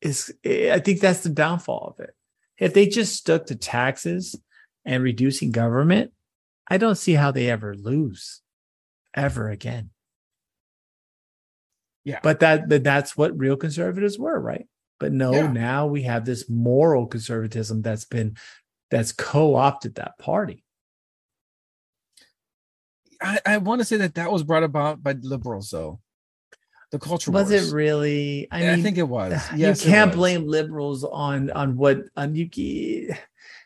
is 0.00 0.32
I 0.44 0.80
think 0.80 1.00
that's 1.00 1.20
the 1.20 1.30
downfall 1.30 1.94
of 1.96 2.04
it. 2.04 2.14
If 2.58 2.74
they 2.74 2.86
just 2.86 3.16
stuck 3.16 3.46
to 3.46 3.56
taxes 3.56 4.36
and 4.84 5.02
reducing 5.02 5.50
government, 5.50 6.12
I 6.68 6.76
don't 6.76 6.96
see 6.96 7.14
how 7.14 7.30
they 7.30 7.50
ever 7.50 7.74
lose 7.74 8.42
ever 9.14 9.48
again. 9.48 9.90
Yeah. 12.04 12.20
But 12.22 12.40
that 12.40 12.68
but 12.68 12.84
that's 12.84 13.16
what 13.16 13.36
real 13.38 13.56
conservatives 13.56 14.18
were, 14.18 14.38
right? 14.38 14.66
But 15.00 15.12
no, 15.12 15.32
Yeah. 15.32 15.50
now 15.52 15.86
we 15.86 16.02
have 16.02 16.24
this 16.24 16.48
moral 16.48 17.06
conservatism 17.06 17.82
that's 17.82 18.04
been 18.04 18.36
that's 18.90 19.12
co-opted 19.12 19.94
that 19.96 20.18
party. 20.18 20.64
I, 23.22 23.40
I 23.46 23.58
want 23.58 23.80
to 23.80 23.84
say 23.84 23.96
that 23.98 24.14
that 24.16 24.30
was 24.30 24.42
brought 24.42 24.64
about 24.64 25.02
by 25.02 25.12
liberals, 25.12 25.70
though. 25.70 26.00
The 26.90 26.98
culture 26.98 27.30
Was 27.30 27.50
wars. 27.50 27.72
it 27.72 27.74
really? 27.74 28.46
I 28.50 28.66
I, 28.68 28.74
mean, 28.74 28.84
think 28.84 28.98
it 28.98 29.08
was. 29.08 29.32
you 29.52 29.58
Yes, 29.58 29.84
it 29.84 29.88
can't 29.88 30.12
blame 30.12 30.46
liberals 30.46 31.04
on 31.04 31.50
on 31.50 31.76
what 31.76 32.02
on 32.16 32.34
you. 32.34 32.48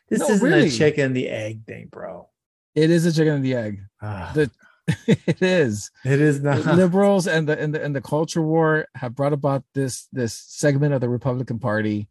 This 0.09 0.21
No, 0.21 0.29
isn't 0.29 0.49
really. 0.49 0.67
a 0.69 0.71
chicken 0.71 1.05
and 1.05 1.15
the 1.15 1.29
egg 1.29 1.65
thing, 1.67 1.87
bro. 1.91 2.27
It 2.73 2.89
is 2.89 3.05
a 3.05 3.11
chicken 3.13 3.33
and 3.35 3.45
the 3.45 3.53
egg. 3.53 3.81
Ah, 4.01 4.31
The 4.33 4.49
it 5.07 5.41
is. 5.41 5.91
it 6.03 6.21
is 6.21 6.41
not. 6.41 6.65
liberals 6.65 7.27
and 7.27 7.47
the 7.47 7.59
and 7.59 7.73
the 7.73 7.83
and 7.83 7.95
the 7.95 8.01
culture 8.01 8.41
war 8.41 8.87
have 8.95 9.15
brought 9.15 9.33
about 9.33 9.63
this 9.73 10.07
this 10.11 10.33
segment 10.33 10.93
of 10.93 11.01
the 11.01 11.09
Republican 11.09 11.59
Party 11.59 12.09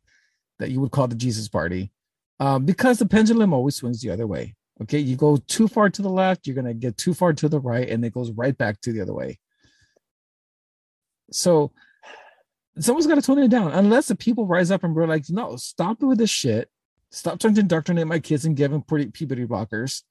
that 0.58 0.70
you 0.70 0.80
would 0.80 0.90
call 0.90 1.08
the 1.08 1.14
Jesus 1.14 1.48
Party, 1.48 1.92
um, 2.40 2.64
because 2.64 2.98
the 2.98 3.06
pendulum 3.06 3.52
always 3.52 3.76
swings 3.76 4.00
the 4.00 4.10
other 4.10 4.26
way. 4.26 4.54
Okay, 4.82 4.98
you 4.98 5.16
go 5.16 5.36
too 5.36 5.66
far 5.68 5.90
to 5.90 6.02
the 6.02 6.10
left, 6.10 6.46
you're 6.46 6.56
gonna 6.56 6.74
get 6.74 6.96
too 6.96 7.14
far 7.14 7.32
to 7.32 7.48
the 7.48 7.60
right, 7.60 7.88
and 7.88 8.04
it 8.04 8.14
goes 8.14 8.30
right 8.32 8.56
back 8.56 8.80
to 8.82 8.92
the 8.92 9.00
other 9.00 9.14
way. 9.14 9.38
So 11.30 11.72
someone's 12.78 13.06
got 13.06 13.16
to 13.16 13.22
tone 13.22 13.38
it 13.38 13.50
down, 13.50 13.72
unless 13.72 14.08
the 14.08 14.14
people 14.14 14.46
rise 14.46 14.70
up 14.70 14.84
and 14.84 14.94
we're 14.94 15.06
like, 15.06 15.24
no, 15.28 15.56
stop 15.56 16.00
with 16.02 16.18
this 16.18 16.30
shit. 16.30 16.68
Stop 17.10 17.38
trying 17.38 17.54
to 17.54 17.60
indoctrinate 17.60 18.06
my 18.06 18.18
kids 18.18 18.44
and 18.44 18.56
give 18.56 18.70
them 18.70 18.82
pretty 18.82 19.10
puberty 19.10 19.46
blockers, 19.46 20.02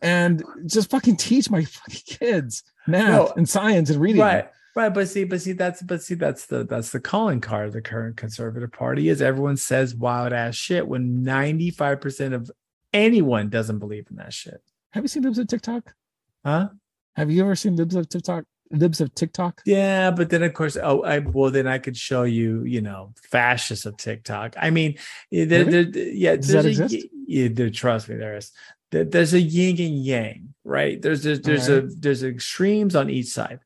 and 0.00 0.42
just 0.66 0.90
fucking 0.90 1.16
teach 1.16 1.50
my 1.50 1.64
fucking 1.64 2.02
kids 2.06 2.62
math 2.86 3.08
No, 3.08 3.32
and 3.36 3.48
science 3.48 3.90
and 3.90 4.00
reading. 4.00 4.20
Right, 4.22 4.48
right. 4.74 4.94
But 4.94 5.08
see, 5.08 5.24
but 5.24 5.40
see, 5.40 5.52
that's 5.52 5.82
but 5.82 6.02
see, 6.02 6.14
that's 6.14 6.46
the 6.46 6.64
that's 6.64 6.90
the 6.90 7.00
calling 7.00 7.40
card 7.40 7.66
of 7.68 7.72
the 7.72 7.82
current 7.82 8.16
conservative 8.16 8.72
party 8.72 9.08
is 9.08 9.20
everyone 9.22 9.56
says 9.56 9.94
wild 9.94 10.32
ass 10.32 10.54
shit 10.54 10.86
when 10.86 11.24
95% 11.24 12.34
of 12.34 12.50
anyone 12.92 13.48
doesn't 13.48 13.78
believe 13.78 14.06
in 14.10 14.16
that 14.16 14.32
shit. 14.32 14.62
Have 14.90 15.04
you 15.04 15.08
seen 15.08 15.22
libs 15.22 15.38
of 15.38 15.48
TikTok? 15.48 15.94
Huh? 16.44 16.68
Have 17.16 17.30
you 17.30 17.42
ever 17.42 17.56
seen 17.56 17.76
libs 17.76 17.94
of 17.94 18.08
TikTok? 18.08 18.44
Libs 18.70 19.02
of 19.02 19.14
TikTok? 19.14 19.60
Yeah, 19.66 20.10
but 20.10 20.30
then 20.30 20.42
of 20.42 20.54
course, 20.54 20.78
oh, 20.82 21.02
I 21.02 21.18
well, 21.18 21.50
then 21.50 21.66
I 21.66 21.78
could 21.78 21.96
show 21.96 22.22
you, 22.22 22.64
you 22.64 22.80
know, 22.80 23.12
fascists 23.30 23.84
of 23.84 23.96
TikTok. 23.98 24.54
I 24.58 24.70
mean, 24.70 24.96
eh, 25.32 25.44
there, 25.44 25.64
Really? 25.66 25.84
there, 25.84 26.02
yeah, 26.08 26.36
Does 26.36 26.48
that 26.48 26.64
exist? 26.64 27.06
Yeah, 27.26 27.48
trust 27.68 28.08
me, 28.08 28.16
there 28.16 28.36
is. 28.36 28.50
There- 28.92 29.04
There's 29.04 29.32
a 29.34 29.40
yin 29.40 29.80
and 29.80 30.04
yang, 30.04 30.54
right? 30.64 31.00
There's 31.02 31.22
there's 31.24 31.40
there's 31.40 31.68
a 31.68 31.80
there's 31.98 32.22
extremes 32.22 32.94
on 32.94 33.10
each 33.10 33.28
side. 33.28 33.58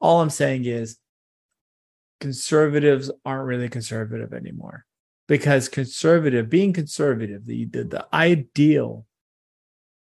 All 0.00 0.20
I'm 0.20 0.30
saying 0.30 0.66
is, 0.66 0.98
conservatives 2.20 3.10
aren't 3.24 3.46
really 3.46 3.68
conservative 3.68 4.32
anymore 4.32 4.84
because 5.28 5.68
conservative, 5.68 6.48
being 6.48 6.72
conservative, 6.72 7.44
the 7.46 7.64
the, 7.66 7.84
the 7.84 8.06
ideal 8.12 9.06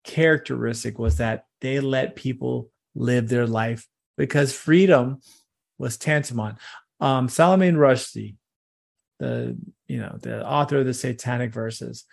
characteristic 0.03 0.99
was 0.99 1.17
that 1.17 1.45
they 1.61 1.79
let 1.79 2.15
people 2.15 2.69
live 2.93 3.27
their 3.27 3.47
life 3.47 3.87
because 4.17 4.53
freedom 4.53 5.19
was 5.77 5.97
tantamount. 5.97 6.57
Um, 6.99 7.27
Salman 7.27 7.75
Rushdie, 7.75 8.35
the 9.19 9.57
you 9.87 9.99
know 9.99 10.17
the 10.21 10.45
author 10.45 10.79
of 10.79 10.85
the 10.85 10.93
Satanic 10.93 11.51
Verses, 11.53 12.05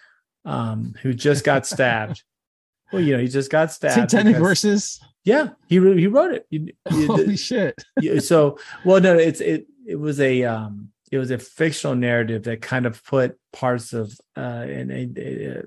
um, 0.45 0.95
who 1.03 1.13
just 1.13 1.45
got 1.45 1.67
stabbed. 1.75 2.23
Well, 2.93 3.03
you 3.03 3.15
know 3.17 3.23
he 3.23 3.29
just 3.29 3.51
got 3.51 3.73
stabbed. 3.79 3.95
Satanic 4.11 4.35
because- 4.35 4.49
verses. 4.49 5.01
Yeah, 5.25 5.51
he 5.69 5.79
wrote, 5.79 5.99
he 5.99 6.09
wrote 6.09 6.33
it. 6.35 6.47
You- 6.51 6.67
you- 6.91 7.07
Holy 7.07 7.37
shit. 7.37 7.75
so 8.21 8.59
well 8.85 9.01
no 9.01 9.17
it's 9.17 9.41
it 9.41 9.67
it 9.87 9.97
was 9.97 10.19
a 10.21 10.45
um 10.45 10.89
it 11.13 11.19
was 11.19 11.31
a 11.31 11.39
fictional 11.39 11.95
narrative 11.95 12.43
that 12.45 12.61
kind 12.63 12.87
of 12.87 13.05
put 13.05 13.39
parts 13.53 13.93
of 13.93 14.13
uh 14.37 14.41
and 14.41 15.19
uh, 15.19 15.63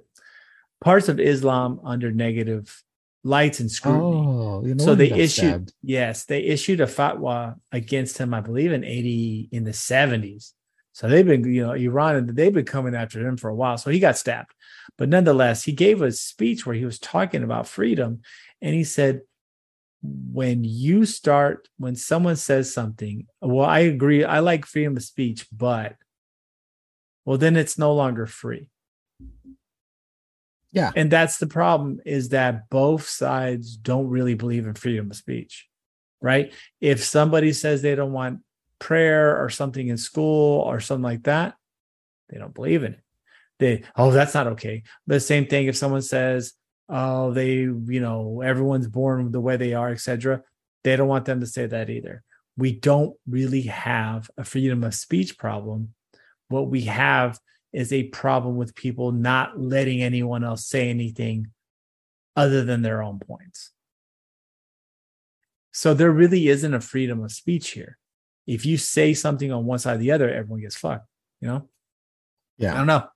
parts 0.82 1.08
of 1.08 1.20
islam 1.20 1.80
under 1.86 2.12
negative 2.12 2.84
lights 3.24 3.60
and 3.60 3.72
scrutiny 3.72 4.04
Oh, 4.04 4.66
you 4.66 4.76
know 4.76 4.84
so 4.84 4.94
they 4.96 5.12
issued 5.12 5.30
stabbed. 5.50 5.74
yes 5.82 6.26
they 6.26 6.42
issued 6.44 6.82
a 6.82 6.86
fatwa 6.86 7.56
against 7.72 8.18
him 8.18 8.34
i 8.34 8.40
believe 8.42 8.72
in 8.72 8.84
80 8.84 9.50
in 9.52 9.64
the 9.64 9.72
70s 9.72 10.52
so 10.96 11.10
they've 11.10 11.28
been 11.28 11.44
you 11.44 11.62
know 11.62 11.74
iran 11.74 12.16
and 12.16 12.30
they've 12.30 12.54
been 12.54 12.64
coming 12.64 12.96
after 12.96 13.20
him 13.20 13.36
for 13.36 13.50
a 13.50 13.56
while 13.56 13.78
so 13.78 13.90
he 13.90 14.00
got 14.00 14.18
stabbed. 14.18 14.54
But 14.98 15.10
nonetheless 15.10 15.64
he 15.64 15.74
gave 15.74 16.02
a 16.02 16.10
speech 16.14 16.66
where 16.66 16.76
he 16.76 16.86
was 16.86 17.00
talking 17.00 17.44
about 17.44 17.68
freedom 17.68 18.22
and 18.62 18.74
he 18.74 18.86
said 18.86 19.22
when 20.02 20.64
you 20.64 21.06
start 21.06 21.68
when 21.78 21.96
someone 21.96 22.38
says 22.38 22.74
something 22.74 23.28
well 23.42 23.68
i 23.68 23.80
agree 23.80 24.24
i 24.24 24.40
like 24.40 24.66
freedom 24.66 24.96
of 24.96 25.04
speech 25.04 25.48
but 25.52 25.96
well 27.26 27.38
then 27.38 27.58
it's 27.58 27.78
no 27.78 27.94
longer 27.94 28.26
free. 28.26 28.70
Yeah. 30.72 30.92
and 30.96 31.10
that's 31.12 31.38
the 31.40 31.48
problem 31.48 32.00
is 32.06 32.30
that 32.30 32.70
both 32.70 33.08
sides 33.08 33.76
don't 33.76 34.08
really 34.08 34.36
believe 34.36 34.68
in 34.68 34.76
freedom 34.76 35.12
of 35.12 35.18
speech 35.18 35.68
right? 36.22 36.54
If 36.82 37.04
somebody 37.04 37.54
says 37.54 37.82
they 37.82 37.94
don't 37.94 38.12
want 38.12 38.40
prayer 38.80 39.44
or 39.44 39.50
something 39.50 39.88
in 39.88 39.98
school 39.98 40.62
or 40.62 40.80
something 40.80 41.04
like 41.04 41.24
that 41.24 41.56
they 42.30 42.38
don't 42.38 42.54
believe 42.54 42.84
in 42.84 42.94
it. 42.94 43.00
They 43.60 43.84
oh 43.96 44.12
that's 44.12 44.34
not 44.34 44.48
okay. 44.48 44.84
The 45.08 45.20
same 45.20 45.48
thing 45.48 45.68
if 45.68 45.78
someone 45.78 46.02
says 46.02 46.54
oh 46.90 47.32
they 47.32 47.54
you 47.54 48.00
know 48.00 48.42
everyone's 48.42 48.88
born 48.88 49.32
the 49.32 49.42
way 49.42 49.58
they 49.58 49.74
are 49.74 49.90
etc 49.90 50.44
they 50.84 50.96
don't 50.96 51.08
want 51.08 51.26
them 51.26 51.40
to 51.40 51.48
say 51.48 51.66
that 51.66 51.90
either. 51.90 52.24
We 52.58 52.74
don't 52.74 53.16
really 53.28 53.64
have 53.64 54.30
a 54.38 54.44
freedom 54.44 54.84
of 54.84 54.94
speech 54.94 55.38
problem. 55.38 55.94
What 56.48 56.70
we 56.70 56.82
have 56.82 57.40
is 57.74 57.92
a 57.92 58.04
problem 58.04 58.56
with 58.56 58.76
people 58.76 59.12
not 59.12 59.60
letting 59.60 60.02
anyone 60.02 60.44
else 60.44 60.66
say 60.66 60.90
anything 60.90 61.48
other 62.36 62.64
than 62.64 62.82
their 62.82 63.02
own 63.02 63.20
points. 63.20 63.72
So 65.72 65.94
there 65.94 66.12
really 66.12 66.48
isn't 66.48 66.74
a 66.74 66.80
freedom 66.80 67.24
of 67.24 67.32
speech 67.32 67.72
here 67.72 67.98
if 68.48 68.66
you 68.66 68.78
say 68.78 69.14
something 69.14 69.52
on 69.52 69.66
one 69.66 69.80
side 69.80 69.96
or 69.96 69.98
the 70.00 70.12
other 70.12 70.30
everyone 70.30 70.62
gets 70.62 70.76
fucked 70.76 71.08
you 71.42 71.48
know 71.48 71.68
Yeah. 72.58 72.74
I 72.74 72.78
don't 72.78 72.88
know. 72.88 73.08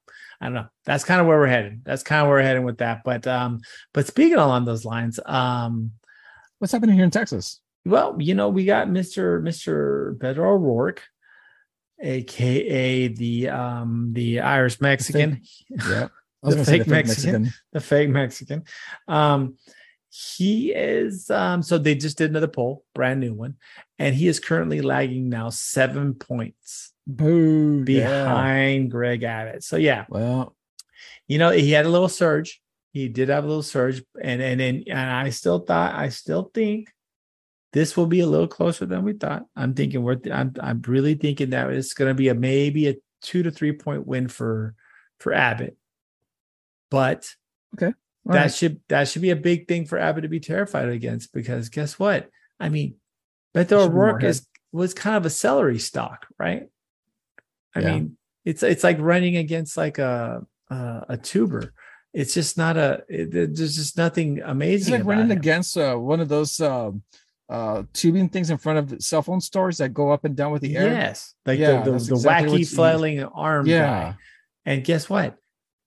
I 0.42 0.46
don't 0.46 0.54
know. 0.54 0.68
That's 0.86 1.04
kind 1.04 1.20
of 1.20 1.28
where 1.28 1.38
we're 1.38 1.48
headed. 1.48 1.82
That's 1.84 2.02
kind 2.04 2.22
of 2.22 2.28
where 2.28 2.38
we're 2.38 2.44
heading 2.44 2.64
with 2.64 2.78
that. 2.78 3.02
But 3.04 3.28
um, 3.28 3.60
but 3.94 4.08
speaking 4.08 4.38
along 4.38 4.64
those 4.66 4.86
lines, 4.86 5.20
um, 5.26 5.92
What's 6.60 6.72
happening 6.74 6.96
here 6.96 7.04
in 7.06 7.12
Texas? 7.12 7.60
well, 7.86 8.16
you 8.20 8.36
know, 8.36 8.48
we 8.50 8.64
got 8.66 8.88
Mr. 8.88 9.42
Mr. 9.42 10.18
Beto 10.18 10.40
O'Rourke, 10.40 11.04
aka 12.02 13.08
the 13.10 13.50
um 13.50 14.12
the 14.14 14.40
Irish 14.42 14.80
Mexican, 14.82 15.42
Yeah. 15.70 16.08
I 16.44 16.46
was 16.48 16.56
The 16.56 16.66
say 16.66 16.78
fake 16.80 16.88
Mexican. 16.88 17.50
the 17.74 17.80
fake 17.82 18.10
Mexican. 18.10 18.64
Um, 19.08 19.58
he 20.10 20.72
is 20.72 21.30
um 21.30 21.62
so 21.62 21.78
they 21.78 21.96
just 21.96 22.18
did 22.18 22.30
another 22.30 22.48
poll, 22.48 22.84
brand 22.96 23.20
new 23.20 23.34
one, 23.34 23.56
and 23.98 24.16
he 24.16 24.28
is 24.28 24.40
currently 24.40 24.82
lagging 24.82 25.30
now 25.30 25.50
seven 25.50 26.14
points 26.14 26.94
Boo. 27.06 27.84
Yeah. 27.88 28.24
behind 28.24 28.92
Greg 28.92 29.24
Abbott. 29.24 29.64
So 29.64 29.78
yeah, 29.78 30.06
Well, 30.10 30.56
you 31.28 31.38
know 31.38 31.52
he 31.52 31.72
had 31.72 31.86
a 31.86 31.90
little 31.90 32.10
surge 32.10 32.62
he 32.92 33.08
did 33.08 33.30
have 33.30 33.44
a 33.44 33.48
little 33.48 33.64
surge 33.64 34.04
and 34.22 34.42
and 34.42 34.60
and, 34.60 34.84
and 34.88 35.00
i 35.00 35.30
still 35.30 35.60
thought 35.60 35.96
i 35.96 36.10
still 36.10 36.52
think 36.54 36.92
this 37.72 37.96
will 37.96 38.08
be 38.08 38.20
a 38.22 38.28
little 38.28 38.48
closer 38.48 38.86
than 38.86 39.04
we 39.04 39.14
thought 39.14 39.46
i'm 39.56 39.74
thinking 39.74 40.04
we're 40.04 40.20
i'm, 40.32 40.54
I'm 40.60 40.82
really 40.88 41.16
thinking 41.16 41.52
that 41.52 41.70
it's 41.70 41.94
going 41.94 42.10
to 42.10 42.16
be 42.16 42.30
a 42.30 42.36
maybe 42.36 42.88
a 42.90 42.96
two 43.22 43.44
to 43.44 43.52
three 43.52 43.74
point 43.74 44.08
win 44.08 44.28
for 44.28 44.76
for 45.20 45.34
abbott 45.34 45.78
but 46.90 47.30
all 48.28 48.34
that 48.34 48.54
should 48.54 48.80
that 48.90 49.08
should 49.08 49.22
be 49.22 49.30
a 49.32 49.36
big 49.36 49.68
thing 49.68 49.86
for 49.86 49.98
abbott 49.98 50.24
to 50.24 50.30
be 50.30 50.40
terrified 50.40 50.90
against 50.90 51.34
because 51.34 51.70
guess 51.70 51.98
what 52.00 52.30
i 52.60 52.70
mean 52.70 52.96
beto 53.56 53.88
o'rourke 53.88 54.24
is 54.24 54.46
was 54.72 54.94
kind 54.94 55.16
of 55.16 55.26
a 55.26 55.30
celery 55.30 55.80
stock 55.80 56.28
right 56.38 56.68
i 57.76 57.80
Yeah. 57.80 57.92
mean 57.94 58.18
it's 58.46 58.64
it's 58.64 58.84
like 58.84 58.98
running 59.00 59.38
against 59.38 59.78
like 59.78 59.98
a 60.00 60.46
a, 60.70 61.06
a 61.10 61.18
tuber 61.18 61.74
it's 62.14 62.34
just 62.34 62.58
not 62.58 62.76
a 62.78 63.04
it, 63.08 63.32
there's 63.32 63.76
just 63.76 63.96
nothing 63.96 64.42
amazing. 64.44 64.96
It's 64.96 65.04
like 65.04 65.08
running 65.08 65.30
him. 65.32 65.38
against 65.38 65.78
uh, 65.78 65.96
one 65.96 66.20
of 66.20 66.28
those 66.28 66.60
um, 66.60 67.04
uh 67.50 67.84
tubing 67.94 68.30
things 68.30 68.50
in 68.50 68.58
front 68.58 68.80
of 68.92 69.00
cell 69.04 69.22
phone 69.22 69.40
stores 69.42 69.78
that 69.78 69.94
go 69.94 70.12
up 70.12 70.26
and 70.26 70.36
down 70.36 70.52
with 70.52 70.64
the 70.64 70.76
air. 70.76 70.88
Yes, 70.92 71.36
like 71.46 71.60
Yeah, 71.60 71.84
the, 71.84 71.92
the, 71.92 71.98
the 72.00 72.14
exactly 72.16 72.62
wacky 72.62 72.76
flailing 72.76 73.24
arm 73.24 73.68
Yeah. 73.68 73.86
guy. 73.86 74.16
And 74.66 74.84
guess 74.84 75.08
what? 75.08 75.38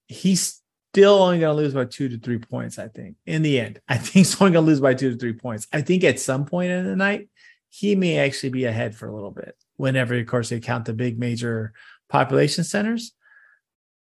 He's 0.07 0.62
still 0.93 1.23
only 1.23 1.39
going 1.39 1.57
to 1.57 1.63
lose 1.63 1.73
by 1.73 1.87
two 1.87 2.11
to 2.11 2.19
three 2.19 2.39
points. 2.39 2.79
I 2.79 2.89
think 2.89 3.17
in 3.25 3.41
the 3.41 3.59
end, 3.59 3.81
I 3.89 3.97
think 3.97 4.13
he's 4.13 4.41
only 4.41 4.53
going 4.53 4.67
to 4.67 4.71
lose 4.71 4.81
by 4.81 4.93
two 4.93 5.11
to 5.11 5.17
three 5.17 5.33
points. 5.33 5.67
I 5.73 5.81
think 5.81 6.05
at 6.05 6.21
some 6.21 6.45
point 6.45 6.71
in 6.71 6.85
the 6.85 6.97
night, 6.97 7.29
he 7.71 7.95
may 7.95 8.19
actually 8.19 8.51
be 8.51 8.67
ahead 8.67 8.95
for 8.95 9.09
a 9.09 9.15
little 9.15 9.31
bit. 9.31 9.57
Whenever, 9.77 10.15
of 10.15 10.27
course, 10.27 10.51
they 10.51 10.61
count 10.61 10.85
the 10.85 10.93
big 10.93 11.19
major 11.19 11.73
population 12.11 12.63
centers. 12.63 13.13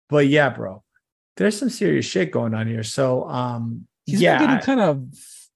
But 0.09 0.27
yeah, 0.27 0.49
bro, 0.49 0.83
there's 1.37 1.59
some 1.59 1.69
serious 1.69 2.07
shit 2.07 2.31
going 2.31 2.55
on 2.55 2.65
here. 2.65 2.83
So, 2.83 3.29
um, 3.29 3.85
He's 4.07 4.21
yeah, 4.21 4.39
been 4.39 4.47
getting 4.47 4.65
kind 4.65 4.79
of 4.79 5.05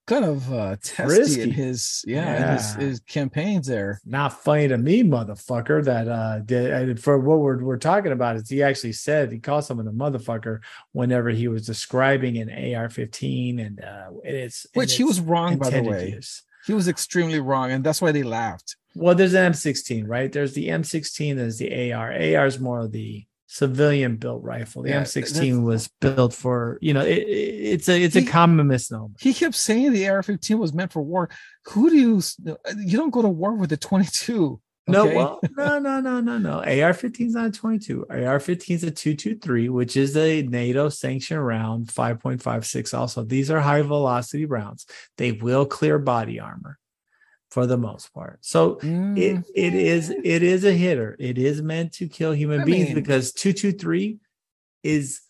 kind 0.06 0.26
of 0.26 0.52
uh 0.52 0.76
testy 0.84 1.20
Risky. 1.20 1.42
in 1.44 1.52
his 1.52 2.04
yeah, 2.06 2.36
in 2.36 2.58
his, 2.58 2.74
his 2.74 3.00
campaigns 3.02 3.68
there. 3.68 4.02
not 4.06 4.44
funny 4.44 4.68
to 4.68 4.78
me, 4.78 5.04
motherfucker. 5.04 5.84
That 5.84 6.08
uh, 6.08 6.40
did, 6.40 7.02
for 7.02 7.18
what 7.20 7.40
we're 7.40 7.64
we're 7.64 7.78
talking 7.78 8.12
about 8.12 8.36
is 8.36 8.50
he 8.50 8.64
actually 8.64 8.94
said 8.94 9.32
he 9.32 9.40
called 9.40 9.66
someone 9.66 9.88
a 9.88 9.92
motherfucker 9.92 10.60
whenever 10.92 11.30
he 11.30 11.48
was 11.48 11.66
describing 11.66 12.38
an 12.38 12.50
AR-15, 12.50 13.66
and 13.66 13.84
uh, 13.84 14.10
it's 14.24 14.66
and 14.74 14.82
Which 14.82 14.96
he 14.96 15.04
was 15.04 15.20
wrong, 15.20 15.58
by 15.58 15.70
the 15.70 15.84
way. 15.84 16.10
use. 16.10 16.44
He 16.66 16.74
was 16.74 16.88
extremely 16.88 17.40
wrong, 17.40 17.72
and 17.72 17.84
that's 17.84 18.02
why 18.02 18.12
they 18.12 18.24
laughed. 18.24 18.78
Well, 18.96 19.16
there's 19.16 19.34
an 19.34 19.52
M16, 19.52 20.08
right? 20.08 20.32
There's 20.32 20.54
the 20.54 20.70
M16, 20.70 21.36
there's 21.36 21.58
the 21.58 21.94
AR. 21.94 22.12
AR 22.12 22.46
is 22.46 22.60
more 22.60 22.82
of 22.82 22.92
the 22.92 23.26
civilian 23.54 24.16
built 24.18 24.42
rifle. 24.44 24.82
The 24.82 24.90
Yeah, 24.90 25.04
M16 25.04 25.64
was 25.64 25.88
built 26.02 26.34
for 26.34 26.80
you 26.82 26.94
know 26.94 27.02
it, 27.02 27.20
it- 27.20 27.74
it's 27.74 27.88
a 27.88 28.02
it's 28.02 28.16
a 28.16 28.26
common 28.26 28.68
misnomer. 28.68 29.14
He 29.20 29.34
kept 29.34 29.54
saying 29.56 29.94
the 29.94 30.08
AR-15 30.10 30.58
was 30.58 30.74
meant 30.74 30.92
for 30.92 31.02
war. 31.04 31.30
Who 31.68 31.90
do 31.90 31.96
you? 31.96 32.22
You 32.84 32.98
don't 32.98 33.12
go 33.12 33.22
to 33.22 33.28
war 33.30 33.54
with 33.54 33.72
a 33.72 33.78
22. 33.78 34.60
No, 34.88 35.06
well, 35.06 35.40
no, 35.58 35.80
no, 35.80 36.02
no, 36.02 36.20
no, 36.20 36.38
no. 36.38 36.58
AR-15 36.60 37.28
is 37.28 37.34
not 37.36 37.46
a 37.46 37.52
22. 37.52 38.08
AR-15 38.10 38.76
is 38.76 38.84
a 38.84 38.92
223, 38.92 39.70
which 39.70 39.96
is 39.96 40.18
a 40.18 40.42
NATO 40.42 40.90
sanctioned 40.90 41.46
round, 41.46 41.88
5.56. 41.88 42.94
Also, 42.98 43.24
these 43.24 43.50
are 43.50 43.62
high 43.62 43.82
velocity 43.82 44.46
rounds. 44.46 44.86
They 45.18 45.32
will 45.32 45.66
clear 45.66 46.00
body 46.00 46.40
armor 46.42 46.80
for 47.54 47.68
the 47.68 47.78
most 47.78 48.12
part. 48.16 48.40
So 48.42 48.80
it 48.82 48.84
Mm, 49.36 49.44
it 49.54 49.76
is 49.76 50.10
it 50.10 50.42
is 50.42 50.66
a 50.66 50.74
hitter. 50.74 51.16
It 51.20 51.38
is 51.38 51.62
meant 51.62 51.94
to 51.94 52.08
kill 52.08 52.32
human 52.32 52.62
I 52.62 52.66
beings 52.66 52.88
mean- 52.88 52.96
because 52.96 53.32
223 53.32 54.18
is 54.82 55.22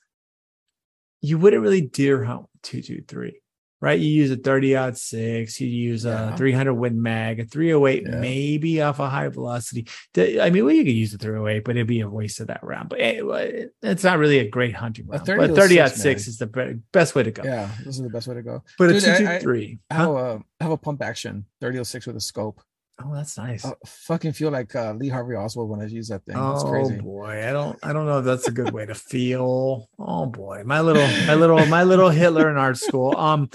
you 1.20 1.38
wouldn't 1.38 1.62
really 1.62 1.82
deer 1.82 2.24
hunt 2.24 2.48
223. 2.62 3.42
Right, 3.84 4.00
you 4.00 4.08
use 4.10 4.32
a 4.32 4.38
30 4.38 4.78
aught 4.78 4.98
six, 4.98 5.60
you 5.60 5.68
use 5.68 6.06
Yeah. 6.06 6.34
a 6.34 6.38
300 6.38 6.74
win 6.74 7.02
mag, 7.02 7.42
a 7.42 7.44
308 7.44 8.04
Yeah. 8.08 8.16
maybe 8.22 8.82
off 8.82 9.00
a 9.02 9.10
high 9.10 9.28
velocity. 9.28 9.86
I 10.18 10.50
mean, 10.52 10.64
well, 10.64 10.74
you 10.74 10.86
could 10.86 10.94
use 10.94 11.14
a 11.14 11.18
308, 11.18 11.66
but 11.66 11.76
it'd 11.76 11.86
be 11.86 12.00
a 12.00 12.10
waste 12.10 12.40
of 12.40 12.48
that 12.48 12.64
round. 12.64 12.88
But 12.88 13.02
eh, 13.02 13.10
anyway, 13.10 13.68
it's 13.82 14.06
not 14.06 14.20
really 14.20 14.40
a 14.40 14.48
great 14.50 14.74
hunting 14.74 15.08
A 15.10 15.18
round. 15.18 15.26
30 15.26 15.48
But 15.48 15.56
30 15.58 15.82
out 15.82 15.90
06 15.90 16.02
six 16.02 16.28
is 16.30 16.38
the 16.38 16.80
best 16.94 17.14
way 17.14 17.24
to 17.24 17.32
go. 17.32 17.44
yeah, 17.44 17.70
this 17.84 17.98
is 17.98 18.02
the 18.04 18.10
best 18.10 18.26
way 18.30 18.36
to 18.36 18.42
go. 18.42 18.64
But 18.78 18.88
Dude, 18.88 19.04
a 19.04 19.08
I- 19.10 19.14
I- 19.16 19.18
223, 19.18 19.80
I 19.92 19.94
huh? 19.96 20.14
have 20.16 20.42
have 20.62 20.72
a 20.72 20.78
pump 20.78 21.02
action 21.02 21.46
30 21.60 21.84
six 21.84 22.08
with 22.08 22.16
a 22.16 22.22
scope. 22.22 22.62
Oh, 23.04 23.14
that's 23.16 23.38
nice. 23.38 23.66
I 23.66 23.74
fucking 23.86 24.34
feel 24.34 24.52
like 24.52 24.76
uh, 24.76 24.94
Lee 24.94 25.10
Harvey 25.10 25.36
Oswald 25.36 25.70
when 25.70 25.82
I 25.82 25.86
use 25.86 26.08
that 26.10 26.26
thing. 26.26 26.36
It's 26.38 26.64
Oh 26.64 26.70
crazy. 26.70 26.96
boy, 27.00 27.48
I 27.48 27.52
don't 27.52 27.78
I 27.84 27.94
don't 27.94 28.06
know 28.06 28.20
if 28.20 28.26
that's 28.26 28.48
a 28.48 28.52
good 28.52 28.72
way 28.74 28.86
to 28.86 28.96
feel. 28.96 29.90
Oh 30.00 30.26
boy, 30.26 30.64
my 30.66 30.82
little 30.82 31.08
my 31.28 31.36
little 31.36 31.66
my 31.68 31.84
little 31.84 32.10
Hitler 32.10 32.50
in 32.50 32.58
art 32.58 32.78
school. 32.78 33.16
Um 33.18 33.50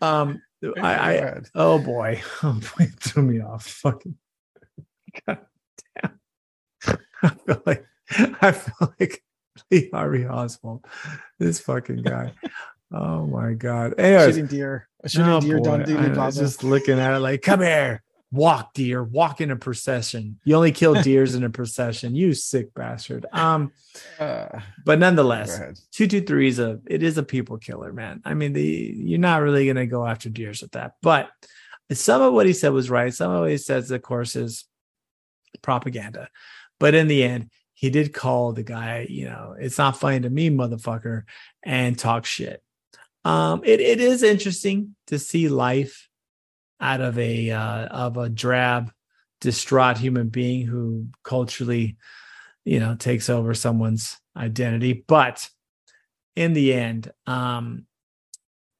um 0.00 0.40
I, 0.82 1.16
I 1.16 1.40
oh 1.54 1.78
boy. 1.78 2.22
Oh 2.42 2.52
boy, 2.54 2.84
it 2.84 3.00
threw 3.00 3.22
me 3.22 3.40
off. 3.40 3.66
Fucking 3.66 4.16
God 5.26 5.38
damn. 6.02 6.18
I 7.22 7.28
feel 7.28 7.62
like 7.66 7.84
I 8.42 8.52
feel 8.52 8.92
like 9.00 9.22
Lee 9.70 9.88
Harvey 9.92 10.26
Oswald. 10.26 10.84
This 11.38 11.60
fucking 11.60 12.02
guy. 12.02 12.32
Oh 12.92 13.26
my 13.26 13.54
god. 13.54 13.94
Anyways, 13.98 14.34
shooting 14.34 14.46
deer, 14.46 14.88
a 15.02 15.08
shooting 15.08 15.28
Oh, 15.32 15.40
deer 15.40 15.58
down 15.60 15.80
boy. 15.80 15.86
Dealey 15.86 16.04
I 16.04 16.08
was 16.08 16.16
Plaza. 16.16 16.40
just 16.42 16.64
looking 16.64 16.98
at 16.98 17.14
it 17.14 17.20
like, 17.20 17.42
come 17.42 17.60
here, 17.60 18.02
walk, 18.34 18.74
deer, 18.74 19.02
walk 19.02 19.40
in 19.40 19.50
a 19.50 19.56
procession. 19.56 20.38
You 20.44 20.56
only 20.56 20.72
kill 20.72 20.94
deers 21.02 21.34
in 21.34 21.44
a 21.44 21.50
procession, 21.50 22.14
you 22.14 22.34
sick 22.34 22.74
bastard. 22.74 23.26
Um, 23.32 23.72
Uh, 24.18 24.60
but 24.84 24.98
nonetheless, 24.98 25.56
ahead. 25.56 25.78
two 25.92 26.06
two 26.08 26.20
three 26.22 26.48
is 26.48 26.58
a 26.58 26.80
it 26.86 27.02
is 27.02 27.16
a 27.16 27.22
people 27.22 27.58
killer, 27.58 27.92
man. 27.92 28.20
I 28.24 28.34
mean, 28.34 28.52
the 28.52 28.62
you're 28.62 29.20
not 29.20 29.40
really 29.42 29.66
gonna 29.66 29.86
go 29.86 30.04
after 30.06 30.28
deers 30.28 30.62
with 30.62 30.72
that, 30.72 30.94
but 31.00 31.30
some 31.92 32.22
of 32.22 32.32
what 32.32 32.46
he 32.46 32.52
said 32.52 32.72
was 32.72 32.90
right. 32.90 33.14
Some 33.14 33.30
of 33.30 33.40
what 33.42 33.50
he 33.50 33.56
says, 33.58 33.90
of 33.90 34.02
course, 34.02 34.34
is 34.36 34.64
propaganda. 35.62 36.28
But 36.80 36.94
in 36.94 37.06
the 37.08 37.22
end, 37.22 37.50
he 37.74 37.90
did 37.90 38.12
call 38.12 38.52
the 38.52 38.62
guy, 38.62 39.06
you 39.08 39.26
know, 39.26 39.54
it's 39.58 39.78
not 39.78 39.98
funny 39.98 40.20
to 40.20 40.30
me, 40.30 40.50
motherfucker, 40.50 41.24
and 41.62 41.98
talk 41.98 42.24
shit. 42.24 42.62
Um, 43.24 43.62
it, 43.64 43.80
it 43.80 44.00
is 44.00 44.22
interesting 44.22 44.96
to 45.08 45.18
see 45.18 45.48
life 45.48 46.08
out 46.80 47.00
of 47.00 47.18
a 47.18 47.50
uh, 47.50 47.86
of 47.86 48.16
a 48.16 48.28
drab, 48.28 48.92
distraught 49.40 49.98
human 49.98 50.28
being 50.28 50.66
who 50.66 51.06
culturally, 51.22 51.96
you 52.64 52.80
know, 52.80 52.94
takes 52.94 53.28
over 53.28 53.54
someone's 53.54 54.18
identity. 54.36 55.04
But 55.06 55.48
in 56.36 56.52
the 56.52 56.74
end, 56.74 57.12
um, 57.26 57.86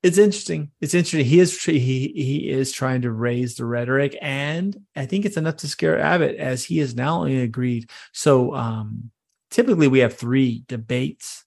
it's 0.02 0.18
interesting. 0.18 0.70
It's 0.80 0.92
interesting. 0.92 1.24
He 1.24 1.40
is 1.40 1.62
he 1.62 1.78
he 1.80 2.50
is 2.50 2.72
trying 2.72 3.02
to 3.02 3.10
raise 3.10 3.56
the 3.56 3.64
rhetoric, 3.64 4.16
and 4.20 4.76
I 4.94 5.06
think 5.06 5.24
it's 5.24 5.38
enough 5.38 5.56
to 5.58 5.68
scare 5.68 5.98
Abbott, 5.98 6.36
as 6.36 6.64
he 6.64 6.78
has 6.78 6.94
now 6.94 7.20
only 7.20 7.40
agreed. 7.40 7.90
So 8.12 8.54
um, 8.54 9.10
typically, 9.50 9.88
we 9.88 10.00
have 10.00 10.14
three 10.14 10.64
debates 10.68 11.44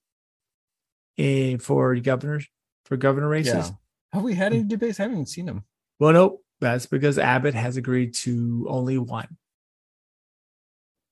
eh, 1.20 1.58
for 1.58 1.96
governors 1.98 2.48
for 2.86 2.98
governor 2.98 3.30
races. 3.30 3.54
Yeah. 3.54 3.72
Have 4.14 4.24
we 4.24 4.34
had 4.34 4.54
any 4.54 4.64
debates? 4.64 5.00
I 5.00 5.04
haven't 5.04 5.18
even 5.18 5.26
seen 5.28 5.46
them. 5.46 5.64
Well, 6.00 6.14
nope. 6.14 6.44
That's 6.60 6.88
because 6.88 7.20
Abbott 7.20 7.54
has 7.54 7.78
agreed 7.78 8.16
to 8.16 8.66
only 8.70 8.98
one. 8.98 9.38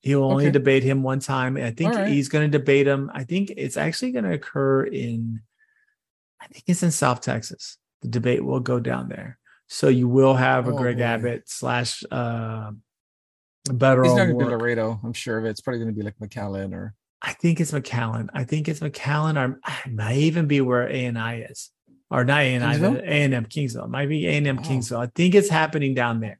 He'll 0.02 0.24
only 0.24 0.46
Okay. 0.46 0.52
debate 0.52 0.84
him 0.84 1.04
one 1.04 1.20
time. 1.20 1.58
I 1.58 1.72
think 1.72 1.94
right. 1.94 2.08
he's 2.08 2.30
going 2.30 2.50
to 2.50 2.58
debate 2.58 2.88
him. 2.88 3.12
I 3.14 3.24
think 3.24 3.52
it's 3.56 3.78
actually 3.78 4.12
going 4.12 4.26
to 4.26 4.34
occur 4.34 4.84
in, 4.84 5.42
I 6.42 6.48
think 6.48 6.64
it's 6.68 6.84
in 6.84 6.92
South 6.92 7.22
Texas. 7.22 7.78
The 8.02 8.08
debate 8.08 8.44
will 8.44 8.60
go 8.60 8.80
down 8.80 9.10
there. 9.10 9.38
So 9.68 9.88
you 9.88 10.08
will 10.08 10.36
have 10.36 10.68
a 10.68 10.72
Oh, 10.72 10.78
Greg 10.78 10.98
boy. 10.98 11.04
Abbott 11.04 11.44
slash 11.50 12.04
uh, 12.12 12.72
Beto 13.68 14.04
He's 14.04 14.14
not 14.16 14.26
going 14.26 14.40
to 14.40 14.46
be. 14.46 14.52
Laredo. 14.52 15.00
I'm 15.04 15.14
sure 15.14 15.40
of 15.40 15.46
it. 15.46 15.50
It's 15.50 15.62
probably 15.62 15.80
going 15.80 15.94
to 15.94 15.98
be 15.98 16.04
like 16.04 16.18
McAllen 16.20 16.74
or 16.74 16.94
I 17.22 17.34
think 17.34 17.60
it's 17.60 17.72
McAllen. 17.72 18.30
I 18.34 18.44
think 18.44 18.68
it's 18.68 18.82
McAllen, 18.82 19.38
or 19.40 19.60
it 19.86 19.92
might 19.92 20.18
even 20.18 20.46
be 20.46 20.62
where 20.62 20.88
A 20.88 21.06
and 21.06 21.18
I 21.18 21.48
is, 21.50 21.72
or 22.16 22.24
not 22.26 22.41
A 22.41 22.55
and 22.55 22.63
I, 22.63 22.76
Kingsville? 22.78 22.99
A 23.01 23.05
and 23.05 23.34
M 23.34 23.45
Kingsville. 23.45 23.86
It 23.86 23.89
might 23.89 24.09
be 24.09 24.28
A 24.28 24.32
and 24.32 24.47
M 24.47 24.59
Oh. 24.59 24.61
Kingsville. 24.61 24.99
I 24.99 25.11
think 25.13 25.36
it's 25.36 25.49
happening 25.49 25.93
down 25.93 26.20
there. 26.22 26.39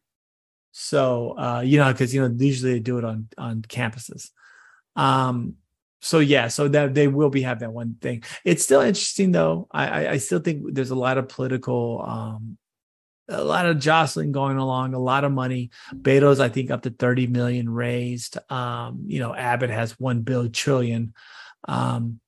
So 0.71 1.38
uh, 1.38 1.61
you 1.65 1.78
know, 1.78 1.91
because 1.91 2.13
you 2.13 2.28
know, 2.28 2.36
usually 2.38 2.73
they 2.73 2.80
do 2.80 2.97
it 2.97 3.05
on 3.05 3.28
on 3.38 3.61
campuses. 3.63 4.30
Um, 4.95 5.55
so 6.01 6.19
yeah, 6.19 6.47
so 6.47 6.67
that 6.69 6.93
they 6.93 7.07
will 7.07 7.30
be 7.30 7.41
have 7.41 7.59
that 7.59 7.73
one 7.73 7.97
thing. 8.01 8.23
It's 8.43 8.63
still 8.63 8.82
interesting 8.82 9.32
though. 9.32 9.67
I 9.71 9.88
I, 9.88 10.11
I 10.11 10.17
still 10.17 10.39
think 10.39 10.73
there's 10.73 10.91
a 10.91 10.95
lot 10.95 11.17
of 11.17 11.30
political 11.30 12.03
um 12.05 12.57
a 13.28 13.43
lot 13.43 13.65
of 13.65 13.80
jostling 13.80 14.32
going 14.32 14.57
along, 14.57 14.93
a 14.93 14.99
lot 14.99 15.23
of 15.23 15.32
money. 15.32 15.71
Beto's, 15.93 16.39
I 16.39 16.49
think, 16.49 16.69
up 16.69 16.84
to 16.84 16.91
30 16.91 17.28
million 17.28 17.67
raised. 17.67 18.38
Um, 18.51 19.05
you 19.07 19.19
know, 19.19 19.34
Abbott 19.34 19.71
has 19.71 19.99
one 19.99 20.21
bill 20.21 20.47
trillion. 20.49 21.13
Um, 21.67 22.19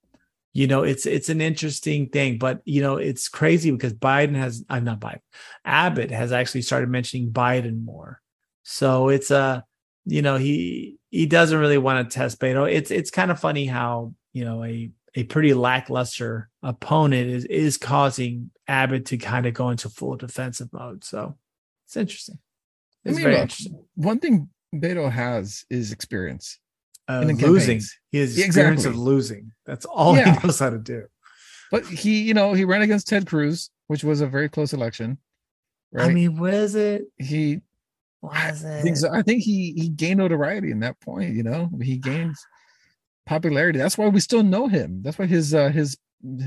you 0.57 0.65
know, 0.65 0.81
it's 0.81 1.05
it's 1.05 1.29
an 1.29 1.39
interesting 1.39 2.09
thing, 2.09 2.39
but 2.39 2.61
you 2.65 2.81
know, 2.81 2.97
it's 2.97 3.29
crazy 3.29 3.69
because 3.69 3.93
Biden 3.93 4.33
has 4.33 4.65
I'm 4.67 4.85
not 4.85 4.99
Biden, 4.99 5.21
Abbott 5.63 6.09
has 6.09 6.31
actually 6.31 6.63
started 6.63 6.89
mentioning 6.89 7.29
Biden 7.29 7.85
more. 7.85 8.23
So 8.63 9.09
it's 9.09 9.29
uh, 9.29 9.61
you 10.05 10.23
know, 10.23 10.37
he 10.37 10.97
he 11.11 11.27
doesn't 11.27 11.59
really 11.59 11.77
want 11.77 12.09
to 12.09 12.17
test 12.17 12.39
Beto. 12.39 12.67
It's 12.67 12.89
it's 12.89 13.11
kind 13.11 13.29
of 13.29 13.39
funny 13.39 13.67
how, 13.67 14.15
you 14.33 14.45
know, 14.45 14.63
a 14.63 14.89
a 15.13 15.25
pretty 15.25 15.53
lackluster 15.53 16.49
opponent 16.63 17.29
is 17.29 17.45
is 17.45 17.77
causing 17.77 18.49
Abbott 18.67 19.05
to 19.05 19.17
kind 19.17 19.45
of 19.45 19.53
go 19.53 19.69
into 19.69 19.89
full 19.89 20.15
defensive 20.15 20.69
mode. 20.73 21.03
So 21.03 21.37
it's 21.85 21.97
interesting. 21.97 22.39
I 23.05 23.09
It's 23.09 23.17
mean, 23.17 23.25
very 23.25 23.35
look, 23.35 23.41
interesting. 23.43 23.85
one 23.93 24.17
thing 24.17 24.49
Beto 24.73 25.11
has 25.11 25.65
is 25.69 25.91
experience. 25.91 26.57
Uh, 27.09 27.25
in 27.29 27.37
losing. 27.37 27.77
his 27.77 27.93
He 28.11 28.17
has 28.19 28.37
Yeah, 28.37 28.45
experience 28.45 28.85
of 28.85 28.97
losing. 28.97 29.51
That's 29.65 29.85
all 29.85 30.15
Yeah. 30.15 30.39
he 30.39 30.47
knows 30.47 30.59
how 30.59 30.69
to 30.69 30.77
do. 30.77 31.05
But 31.71 31.85
he, 31.85 32.21
you 32.21 32.33
know, 32.33 32.53
he 32.53 32.65
ran 32.65 32.81
against 32.81 33.07
Ted 33.07 33.25
Cruz, 33.27 33.69
which 33.87 34.03
was 34.03 34.21
a 34.21 34.27
very 34.27 34.49
close 34.49 34.73
election. 34.73 35.17
Right. 35.91 36.09
I 36.09 36.13
mean, 36.13 36.37
was 36.37 36.75
it? 36.75 37.03
he 37.17 37.61
Was 38.21 38.65
I 38.65 38.79
it? 38.79 38.81
think 38.83 38.97
so. 38.97 39.09
I 39.11 39.21
think 39.21 39.43
he 39.43 39.73
he 39.77 39.87
gained 39.89 40.17
notoriety 40.19 40.71
in 40.71 40.79
that 40.81 40.99
point, 40.99 41.33
you 41.35 41.43
know. 41.43 41.69
He 41.81 41.97
gained 41.97 42.35
popularity. 43.25 43.79
That's 43.79 43.97
why 43.97 44.07
we 44.07 44.19
still 44.19 44.43
know 44.43 44.67
him. 44.67 45.01
That's 45.03 45.17
why 45.17 45.25
his 45.27 45.53
uh 45.53 45.69
his 45.69 45.97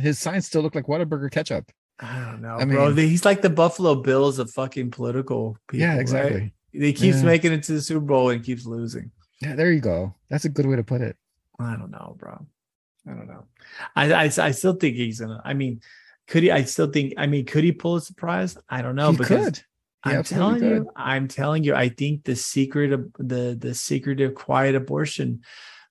his 0.00 0.18
signs 0.18 0.46
still 0.46 0.62
look 0.62 0.74
like 0.74 0.86
Whataburger 0.86 1.30
ketchup. 1.30 1.70
I 2.00 2.18
don't 2.30 2.40
know, 2.42 2.56
I 2.58 2.64
bro. 2.64 2.90
mean- 2.92 3.08
He's 3.08 3.24
like 3.26 3.42
the 3.42 3.50
Buffalo 3.50 3.94
Bills 3.94 4.38
of 4.38 4.50
fucking 4.50 4.90
political 4.90 5.56
people. 5.68 5.80
yeah, 5.86 5.92
right? 5.92 6.00
exactly. 6.00 6.54
He 6.72 6.92
keeps 6.92 7.18
Yeah. 7.18 7.24
making 7.24 7.52
it 7.52 7.62
to 7.64 7.72
the 7.72 7.80
Super 7.82 8.00
Bowl 8.00 8.30
and 8.30 8.42
keeps 8.42 8.64
losing. 8.64 9.10
Yeah, 9.40 9.54
there 9.54 9.72
you 9.72 9.80
go. 9.80 10.14
That's 10.28 10.44
a 10.44 10.50
good 10.50 10.66
way 10.66 10.76
to 10.76 10.84
put 10.84 11.00
it. 11.00 11.16
I 11.58 11.76
don't 11.76 11.90
know, 11.90 12.16
bro. 12.18 12.46
I 13.06 13.10
don't 13.12 13.26
know. 13.28 13.44
I, 13.96 14.12
I 14.12 14.24
I 14.24 14.50
still 14.50 14.74
think 14.74 14.96
he's 14.96 15.20
gonna. 15.20 15.40
I 15.44 15.54
mean, 15.54 15.80
could 16.28 16.42
he? 16.42 16.50
I 16.50 16.64
still 16.64 16.90
think. 16.90 17.14
I 17.16 17.26
mean, 17.26 17.46
could 17.46 17.64
he 17.64 17.72
pull 17.72 17.96
a 17.96 18.00
surprise? 18.00 18.56
I 18.68 18.82
don't 18.82 18.96
know. 18.96 19.12
he 19.12 19.18
could. 19.18 19.56
He 20.04 20.10
I'm 20.10 20.22
telling 20.22 20.60
could. 20.60 20.70
you, 20.70 20.90
I'm 20.96 21.28
telling 21.28 21.64
you, 21.64 21.74
I 21.74 21.88
think 21.88 22.24
the 22.24 22.36
secret 22.36 22.92
of 22.92 23.12
the 23.18 23.56
the 23.58 23.74
secretive 23.74 24.34
quiet 24.34 24.74
abortion 24.74 25.42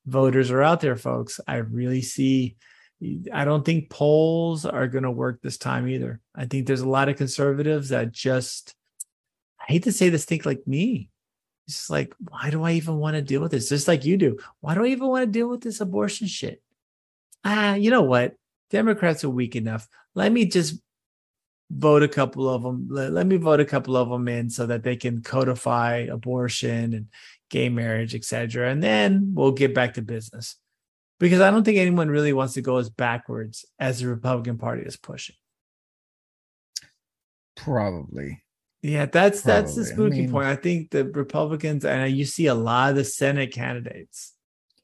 voters 0.06 0.52
are 0.52 0.64
out 0.64 0.82
there, 0.82 0.96
folks. 0.96 1.40
I 1.48 1.58
really 1.58 2.02
see. 2.02 2.56
I 3.32 3.46
don't 3.46 3.66
think 3.66 3.90
polls 3.90 4.66
are 4.66 4.88
going 4.88 5.06
to 5.06 5.12
work 5.12 5.42
this 5.42 5.58
time 5.58 5.88
either. 5.88 6.20
I 6.36 6.46
think 6.46 6.68
there's 6.68 6.82
a 6.82 6.90
lot 6.90 7.10
of 7.10 7.18
conservatives 7.18 7.90
that 7.90 8.12
just. 8.12 8.76
I 9.60 9.74
hate 9.74 9.84
to 9.84 9.92
say 9.92 10.10
this, 10.10 10.26
think 10.26 10.46
like 10.46 10.66
me. 10.66 11.10
It's 11.70 11.88
like, 11.88 12.16
why 12.18 12.50
do 12.50 12.64
I 12.64 12.72
even 12.72 12.98
want 12.98 13.16
to 13.16 13.22
deal 13.22 13.42
with 13.42 13.52
this? 13.52 13.70
Just 13.70 13.88
like 13.88 14.04
you 14.04 14.18
do. 14.18 14.40
Why 14.60 14.74
do 14.74 14.84
I 14.84 14.88
even 14.88 15.08
want 15.08 15.22
to 15.22 15.32
deal 15.32 15.48
with 15.48 15.62
this 15.62 15.82
abortion 15.82 16.26
shit? 16.26 16.64
Ah, 17.46 17.76
you 17.76 17.92
know 17.92 18.02
what? 18.02 18.34
Democrats 18.72 19.24
are 19.24 19.30
weak 19.30 19.56
enough. 19.56 19.88
Let 20.16 20.32
me 20.32 20.46
just 20.46 20.82
vote 21.70 22.02
a 22.02 22.08
couple 22.08 22.50
of 22.50 22.64
them. 22.64 22.88
Let, 22.90 23.12
let 23.12 23.28
me 23.28 23.38
vote 23.38 23.60
a 23.60 23.66
couple 23.66 23.96
of 23.96 24.10
them 24.10 24.28
in 24.28 24.50
so 24.50 24.66
that 24.66 24.82
they 24.82 24.96
can 24.96 25.22
codify 25.22 26.08
abortion 26.10 26.96
and 26.96 27.08
gay 27.52 27.70
marriage, 27.70 28.16
etc. 28.16 28.72
And 28.72 28.82
then 28.82 29.34
we'll 29.36 29.52
get 29.52 29.76
back 29.76 29.94
to 29.94 30.02
business. 30.02 30.56
Because 31.20 31.40
I 31.40 31.52
don't 31.52 31.64
think 31.64 31.78
anyone 31.78 32.10
really 32.10 32.34
wants 32.34 32.56
to 32.56 32.62
go 32.62 32.78
as 32.78 32.90
backwards 32.90 33.64
as 33.78 34.00
the 34.00 34.08
Republican 34.08 34.58
Party 34.58 34.82
is 34.82 34.98
pushing. 34.98 35.36
Probably. 37.56 38.42
Yeah, 38.82 39.06
that's 39.08 39.42
that's 39.42 39.76
the 39.76 39.84
Probably. 39.84 39.92
I 39.92 39.96
spooky 39.96 40.22
mean- 40.22 40.32
point. 40.32 40.48
I 40.48 40.56
think 40.56 40.92
the 40.92 41.06
Republicans 41.06 41.84
and 41.86 42.16
you 42.16 42.26
see 42.26 42.46
a 42.48 42.54
lot 42.56 42.92
of 42.92 42.96
the 42.96 43.04
Senate 43.04 43.52
candidates, 43.52 44.34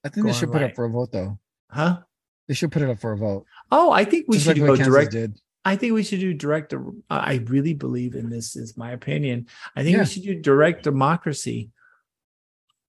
I 0.04 0.10
think 0.10 0.26
they 0.26 0.34
should 0.34 0.52
put 0.52 0.62
right. 0.62 0.70
up 0.72 0.76
for 0.76 0.86
a 0.86 0.90
vote 0.90 1.12
though. 1.12 1.40
huh? 1.70 2.00
They 2.48 2.54
should 2.54 2.72
put 2.72 2.82
it 2.82 2.90
up 2.90 3.00
for 3.00 3.14
a 3.14 3.18
vote. 3.18 3.46
Oh, 3.72 3.92
I 3.92 4.04
think 4.04 4.26
we 4.28 4.36
Just 4.38 4.46
should 4.48 4.58
like 4.60 4.68
go 4.68 4.76
direct. 4.76 5.12
did. 5.12 5.40
I 5.64 5.76
think 5.78 5.94
we 5.94 6.04
should 6.04 6.20
do 6.20 6.32
direct. 6.34 6.74
Uh, 6.74 6.80
I 7.10 7.42
really 7.48 7.74
believe 7.74 8.14
in 8.16 8.30
this. 8.30 8.56
Is 8.56 8.78
my 8.78 8.92
opinion. 8.92 9.48
I 9.76 9.82
think 9.84 9.94
Yeah. 9.96 10.02
we 10.04 10.06
should 10.08 10.24
do 10.24 10.36
direct 10.40 10.84
democracy 10.84 11.72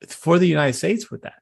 for 0.09 0.39
the 0.39 0.47
United 0.47 0.75
States 0.75 1.11
with 1.11 1.23
that. 1.23 1.41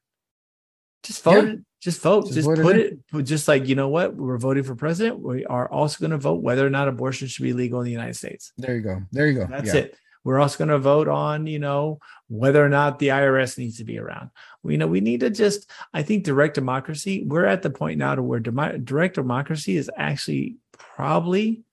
Just 1.05 1.23
vote. 1.23 1.47
Yeah. 1.47 1.55
Just 1.81 2.01
vote. 2.01 2.23
Just 2.23 2.35
Just, 2.35 2.47
vote 2.49 2.59
it 2.59 2.63
put 2.63 2.77
it. 3.21 3.23
Just 3.25 3.47
like 3.47 3.69
you 3.69 3.75
know 3.75 3.89
what, 3.89 4.17
we're 4.17 4.39
voting 4.39 4.63
for 4.65 4.75
president. 4.75 5.21
We 5.21 5.45
are 5.45 5.71
also 5.71 6.01
going 6.01 6.13
to 6.13 6.19
vote 6.19 6.43
whether 6.43 6.67
or 6.67 6.71
not 6.71 6.89
abortion 6.89 7.29
should 7.29 7.43
be 7.43 7.53
legal 7.53 7.81
in 7.81 7.85
the 7.85 7.93
United 7.93 8.17
States. 8.17 8.53
There 8.57 8.75
you 8.75 8.81
go. 8.83 9.03
There 9.13 9.29
you 9.29 9.39
go. 9.39 9.47
That's 9.47 9.75
Yeah. 9.75 9.81
it. 9.83 9.99
We're 10.25 10.41
also 10.41 10.57
going 10.57 10.69
to 10.69 10.79
vote 10.79 11.07
on, 11.07 11.47
you 11.47 11.59
know, 11.59 11.99
whether 12.29 12.65
or 12.65 12.71
not 12.71 12.99
the 12.99 13.09
IRS 13.09 13.59
needs 13.59 13.77
to 13.77 13.85
be 13.85 13.99
around. 13.99 14.31
We 14.63 14.79
know 14.79 14.87
we 14.87 15.03
need 15.03 15.21
to 15.21 15.29
just. 15.29 15.71
I 15.93 16.03
think 16.03 16.25
direct 16.25 16.55
democracy. 16.55 17.25
We're 17.27 17.45
at 17.45 17.61
the 17.61 17.69
point 17.69 17.99
now 17.99 18.15
to 18.15 18.23
where 18.23 18.41
demo- 18.41 18.79
direct 18.79 19.17
democracy 19.17 19.77
is 19.77 19.91
actually 19.95 20.57
probably 20.73 21.65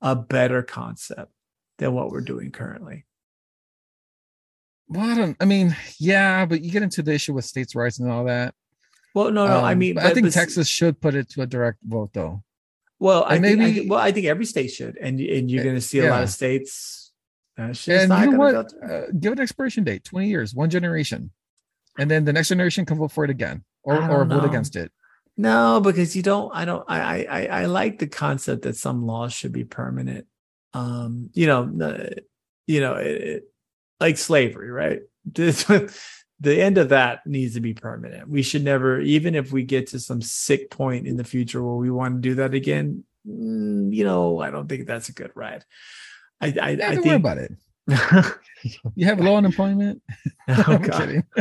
a 0.00 0.16
better 0.16 0.64
concept 0.64 1.30
than 1.78 1.92
what 1.94 2.10
we're 2.10 2.22
doing 2.22 2.50
currently. 2.50 3.04
Well, 4.88 5.08
I 5.08 5.14
don't. 5.14 5.36
I 5.40 5.44
mean, 5.44 5.76
yeah, 6.00 6.44
but 6.46 6.62
you 6.64 6.72
get 6.72 6.82
into 6.82 7.02
the 7.02 7.12
issue 7.12 7.32
with 7.34 7.44
states' 7.44 7.76
rights 7.76 8.00
and 8.00 8.10
all 8.10 8.24
that. 8.24 8.54
Well, 9.14 9.30
no, 9.32 9.46
no. 9.46 9.58
I 9.60 9.72
Um, 9.72 9.78
mean, 9.78 9.94
but 9.96 10.04
I 10.06 10.14
think 10.14 10.26
but- 10.26 10.32
Texas 10.32 10.68
should 10.68 11.00
put 11.00 11.14
it 11.14 11.28
to 11.30 11.42
a 11.42 11.46
direct 11.46 11.78
vote, 11.82 12.10
though. 12.12 12.42
Well, 12.98 13.24
I 13.24 13.36
and 13.36 13.44
think, 13.44 13.60
I 13.60 13.64
maybe- 13.64 13.78
think- 13.80 13.90
well, 13.90 13.98
I 14.00 14.12
think 14.12 14.26
every 14.26 14.44
state 14.44 14.68
should, 14.70 14.96
and 14.98 15.18
and 15.20 15.50
you're 15.50 15.62
Uh, 15.62 15.64
going 15.64 15.76
to 15.76 15.80
see 15.80 15.98
a 16.00 16.10
lot 16.10 16.22
of 16.22 16.30
states. 16.30 17.12
Uh, 17.58 17.74
and 17.88 18.08
not 18.08 18.24
you 18.24 18.30
know 18.32 18.38
what? 18.38 18.72
Uh, 18.82 19.02
give 19.18 19.32
an 19.32 19.40
expiration 19.40 19.84
date, 19.84 20.04
twenty 20.04 20.28
years, 20.28 20.54
one 20.54 20.70
generation, 20.70 21.30
and 21.98 22.10
then 22.10 22.24
the 22.24 22.32
next 22.32 22.48
generation 22.48 22.84
can 22.86 22.96
vote 22.98 23.12
for 23.12 23.24
it 23.24 23.30
again, 23.30 23.64
or 23.82 23.96
or 23.96 24.24
don't 24.24 24.28
vote 24.28 24.44
against 24.44 24.76
it. 24.76 24.92
No, 25.36 25.80
because 25.80 26.14
you 26.14 26.22
don't. 26.22 26.50
I 26.54 26.64
don't. 26.64 26.84
I 26.88 27.00
I 27.00 27.16
I 27.24 27.46
I 27.62 27.64
like 27.66 27.98
the 27.98 28.06
concept 28.06 28.62
that 28.62 28.76
some 28.76 29.04
laws 29.06 29.32
should 29.32 29.52
be 29.52 29.64
permanent. 29.64 30.26
Um, 30.72 31.30
you 31.34 31.46
know, 31.46 31.62
you 32.66 32.80
know, 32.80 32.94
it, 32.94 33.22
it, 33.22 33.44
like 33.98 34.16
slavery, 34.18 34.70
right? 34.70 35.00
The 36.40 36.60
end 36.60 36.78
of 36.78 36.88
that 36.88 37.26
needs 37.26 37.54
to 37.54 37.60
be 37.60 37.74
permanent. 37.74 38.28
We 38.28 38.42
should 38.42 38.64
never, 38.64 38.98
even 39.00 39.34
if 39.34 39.52
we 39.52 39.62
get 39.62 39.88
to 39.88 40.00
some 40.00 40.22
sick 40.22 40.70
point 40.70 41.06
in 41.06 41.16
the 41.16 41.24
future 41.24 41.62
where 41.62 41.74
we 41.76 41.90
want 41.90 42.14
to 42.16 42.20
do 42.28 42.34
that 42.36 42.54
again. 42.54 43.04
mm, 43.28 43.94
You 43.94 44.04
know, 44.04 44.40
I 44.40 44.50
don't 44.50 44.66
think 44.68 44.86
that's 44.86 45.08
a 45.10 45.12
good 45.12 45.32
ride. 45.34 45.64
I 46.40 46.46
I, 46.46 46.48
Yeah, 46.48 46.88
I 46.88 46.94
don't 46.94 46.96
worry 46.96 47.02
think. 47.02 47.14
about 47.20 47.38
it. 47.38 47.52
You 48.94 49.06
have 49.06 49.18
low 49.20 49.36
unemployment. 49.36 50.02
oh, 50.48 50.64
I'm 50.66 50.82
God. 50.82 51.00
kidding. 51.00 51.24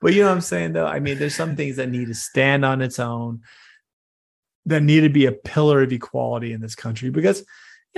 but 0.00 0.12
you 0.14 0.22
know 0.22 0.26
what 0.28 0.32
I'm 0.34 0.40
saying, 0.40 0.72
though? 0.72 0.86
I 0.86 0.98
mean, 1.00 1.18
there's 1.18 1.34
some 1.36 1.54
things 1.56 1.76
that 1.76 1.88
need 1.90 2.08
to 2.08 2.14
stand 2.14 2.64
on 2.64 2.82
its 2.82 2.98
own, 2.98 3.42
that 4.66 4.82
need 4.82 5.00
to 5.02 5.08
be 5.10 5.26
a 5.26 5.32
pillar 5.32 5.82
of 5.82 5.92
equality 5.92 6.52
in 6.52 6.60
this 6.60 6.74
country 6.74 7.10
because, 7.10 7.44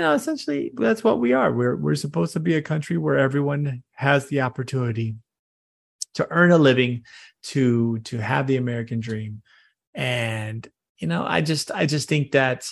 you 0.00 0.06
know, 0.06 0.14
essentially 0.14 0.70
that's 0.72 1.04
what 1.04 1.20
we 1.20 1.34
are. 1.34 1.52
We're 1.52 1.76
we're 1.76 1.94
supposed 1.94 2.32
to 2.32 2.40
be 2.40 2.54
a 2.54 2.62
country 2.62 2.96
where 2.96 3.18
everyone 3.18 3.82
has 3.92 4.28
the 4.28 4.40
opportunity 4.40 5.16
to 6.14 6.26
earn 6.30 6.52
a 6.52 6.56
living, 6.56 7.04
to 7.42 7.98
to 8.04 8.16
have 8.16 8.46
the 8.46 8.56
American 8.56 9.00
dream, 9.00 9.42
and 9.92 10.66
you 10.96 11.06
know, 11.06 11.22
I 11.22 11.42
just 11.42 11.70
I 11.70 11.84
just 11.84 12.08
think 12.08 12.32
that, 12.32 12.66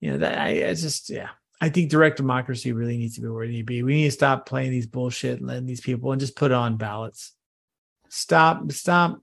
you 0.00 0.10
know, 0.10 0.18
that 0.18 0.36
I, 0.36 0.68
I 0.68 0.74
just 0.74 1.10
yeah. 1.10 1.28
I 1.60 1.68
think 1.68 1.90
direct 1.90 2.16
democracy 2.16 2.72
really 2.72 2.98
needs 2.98 3.14
to 3.14 3.20
be 3.20 3.28
where 3.28 3.44
it 3.44 3.50
needs 3.50 3.60
to 3.60 3.64
be. 3.64 3.84
We 3.84 3.94
need 3.94 4.06
to 4.06 4.10
stop 4.10 4.44
playing 4.44 4.72
these 4.72 4.88
bullshit, 4.88 5.38
and 5.38 5.46
letting 5.46 5.66
these 5.66 5.80
people, 5.80 6.10
and 6.10 6.20
just 6.20 6.34
put 6.34 6.50
on 6.50 6.76
ballots. 6.76 7.34
Stop, 8.08 8.72
stop, 8.72 9.22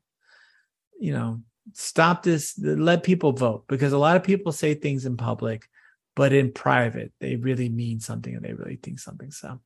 you 1.02 1.12
know, 1.12 1.42
stop 1.74 2.24
this. 2.24 2.58
Let 2.58 3.04
people 3.04 3.34
vote 3.34 3.66
because 3.68 3.92
a 3.92 3.98
lot 3.98 4.16
of 4.16 4.24
people 4.24 4.54
say 4.54 4.74
things 4.74 5.06
in 5.06 5.18
public, 5.18 5.68
but 6.16 6.34
in 6.34 6.52
private, 6.52 7.12
they 7.20 7.36
really 7.36 7.70
mean 7.70 8.00
something 8.00 8.34
and 8.36 8.44
they 8.44 8.54
really 8.54 8.78
think 8.82 9.00
something. 9.00 9.32
So, 9.32 9.60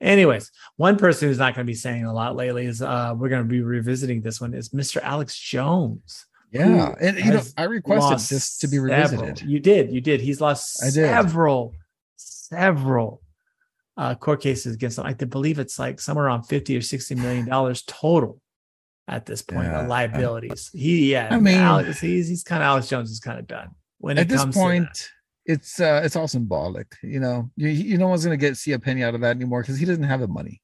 anyways, 0.00 0.50
one 0.76 0.96
person 0.98 1.28
who's 1.28 1.38
not 1.38 1.54
going 1.54 1.66
to 1.66 1.70
be 1.70 1.74
saying 1.74 2.04
a 2.04 2.12
lot 2.12 2.36
lately 2.36 2.66
is 2.66 2.82
uh, 2.82 3.14
we're 3.16 3.28
going 3.30 3.42
to 3.42 3.48
be 3.48 3.62
revisiting 3.62 4.20
this 4.20 4.40
one 4.40 4.54
is 4.54 4.70
Mr. 4.70 5.00
Alex 5.02 5.38
Jones. 5.38 6.26
Yeah, 6.52 6.94
and 7.00 7.16
you 7.16 7.30
know, 7.32 7.42
I 7.56 7.62
requested 7.64 8.18
this 8.36 8.58
to 8.58 8.66
be 8.66 8.76
several- 8.78 8.90
revisited. 9.22 9.42
You 9.48 9.60
did, 9.60 9.92
you 9.92 10.00
did. 10.00 10.20
He's 10.20 10.40
lost 10.40 10.82
I 10.82 10.86
did. 10.86 10.94
several, 10.94 11.74
several 12.16 13.22
uh, 13.96 14.14
court 14.16 14.40
cases 14.40 14.74
against 14.74 14.98
him. 14.98 15.06
I 15.06 15.12
believe 15.14 15.58
it's 15.58 15.78
like 15.78 16.00
somewhere 16.00 16.26
around 16.26 16.44
fifty 16.44 16.76
or 16.76 16.80
sixty 16.80 17.14
million 17.14 17.46
dollars 17.46 17.82
total 17.86 18.40
at 19.08 19.26
this 19.26 19.42
point 19.42 19.66
Yeah. 19.66 19.86
liabilities. 19.86 20.70
He, 20.72 21.12
yeah, 21.12 21.28
I 21.30 21.38
mean- 21.38 21.56
Alex, 21.56 22.00
he's 22.00 22.28
he's 22.28 22.42
kind 22.42 22.62
of 22.62 22.66
Alex 22.66 22.88
Jones 22.88 23.10
is 23.10 23.20
kind 23.20 23.38
of 23.38 23.46
done 23.46 23.70
when 23.98 24.18
At 24.18 24.22
it 24.22 24.28
this 24.30 24.40
comes 24.40 24.54
point, 24.56 24.88
to 24.94 25.08
it's 25.50 25.80
uh, 25.80 26.00
it's 26.04 26.16
all 26.16 26.28
symbolic. 26.28 26.86
You 27.02 27.20
know, 27.20 27.50
you, 27.56 27.68
you 27.68 27.98
no 27.98 28.08
one's 28.08 28.24
gonna 28.24 28.36
get 28.36 28.56
see 28.56 28.72
a 28.72 28.78
penny 28.78 29.02
out 29.02 29.14
of 29.14 29.20
that 29.22 29.36
anymore 29.36 29.62
because 29.62 29.78
he 29.78 29.84
doesn't 29.84 30.04
have 30.04 30.20
the 30.20 30.28
money. 30.28 30.62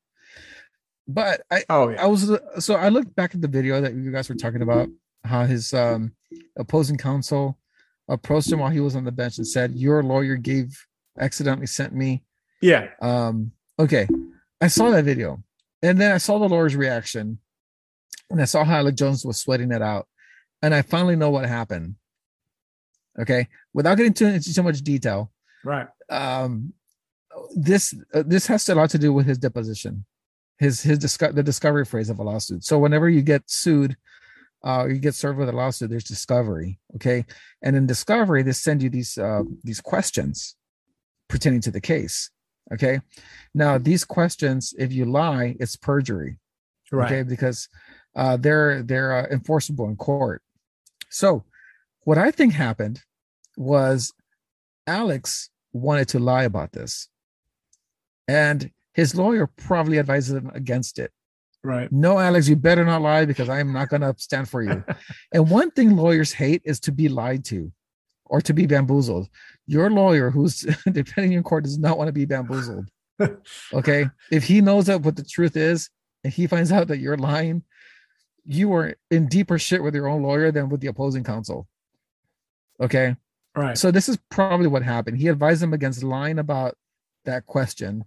But 1.08 1.42
I. 1.50 1.64
Oh 1.68 1.88
yeah, 1.88 2.02
I 2.02 2.06
was 2.06 2.30
so 2.58 2.76
I 2.76 2.88
looked 2.88 3.14
back 3.16 3.34
at 3.34 3.42
the 3.42 3.48
video 3.48 3.80
that 3.80 3.94
you 3.94 4.12
guys 4.12 4.28
were 4.28 4.36
talking 4.36 4.62
about 4.62 4.88
how 5.24 5.44
his 5.44 5.74
um 5.74 6.12
opposing 6.56 6.96
counsel 6.96 7.58
approached 8.08 8.52
him 8.52 8.60
while 8.60 8.70
he 8.70 8.80
was 8.80 8.94
on 8.94 9.04
the 9.04 9.12
bench 9.12 9.38
and 9.38 9.46
said, 9.46 9.74
"Your 9.74 10.02
lawyer 10.02 10.36
gave 10.36 10.86
accidentally 11.18 11.66
sent 11.66 11.92
me." 11.92 12.22
yeah. 12.60 12.88
Um, 13.02 13.52
okay, 13.78 14.06
I 14.60 14.68
saw 14.68 14.90
that 14.90 15.04
video, 15.04 15.42
and 15.82 16.00
then 16.00 16.12
I 16.12 16.18
saw 16.18 16.38
the 16.38 16.48
lawyer's 16.48 16.76
reaction, 16.76 17.38
and 18.30 18.40
I 18.40 18.44
saw 18.44 18.64
how 18.64 18.76
Alex 18.76 18.96
Jones 18.96 19.24
was 19.24 19.38
sweating 19.38 19.72
it 19.72 19.82
out, 19.82 20.06
and 20.62 20.72
I 20.74 20.82
finally 20.82 21.16
know 21.16 21.30
what 21.30 21.46
happened. 21.46 21.96
Okay, 23.18 23.48
without 23.72 23.96
getting 23.96 24.12
too 24.12 24.26
into 24.26 24.52
too 24.54 24.62
much 24.62 24.80
detail, 24.82 25.32
Right. 25.64 25.88
um 26.10 26.72
this 27.54 27.94
uh, 28.14 28.22
this 28.26 28.46
has 28.46 28.68
a 28.68 28.74
lot 28.74 28.90
to 28.90 28.98
do 28.98 29.12
with 29.12 29.26
his 29.26 29.38
deposition 29.38 30.04
his 30.58 30.80
his 30.82 30.98
disco- 30.98 31.32
the 31.32 31.42
discovery 31.42 31.84
phrase 31.84 32.08
of 32.10 32.18
a 32.18 32.22
lawsuit. 32.22 32.64
So 32.64 32.78
whenever 32.78 33.08
you 33.10 33.20
get 33.22 33.42
sued 33.46 33.96
uh 34.64 34.86
you 34.88 34.96
get 34.98 35.14
served 35.14 35.38
with 35.38 35.48
a 35.48 35.52
lawsuit 35.52 35.90
there's 35.90 36.04
discovery 36.04 36.78
okay? 36.96 37.24
And 37.62 37.76
in 37.76 37.86
discovery 37.86 38.42
they 38.42 38.52
send 38.52 38.82
you 38.82 38.88
these 38.90 39.18
uh 39.18 39.42
these 39.64 39.80
questions 39.82 40.56
pertaining 41.28 41.60
to 41.62 41.70
the 41.70 41.80
case 41.80 42.30
okay? 42.72 43.00
Now 43.54 43.76
these 43.78 44.04
questions 44.04 44.72
if 44.78 44.92
you 44.92 45.04
lie 45.04 45.56
it's 45.60 45.76
perjury 45.76 46.38
Right. 46.92 47.04
okay 47.12 47.22
because 47.22 47.68
uh 48.14 48.36
they're 48.38 48.82
they're 48.82 49.12
uh, 49.12 49.26
enforceable 49.30 49.88
in 49.90 49.96
court. 49.96 50.40
So 51.10 51.44
what 52.06 52.18
i 52.18 52.30
think 52.30 52.52
happened 52.52 53.00
was 53.56 54.12
alex 54.86 55.50
wanted 55.72 56.08
to 56.08 56.18
lie 56.18 56.44
about 56.44 56.72
this 56.72 57.08
and 58.28 58.70
his 58.94 59.14
lawyer 59.14 59.46
probably 59.46 59.98
advised 59.98 60.32
him 60.34 60.50
against 60.54 60.98
it 60.98 61.10
Right. 61.62 61.90
no 61.90 62.18
alex 62.18 62.48
you 62.48 62.54
better 62.54 62.84
not 62.84 63.02
lie 63.02 63.24
because 63.24 63.48
i'm 63.48 63.72
not 63.72 63.88
going 63.88 64.02
to 64.02 64.14
stand 64.18 64.48
for 64.48 64.62
you 64.62 64.84
and 65.32 65.50
one 65.50 65.70
thing 65.72 65.96
lawyers 65.96 66.32
hate 66.32 66.62
is 66.64 66.78
to 66.80 66.92
be 66.92 67.08
lied 67.08 67.44
to 67.46 67.72
or 68.28 68.40
to 68.40 68.52
be 68.52 68.66
bamboozled. 68.66 69.28
Your 69.66 69.90
lawyer, 69.90 70.30
who's 70.30 70.60
defending 70.92 71.32
in 71.32 71.42
court, 71.42 71.64
does 71.64 71.78
not 71.78 71.98
want 71.98 72.08
to 72.08 72.12
be 72.12 72.24
bamboozled. 72.24 72.88
okay. 73.72 74.08
If 74.30 74.44
he 74.44 74.60
knows 74.60 74.86
that 74.86 75.02
what 75.02 75.16
the 75.16 75.24
truth 75.24 75.56
is 75.56 75.90
and 76.24 76.32
he 76.32 76.46
finds 76.46 76.72
out 76.72 76.88
that 76.88 76.98
you're 76.98 77.16
lying, 77.16 77.62
you 78.44 78.72
are 78.74 78.94
in 79.10 79.28
deeper 79.28 79.58
shit 79.58 79.82
with 79.82 79.94
your 79.94 80.08
own 80.08 80.22
lawyer 80.22 80.52
than 80.52 80.68
with 80.68 80.80
the 80.80 80.86
opposing 80.88 81.24
counsel. 81.24 81.66
Okay. 82.80 83.16
Right. 83.54 83.78
So 83.78 83.90
this 83.90 84.08
is 84.08 84.18
probably 84.30 84.66
what 84.66 84.82
happened. 84.82 85.18
He 85.18 85.28
advised 85.28 85.62
him 85.62 85.72
against 85.72 86.02
lying 86.02 86.38
about 86.38 86.76
that 87.24 87.46
question. 87.46 88.04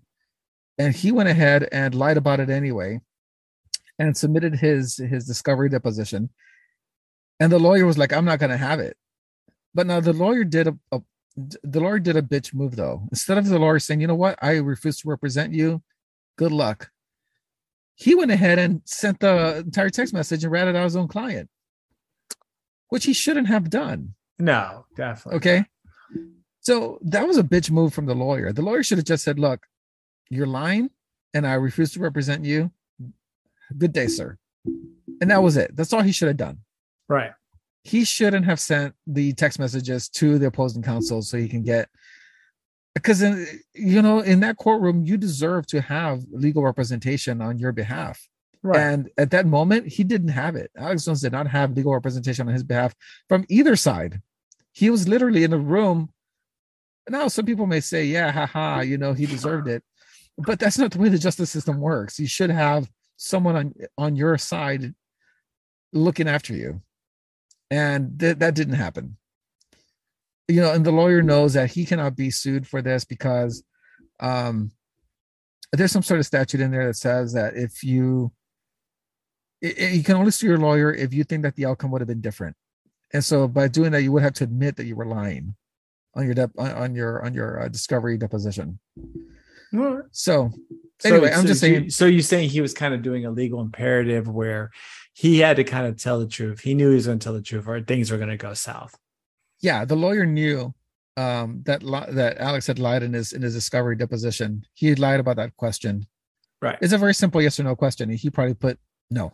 And 0.78 0.96
he 0.96 1.12
went 1.12 1.30
ahead 1.30 1.68
and 1.72 1.94
lied 1.96 2.18
about 2.18 2.40
it 2.40 2.50
anyway 2.50 3.02
and 3.98 4.16
submitted 4.16 4.56
his 4.56 4.98
his 4.98 5.26
discovery 5.26 5.70
deposition. 5.70 6.30
And 7.40 7.52
the 7.52 7.60
lawyer 7.60 7.86
was 7.86 7.98
like, 7.98 8.14
I'm 8.14 8.26
not 8.26 8.40
gonna 8.40 8.58
have 8.58 8.80
it. 8.80 8.96
But 9.74 9.88
now 9.88 10.00
the 10.00 10.14
lawyer 10.14 10.44
did 10.44 10.68
a, 10.68 10.78
a 10.92 11.02
the 11.36 11.80
lawyer 11.80 12.00
did 12.00 12.16
a 12.16 12.22
bitch 12.22 12.54
move 12.54 12.76
though. 12.76 13.04
Instead 13.12 13.38
of 13.38 13.48
the 13.48 13.60
lawyer 13.60 13.80
saying, 13.80 14.02
you 14.02 14.08
know 14.08 14.16
what, 14.16 14.38
I 14.42 14.58
refuse 14.58 14.98
to 15.02 15.10
represent 15.10 15.54
you, 15.54 15.82
good 16.38 16.52
luck. 16.52 16.90
He 17.96 18.16
went 18.16 18.32
ahead 18.32 18.60
and 18.60 18.82
sent 18.86 19.20
the 19.20 19.58
entire 19.58 19.90
text 19.90 20.14
message 20.14 20.44
and 20.44 20.52
ratted 20.52 20.76
out 20.76 20.86
his 20.86 20.96
own 20.96 21.10
client, 21.10 21.50
which 22.88 23.06
he 23.06 23.14
shouldn't 23.14 23.48
have 23.48 23.70
done. 23.70 24.16
No, 24.40 24.86
definitely. 24.96 25.38
Okay. 25.38 25.66
So 26.62 27.00
that 27.04 27.28
was 27.28 27.38
a 27.38 27.44
bitch 27.44 27.72
move 27.72 27.94
from 27.94 28.06
the 28.06 28.16
lawyer. 28.16 28.52
The 28.52 28.62
lawyer 28.62 28.84
should 28.84 28.98
have 28.98 29.06
just 29.06 29.24
said, 29.24 29.40
look, 29.40 29.66
you're 30.30 30.48
lying 30.48 30.90
and 31.34 31.46
I 31.46 31.54
refuse 31.54 31.92
to 31.94 32.00
represent 32.00 32.46
you. 32.46 32.72
Good 33.78 33.94
day, 33.94 34.08
sir. 34.08 34.38
And 35.22 35.32
that 35.32 35.44
was 35.44 35.58
it. 35.58 35.76
That's 35.76 35.94
all 35.94 36.02
he 36.02 36.12
should 36.12 36.28
have 36.28 36.38
done. 36.38 36.60
Right 37.08 37.32
he 37.84 38.04
shouldn't 38.04 38.46
have 38.46 38.60
sent 38.60 38.94
the 39.08 39.34
text 39.34 39.60
messages 39.60 40.10
to 40.10 40.38
the 40.38 40.48
opposing 40.48 40.84
counsel 40.84 41.22
so 41.22 41.38
he 41.38 41.48
can 41.48 41.64
get 41.64 41.90
because 42.94 43.22
you 43.74 44.02
know 44.02 44.20
in 44.20 44.40
that 44.42 44.58
courtroom 44.58 45.06
you 45.06 45.18
deserve 45.18 45.66
to 45.68 45.82
have 45.82 46.24
legal 46.32 46.64
representation 46.64 47.42
on 47.42 47.58
your 47.58 47.72
behalf 47.72 48.28
right. 48.64 48.80
and 48.80 49.10
at 49.18 49.32
that 49.32 49.46
moment 49.46 49.88
he 49.88 50.04
didn't 50.04 50.30
have 50.30 50.56
it 50.56 50.72
alex 50.78 51.06
jones 51.06 51.22
did 51.22 51.32
not 51.32 51.48
have 51.48 51.76
legal 51.76 51.94
representation 51.94 52.48
on 52.48 52.54
his 52.54 52.64
behalf 52.64 52.94
from 53.28 53.46
either 53.50 53.76
side 53.76 54.22
he 54.80 54.90
was 54.90 55.10
literally 55.10 55.44
in 55.44 55.52
a 55.52 55.58
room. 55.58 56.10
Now 57.10 57.28
some 57.28 57.46
people 57.46 57.68
may 57.68 57.82
say 57.82 58.06
yeah 58.06 58.32
haha 58.32 58.80
you 58.82 58.98
know 58.98 59.14
he 59.14 59.26
deserved 59.26 59.68
it. 59.68 59.84
But 60.38 60.58
that's 60.58 60.78
not 60.78 60.92
the 60.92 61.00
way 61.00 61.10
the 61.10 61.18
justice 61.18 61.52
system 61.52 61.82
works. 61.82 62.18
You 62.18 62.28
should 62.28 62.50
have 62.50 62.90
someone 63.18 63.56
on 63.58 63.74
on 63.98 64.16
your 64.16 64.38
side 64.38 64.94
looking 65.92 66.30
after 66.30 66.54
you. 66.54 66.82
And 67.70 68.18
th- 68.20 68.38
that 68.38 68.56
didn't 68.56 68.76
happen. 68.76 69.18
You 70.48 70.62
know 70.62 70.72
and 70.72 70.86
the 70.86 70.92
lawyer 70.92 71.22
knows 71.22 71.54
that 71.54 71.72
he 71.72 71.86
cannot 71.86 72.16
be 72.16 72.32
sued 72.32 72.66
for 72.66 72.82
this 72.82 73.04
because 73.04 73.64
um 74.22 74.72
there's 75.74 75.92
some 75.92 76.04
sort 76.04 76.22
of 76.22 76.26
statute 76.26 76.62
in 76.62 76.72
there 76.72 76.88
that 76.88 76.96
says 76.96 77.34
that 77.34 77.56
if 77.58 77.84
you 77.84 78.32
it, 79.62 79.78
it, 79.78 79.94
you 79.94 80.04
can 80.04 80.16
only 80.16 80.32
sue 80.32 80.48
your 80.48 80.58
lawyer 80.58 80.94
if 80.94 81.14
you 81.14 81.26
think 81.26 81.44
that 81.44 81.56
the 81.58 81.66
outcome 81.66 81.92
would 81.92 82.02
have 82.02 82.08
been 82.08 82.22
different 82.22 82.56
and 83.14 83.24
so 83.24 83.48
by 83.48 83.68
doing 83.68 83.92
that 83.92 84.04
you 84.04 84.12
would 84.12 84.24
have 84.24 84.34
to 84.34 84.44
admit 84.44 84.76
that 84.76 84.86
you 84.86 84.96
were 84.96 85.06
lying 85.06 85.56
on 86.16 86.26
your 86.26 86.34
dep- 86.34 86.58
on 86.58 86.96
your 86.96 87.24
on 87.26 87.34
your 87.34 87.62
uh, 87.62 87.68
discovery 87.68 88.18
deposition 88.18 88.80
so 90.12 90.52
anyway 91.06 91.30
so, 91.30 91.38
i'm 91.38 91.46
just 91.46 91.62
saying 91.62 91.90
so 91.90 92.06
you're 92.06 92.22
saying 92.22 92.50
he 92.50 92.62
was 92.62 92.74
kind 92.74 92.94
of 92.94 93.02
doing 93.02 93.26
a 93.26 93.32
legal 93.32 93.62
imperative 93.62 94.28
where 94.28 94.72
he 95.20 95.40
had 95.40 95.58
to 95.58 95.66
kind 95.66 95.86
of 95.86 96.02
tell 96.02 96.18
the 96.18 96.28
truth. 96.28 96.62
He 96.62 96.74
knew 96.74 96.88
he 96.88 96.96
was 96.96 97.08
going 97.08 97.20
to 97.20 97.24
tell 97.24 97.34
the 97.34 97.42
truth, 97.42 97.68
or 97.68 97.82
things 97.82 98.10
were 98.10 98.16
going 98.16 98.30
to 98.30 98.38
go 98.38 98.54
south. 98.54 98.98
Yeah, 99.60 99.84
the 99.84 99.98
lawyer 99.98 100.26
knew 100.26 100.74
um, 101.18 101.62
that 101.66 101.82
that 102.14 102.38
Alex 102.38 102.68
had 102.68 102.80
lied 102.80 103.04
in 103.04 103.12
his 103.12 103.34
in 103.34 103.42
his 103.42 103.54
discovery 103.54 103.98
deposition. 103.98 104.64
He 104.76 104.88
had 104.88 104.98
lied 104.98 105.20
about 105.20 105.36
that 105.36 105.58
question. 105.58 106.08
Right. 106.62 106.78
It's 106.82 106.94
a 106.94 106.98
very 106.98 107.14
simple 107.14 107.42
yes 107.42 107.60
or 107.60 107.64
no 107.64 107.76
question. 107.76 108.10
He 108.10 108.30
probably 108.30 108.54
put 108.54 108.80
no. 109.12 109.34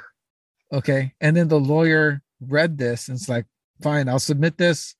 okay, 0.74 1.14
and 1.22 1.34
then 1.34 1.48
the 1.48 1.58
lawyer 1.58 2.20
read 2.40 2.78
this 2.78 3.08
and 3.08 3.16
it's 3.16 3.28
like, 3.28 3.46
fine, 3.82 4.08
I'll 4.08 4.18
submit 4.18 4.58
this, 4.58 4.94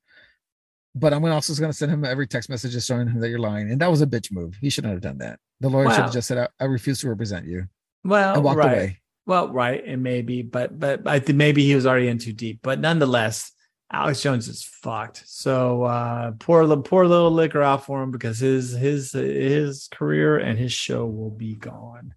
but 0.95 1.12
I'm 1.12 1.24
also 1.24 1.55
going 1.55 1.70
to 1.70 1.76
send 1.76 1.93
him 1.93 2.05
every 2.05 2.26
text 2.26 2.49
message 2.49 2.80
showing 2.84 3.09
him 3.09 3.20
that 3.20 3.28
you're 3.28 3.39
lying. 3.39 3.70
And 3.70 3.80
that 3.80 3.91
was 3.91 4.03
a 4.03 4.07
bitch 4.07 4.32
move. 4.32 4.57
He 4.61 4.70
shouldn't 4.70 4.93
have 4.93 5.03
done 5.03 5.18
that. 5.18 5.39
The 5.61 5.68
lawyer 5.68 5.91
should 5.91 6.03
have 6.03 6.12
just 6.12 6.28
said, 6.28 6.39
I, 6.39 6.64
I 6.64 6.66
refuse 6.66 7.01
to 7.01 7.09
represent 7.09 7.47
you. 7.47 7.66
Well, 8.05 8.34
and 8.34 8.45
walked 8.45 8.59
right. 8.59 8.72
away. 8.72 9.01
Well, 9.26 9.51
right, 9.51 9.84
and 9.84 10.03
maybe, 10.03 10.41
but 10.41 10.78
but 10.78 11.07
I 11.07 11.18
think 11.18 11.36
maybe 11.36 11.62
he 11.62 11.74
was 11.74 11.86
already 11.86 12.09
in 12.09 12.16
too 12.16 12.32
deep. 12.32 12.61
But 12.62 12.80
nonetheless, 12.80 13.53
Alex 13.93 14.22
Jones 14.22 14.49
is 14.49 14.62
fucked. 14.62 15.22
So 15.26 15.82
uh, 15.82 16.32
poor 16.39 16.76
poor 16.78 17.07
little 17.07 17.30
liquor 17.30 17.62
out 17.62 17.84
for 17.84 18.03
him 18.03 18.11
because 18.11 18.39
his 18.39 18.72
his 18.72 19.12
his 19.12 19.89
career 19.91 20.39
and 20.39 20.59
his 20.59 20.72
show 20.72 21.05
will 21.05 21.30
be 21.30 21.57
gone 21.57 22.14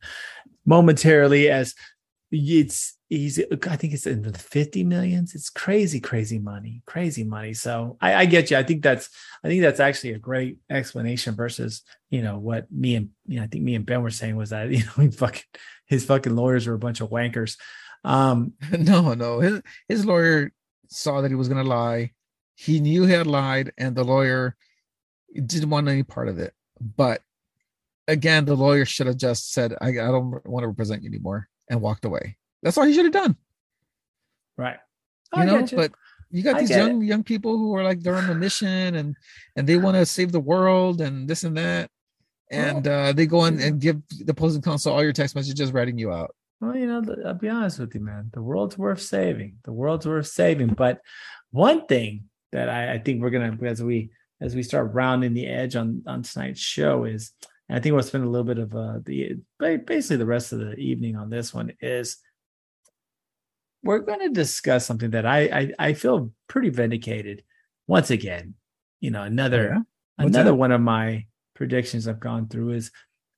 momentarily 0.65 1.49
as 1.49 1.76
it's 2.32 2.97
he's 3.12 3.38
I 3.39 3.76
think 3.76 3.93
it's 3.93 4.07
in 4.07 4.22
the 4.22 4.32
50 4.32 4.86
millions. 4.86 5.36
It's 5.36 5.49
crazy, 5.49 5.99
crazy 5.99 6.39
money, 6.39 6.82
crazy 6.86 7.26
money. 7.26 7.53
So 7.53 7.97
I, 7.99 8.16
I, 8.16 8.26
get 8.26 8.49
you. 8.49 8.57
I 8.57 8.64
think 8.64 8.82
that's 8.82 9.09
I 9.43 9.49
think 9.49 9.62
that's 9.62 9.82
actually 9.82 10.14
a 10.14 10.20
great 10.20 10.59
explanation 10.70 11.36
versus 11.36 11.84
you 12.09 12.22
know 12.22 12.38
what 12.38 12.72
me 12.72 12.95
and 12.95 13.09
you 13.28 13.38
know 13.38 13.43
I 13.43 13.47
think 13.47 13.66
me 13.66 13.76
and 13.76 13.86
Ben 13.86 14.01
were 14.01 14.12
saying 14.12 14.38
was 14.38 14.51
that 14.51 14.70
you 14.72 14.84
know 14.97 15.12
fucking 15.12 15.43
his 15.86 16.05
fucking 16.05 16.36
lawyers 16.36 16.66
were 16.66 16.74
a 16.74 16.80
bunch 16.80 17.01
of 17.01 17.09
wankers. 17.09 17.57
Um, 18.05 18.53
no, 18.72 19.14
no, 19.14 19.41
his 19.41 19.62
his 19.89 20.05
lawyer 20.05 20.53
saw 20.88 21.22
that 21.22 21.32
he 21.32 21.36
was 21.36 21.49
to 21.49 21.64
lie. 21.64 22.14
He 22.55 22.80
knew 22.80 23.05
he 23.05 23.14
had 23.14 23.28
lied, 23.28 23.74
and 23.78 23.93
the 23.93 24.05
lawyer 24.05 24.55
didn't 25.34 25.70
want 25.70 25.89
any 25.89 26.03
part 26.03 26.30
of 26.30 26.39
it. 26.39 26.53
But 26.80 27.22
again, 28.07 28.45
the 28.45 28.55
lawyer 28.55 28.86
should 28.86 29.07
have 29.07 29.18
just 29.18 29.51
said, 29.51 29.74
I, 29.82 29.89
I 29.89 29.93
don't 29.93 30.45
want 30.45 30.64
to 30.64 30.68
represent 30.68 31.03
you 31.03 31.09
anymore 31.09 31.49
and 31.70 31.82
walked 31.82 32.05
away. 32.05 32.38
That's 32.64 32.78
all 32.78 32.86
he 32.86 32.93
should 32.93 33.05
have 33.05 33.14
done. 33.14 33.36
Right. 34.57 34.78
You 35.36 35.41
I 35.41 35.45
know, 35.45 35.59
you. 35.59 35.78
but 35.78 35.91
you 36.30 36.43
got 36.43 36.55
I 36.55 36.59
these 36.62 36.70
young 36.70 37.01
it. 37.03 37.07
young 37.07 37.24
people 37.24 37.57
who 37.57 37.76
are 37.76 37.84
like 37.84 38.01
they're 38.01 38.16
on 38.16 38.30
a 38.30 38.36
mission 38.36 38.95
and 38.95 39.16
and 39.55 39.68
they 39.68 39.78
want 39.78 39.95
to 39.97 40.05
save 40.05 40.32
the 40.32 40.39
world 40.39 41.01
and 41.01 41.28
this 41.28 41.43
and 41.43 41.57
that 41.57 41.89
and 42.51 42.86
well, 42.86 43.09
uh, 43.09 43.14
they 43.14 43.26
go 43.26 43.45
in 43.45 43.59
and 43.62 43.80
give 43.80 44.01
the 44.09 44.32
opposing 44.32 44.62
counsel 44.62 44.93
all 44.93 45.03
your 45.03 45.14
text 45.14 45.36
messages 45.36 45.72
writing 45.72 45.97
you 45.97 46.12
out. 46.12 46.36
Well, 46.59 46.76
you 46.76 46.86
know, 46.86 47.01
I'll 47.26 47.34
be 47.34 47.49
honest 47.49 47.80
with 47.80 47.95
you, 47.95 48.01
man. 48.01 48.30
The 48.34 48.41
world's 48.41 48.78
worth 48.78 49.01
saving. 49.01 49.55
The 49.64 49.72
world's 49.72 50.05
worth 50.05 50.28
saving. 50.28 50.70
But 50.70 50.99
one 51.49 51.88
thing 51.88 52.26
that 52.51 52.70
I, 52.70 52.93
I 52.93 52.97
think 52.99 53.22
we're 53.22 53.32
gonna 53.32 53.57
as 53.66 53.82
we 53.82 54.12
as 54.41 54.53
we 54.53 54.64
start 54.64 54.93
rounding 54.93 55.34
the 55.34 55.47
edge 55.47 55.76
on 55.76 56.03
on 56.05 56.24
tonight's 56.24 56.59
show 56.59 57.05
is, 57.05 57.32
I 57.70 57.80
think 57.80 57.93
we'll 57.93 58.03
spend 58.03 58.26
a 58.26 58.30
little 58.30 58.45
bit 58.45 58.59
of 58.59 58.76
uh, 58.76 58.99
the 59.03 59.38
basically 59.59 60.18
the 60.18 60.26
rest 60.26 60.51
of 60.51 60.59
the 60.59 60.76
evening 60.76 61.16
on 61.16 61.30
this 61.30 61.53
one 61.53 61.72
is 61.82 62.18
we're 63.84 63.99
going 63.99 64.19
to 64.19 64.29
discuss 64.29 64.86
something 64.86 65.11
that 65.11 65.25
I, 65.25 65.41
I 65.41 65.73
I 65.79 65.93
feel 65.93 66.32
pretty 66.47 66.69
vindicated 66.69 67.43
once 67.88 68.11
again. 68.11 68.55
You 68.99 69.11
know, 69.11 69.23
another 69.23 69.69
yeah? 69.75 70.25
another 70.25 70.51
that? 70.51 70.55
one 70.55 70.71
of 70.71 70.82
my 70.82 71.25
predictions 71.55 72.07
I've 72.07 72.19
gone 72.19 72.47
through 72.47 72.71
is 72.71 72.91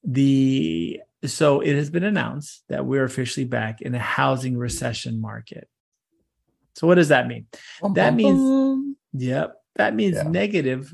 the 0.03 1.01
so 1.25 1.61
it 1.61 1.75
has 1.75 1.89
been 1.89 2.03
announced 2.03 2.63
that 2.69 2.85
we're 2.85 3.05
officially 3.05 3.45
back 3.45 3.81
in 3.81 3.95
a 3.95 3.99
housing 3.99 4.57
recession 4.57 5.21
market. 5.21 5.67
So 6.75 6.87
what 6.87 6.95
does 6.95 7.09
that 7.09 7.27
mean? 7.27 7.47
Bum, 7.81 7.93
that 7.93 8.09
bum, 8.09 8.15
means 8.17 8.39
bum. 8.39 8.97
yep, 9.13 9.55
that 9.75 9.95
means 9.95 10.17
yeah. 10.17 10.23
negative 10.23 10.93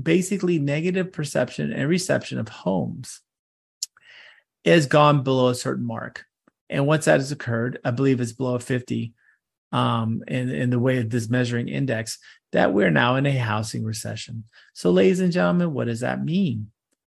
basically 0.00 0.58
negative 0.58 1.12
perception 1.12 1.72
and 1.72 1.88
reception 1.88 2.38
of 2.38 2.48
homes 2.48 3.20
has 4.64 4.86
gone 4.86 5.22
below 5.22 5.48
a 5.48 5.54
certain 5.54 5.86
mark. 5.86 6.24
And 6.70 6.86
once 6.86 7.04
that 7.04 7.20
has 7.20 7.32
occurred, 7.32 7.78
I 7.84 7.90
believe 7.90 8.20
it's 8.20 8.32
below 8.32 8.58
50 8.58 9.12
um, 9.72 10.22
in, 10.28 10.50
in 10.50 10.70
the 10.70 10.78
way 10.78 10.98
of 10.98 11.10
this 11.10 11.28
measuring 11.28 11.68
index, 11.68 12.18
that 12.52 12.72
we're 12.72 12.90
now 12.90 13.16
in 13.16 13.26
a 13.26 13.32
housing 13.32 13.84
recession. 13.84 14.44
So, 14.72 14.90
ladies 14.90 15.20
and 15.20 15.32
gentlemen, 15.32 15.72
what 15.72 15.86
does 15.86 16.00
that 16.00 16.24
mean? 16.24 16.70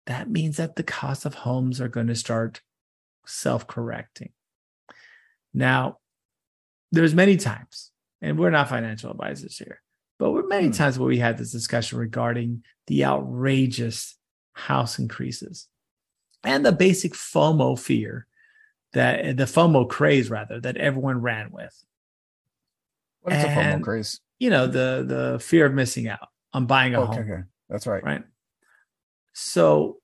That 0.07 0.29
means 0.29 0.57
that 0.57 0.77
the 0.77 0.83
cost 0.83 1.25
of 1.25 1.35
homes 1.35 1.81
are 1.81 1.89
going 1.89 2.09
to 2.09 2.15
start 2.15 2.61
self-correcting. 3.27 4.31
Now, 5.55 5.99
there's 6.91 7.15
many 7.15 7.37
times, 7.37 7.91
and 8.21 8.39
we're 8.39 8.51
not 8.51 8.69
financial 8.69 9.11
advisors 9.11 9.59
here, 9.59 9.81
but 10.19 10.33
we're 10.33 10.47
many 10.47 10.67
hmm. 10.69 10.73
times 10.73 10.99
where 10.99 11.09
we 11.09 11.19
had 11.19 11.39
this 11.39 11.53
discussion 11.53 11.99
regarding 11.99 12.65
the 12.87 13.05
outrageous 13.05 14.17
house 14.53 14.99
increases 14.99 15.69
and 16.43 16.65
the 16.65 16.73
basic 16.73 17.13
FOMO 17.13 17.79
fear 17.79 18.27
that 18.93 19.37
the 19.37 19.45
FOMO 19.45 19.89
craze 19.89 20.31
rather 20.31 20.61
that 20.61 20.77
everyone 20.77 21.21
ran 21.21 21.51
with. 21.51 21.75
What 23.21 23.35
is 23.35 23.45
and, 23.45 23.53
a 23.53 23.63
FOMO 23.79 23.83
craze? 23.83 24.21
you 24.39 24.51
know 24.51 24.67
the 24.67 25.05
the 25.07 25.39
fear 25.41 25.67
of 25.67 25.75
missing 25.75 26.09
out 26.09 26.29
on 26.53 26.67
buying 26.67 26.95
a 26.95 27.01
okay, 27.01 27.13
home. 27.13 27.19
Okay, 27.19 27.43
that's 27.69 27.87
right. 27.87 28.03
Right. 28.03 28.23
So 29.33 29.99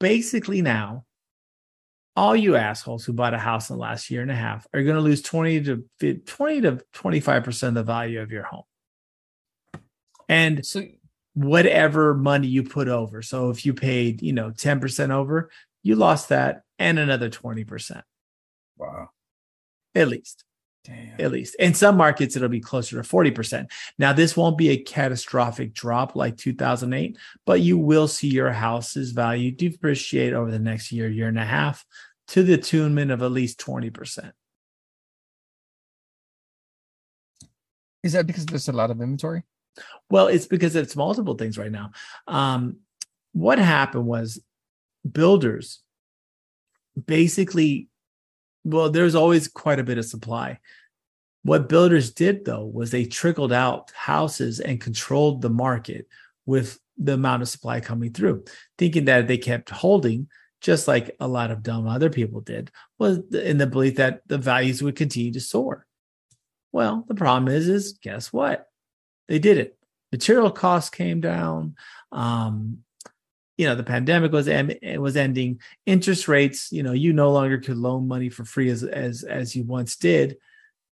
basically 0.00 0.62
now 0.62 1.04
all 2.16 2.36
you 2.36 2.56
assholes 2.56 3.04
who 3.04 3.12
bought 3.12 3.34
a 3.34 3.38
house 3.38 3.70
in 3.70 3.76
the 3.76 3.82
last 3.82 4.10
year 4.10 4.22
and 4.22 4.30
a 4.30 4.36
half 4.36 4.66
are 4.72 4.82
going 4.82 4.94
to 4.94 5.02
lose 5.02 5.22
20 5.22 5.64
to 5.64 5.84
20 6.26 6.60
to 6.60 6.80
25% 6.94 7.68
of 7.68 7.74
the 7.74 7.82
value 7.82 8.20
of 8.20 8.30
your 8.30 8.44
home. 8.44 8.62
And 10.28 10.64
So 10.64 10.84
whatever 11.34 12.14
money 12.14 12.46
you 12.46 12.62
put 12.62 12.86
over. 12.86 13.20
So 13.20 13.50
if 13.50 13.66
you 13.66 13.74
paid, 13.74 14.22
you 14.22 14.32
know, 14.32 14.50
10% 14.50 15.10
over, 15.10 15.50
you 15.82 15.96
lost 15.96 16.28
that 16.28 16.62
and 16.78 16.98
another 16.98 17.30
20% 17.30 18.02
wow. 18.78 19.10
at 19.94 20.08
least. 20.08 20.44
Damn. 20.84 21.18
At 21.18 21.32
least 21.32 21.56
in 21.58 21.72
some 21.72 21.96
markets, 21.96 22.36
it'll 22.36 22.50
be 22.50 22.60
closer 22.60 23.02
to 23.02 23.08
40%. 23.08 23.70
Now, 23.98 24.12
this 24.12 24.36
won't 24.36 24.58
be 24.58 24.68
a 24.68 24.76
catastrophic 24.76 25.72
drop 25.72 26.14
like 26.14 26.36
2008, 26.36 27.16
but 27.46 27.62
you 27.62 27.78
will 27.78 28.06
see 28.06 28.28
your 28.28 28.52
house's 28.52 29.12
value 29.12 29.50
depreciate 29.50 30.34
over 30.34 30.50
the 30.50 30.58
next 30.58 30.92
year, 30.92 31.08
year 31.08 31.28
and 31.28 31.38
a 31.38 31.44
half 31.44 31.86
to 32.28 32.42
the 32.42 32.58
tunement 32.58 33.10
of 33.10 33.22
at 33.22 33.32
least 33.32 33.58
20%. 33.60 34.32
Is 38.02 38.12
that 38.12 38.26
because 38.26 38.44
there's 38.44 38.68
a 38.68 38.72
lot 38.72 38.90
of 38.90 39.00
inventory? 39.00 39.42
Well, 40.10 40.26
it's 40.26 40.46
because 40.46 40.76
it's 40.76 40.94
multiple 40.94 41.34
things 41.34 41.56
right 41.56 41.72
now. 41.72 41.92
Um, 42.28 42.80
what 43.32 43.58
happened 43.58 44.04
was 44.04 44.38
builders 45.10 45.80
basically, 47.06 47.88
well, 48.64 48.90
there's 48.90 49.14
always 49.14 49.48
quite 49.48 49.78
a 49.78 49.84
bit 49.84 49.98
of 49.98 50.04
supply. 50.04 50.58
What 51.42 51.68
builders 51.68 52.10
did 52.10 52.44
though 52.44 52.64
was 52.64 52.90
they 52.90 53.04
trickled 53.04 53.52
out 53.52 53.92
houses 53.94 54.60
and 54.60 54.80
controlled 54.80 55.42
the 55.42 55.50
market 55.50 56.08
with 56.46 56.78
the 56.96 57.14
amount 57.14 57.42
of 57.42 57.48
supply 57.48 57.80
coming 57.80 58.12
through, 58.12 58.44
thinking 58.78 59.04
that 59.06 59.28
they 59.28 59.36
kept 59.36 59.68
holding, 59.70 60.28
just 60.60 60.88
like 60.88 61.14
a 61.20 61.28
lot 61.28 61.50
of 61.50 61.62
dumb 61.62 61.86
other 61.86 62.08
people 62.08 62.40
did, 62.40 62.70
was 62.98 63.18
in 63.34 63.58
the 63.58 63.66
belief 63.66 63.96
that 63.96 64.22
the 64.26 64.38
values 64.38 64.82
would 64.82 64.96
continue 64.96 65.32
to 65.32 65.40
soar. 65.40 65.86
Well, 66.72 67.04
the 67.06 67.14
problem 67.14 67.54
is, 67.54 67.68
is 67.68 67.98
guess 68.02 68.32
what? 68.32 68.68
They 69.28 69.38
did 69.38 69.58
it. 69.58 69.76
Material 70.12 70.50
costs 70.50 70.90
came 70.90 71.20
down. 71.20 71.76
Um, 72.12 72.78
you 73.56 73.66
know, 73.66 73.74
the 73.74 73.84
pandemic 73.84 74.32
was 74.32 74.48
em- 74.48 74.78
was 74.98 75.16
ending. 75.16 75.60
Interest 75.86 76.26
rates, 76.28 76.72
you 76.72 76.82
know, 76.82 76.92
you 76.92 77.12
no 77.12 77.32
longer 77.32 77.58
could 77.58 77.76
loan 77.76 78.08
money 78.08 78.28
for 78.28 78.44
free 78.44 78.68
as 78.70 78.82
as 78.82 79.22
as 79.22 79.54
you 79.54 79.64
once 79.64 79.96
did, 79.96 80.36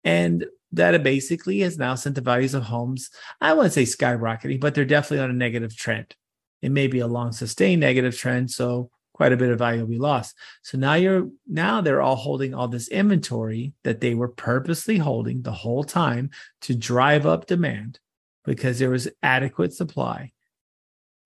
and 0.05 0.47
that 0.73 1.03
basically 1.03 1.61
has 1.61 1.77
now 1.79 1.95
sent 1.95 2.15
the 2.15 2.21
values 2.21 2.55
of 2.55 2.63
homes. 2.63 3.11
I 3.41 3.53
wouldn't 3.53 3.75
say 3.75 3.83
skyrocketing, 3.83 4.61
but 4.61 4.75
they're 4.75 4.85
definitely 4.85 5.25
on 5.25 5.31
a 5.31 5.35
negative 5.35 5.77
trend. 5.77 6.15
It 6.63 6.71
may 6.71 6.87
be 6.87 7.01
a 7.01 7.07
long 7.07 7.33
sustained 7.33 7.81
negative 7.81 8.17
trend, 8.17 8.51
so 8.51 8.91
quite 9.13 9.33
a 9.33 9.37
bit 9.37 9.51
of 9.51 9.59
value 9.59 9.81
will 9.81 9.89
be 9.89 9.99
lost. 9.99 10.37
So 10.63 10.79
now 10.79 10.95
you're 10.95 11.29
now 11.47 11.81
they're 11.81 12.03
all 12.03 12.17
holding 12.17 12.55
all 12.55 12.69
this 12.69 12.89
inventory 12.89 13.75
that 13.85 14.01
they 14.01 14.15
were 14.15 14.29
purposely 14.29 14.99
holding 14.99 15.43
the 15.43 15.53
whole 15.53 15.85
time 15.85 16.31
to 16.63 16.75
drive 16.75 17.27
up 17.27 17.47
demand 17.47 17.99
because 18.45 18.79
there 18.79 18.91
was 18.91 19.09
adequate 19.23 19.73
supply. 19.73 20.33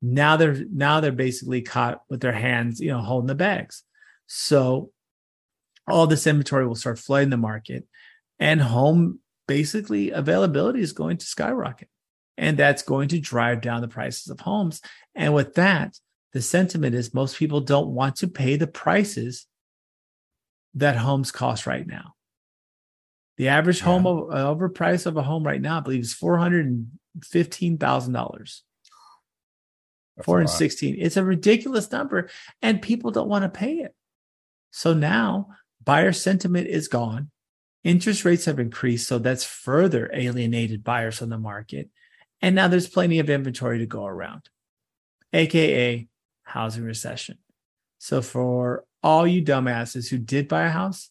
Now 0.02 0.36
they're 0.36 0.64
now 0.70 1.00
they're 1.00 1.12
basically 1.12 1.62
caught 1.62 2.02
with 2.08 2.20
their 2.20 2.32
hands, 2.32 2.80
you 2.80 2.90
know, 2.90 3.00
holding 3.00 3.28
the 3.28 3.34
bags. 3.34 3.82
So 4.26 4.90
all 5.88 6.06
this 6.06 6.26
inventory 6.26 6.66
will 6.66 6.74
start 6.74 6.98
flooding 6.98 7.30
the 7.30 7.36
market 7.36 7.86
and 8.38 8.60
home 8.60 9.20
basically 9.48 10.10
availability 10.10 10.80
is 10.80 10.92
going 10.92 11.16
to 11.18 11.26
skyrocket. 11.26 11.88
And 12.36 12.58
that's 12.58 12.82
going 12.82 13.08
to 13.08 13.20
drive 13.20 13.62
down 13.62 13.80
the 13.80 13.88
prices 13.88 14.28
of 14.28 14.40
homes. 14.40 14.82
And 15.14 15.32
with 15.32 15.54
that, 15.54 15.98
the 16.34 16.42
sentiment 16.42 16.94
is 16.94 17.14
most 17.14 17.38
people 17.38 17.60
don't 17.60 17.88
want 17.88 18.16
to 18.16 18.28
pay 18.28 18.56
the 18.56 18.66
prices 18.66 19.46
that 20.74 20.96
homes 20.96 21.32
cost 21.32 21.66
right 21.66 21.86
now. 21.86 22.12
The 23.38 23.48
average 23.48 23.78
Yeah. 23.80 23.86
home 23.86 24.06
over 24.06 24.68
price 24.68 25.06
of 25.06 25.16
a 25.16 25.22
home 25.22 25.44
right 25.44 25.60
now, 25.60 25.78
I 25.78 25.80
believe, 25.80 26.00
is 26.02 26.12
four 26.12 26.36
hundred 26.36 26.66
and 26.66 26.88
fifteen 27.22 27.78
thousand 27.78 28.12
dollars. 28.12 28.62
That's 30.16 30.24
Four 30.24 30.40
and 30.40 30.50
sixteen. 30.50 30.96
It's 30.98 31.16
a 31.16 31.24
ridiculous 31.24 31.90
number, 31.90 32.28
and 32.62 32.80
people 32.80 33.10
don't 33.10 33.28
want 33.28 33.42
to 33.44 33.48
pay 33.48 33.78
it. 33.78 33.94
So 34.70 34.94
now 34.94 35.48
buyer 35.84 36.12
sentiment 36.12 36.66
is 36.68 36.88
gone. 36.88 37.30
Interest 37.84 38.24
rates 38.24 38.46
have 38.46 38.58
increased, 38.58 39.06
so 39.06 39.18
that's 39.18 39.44
further 39.44 40.10
alienated 40.12 40.82
buyers 40.82 41.18
from 41.18 41.28
the 41.28 41.38
market. 41.38 41.90
And 42.42 42.54
now 42.54 42.68
there's 42.68 42.88
plenty 42.88 43.18
of 43.18 43.30
inventory 43.30 43.78
to 43.78 43.86
go 43.86 44.04
around, 44.04 44.48
aka 45.32 46.08
housing 46.42 46.84
recession. 46.84 47.38
So 47.98 48.22
for 48.22 48.84
all 49.02 49.26
you 49.26 49.42
dumbasses 49.42 50.08
who 50.08 50.18
did 50.18 50.48
buy 50.48 50.64
a 50.64 50.70
house, 50.70 51.10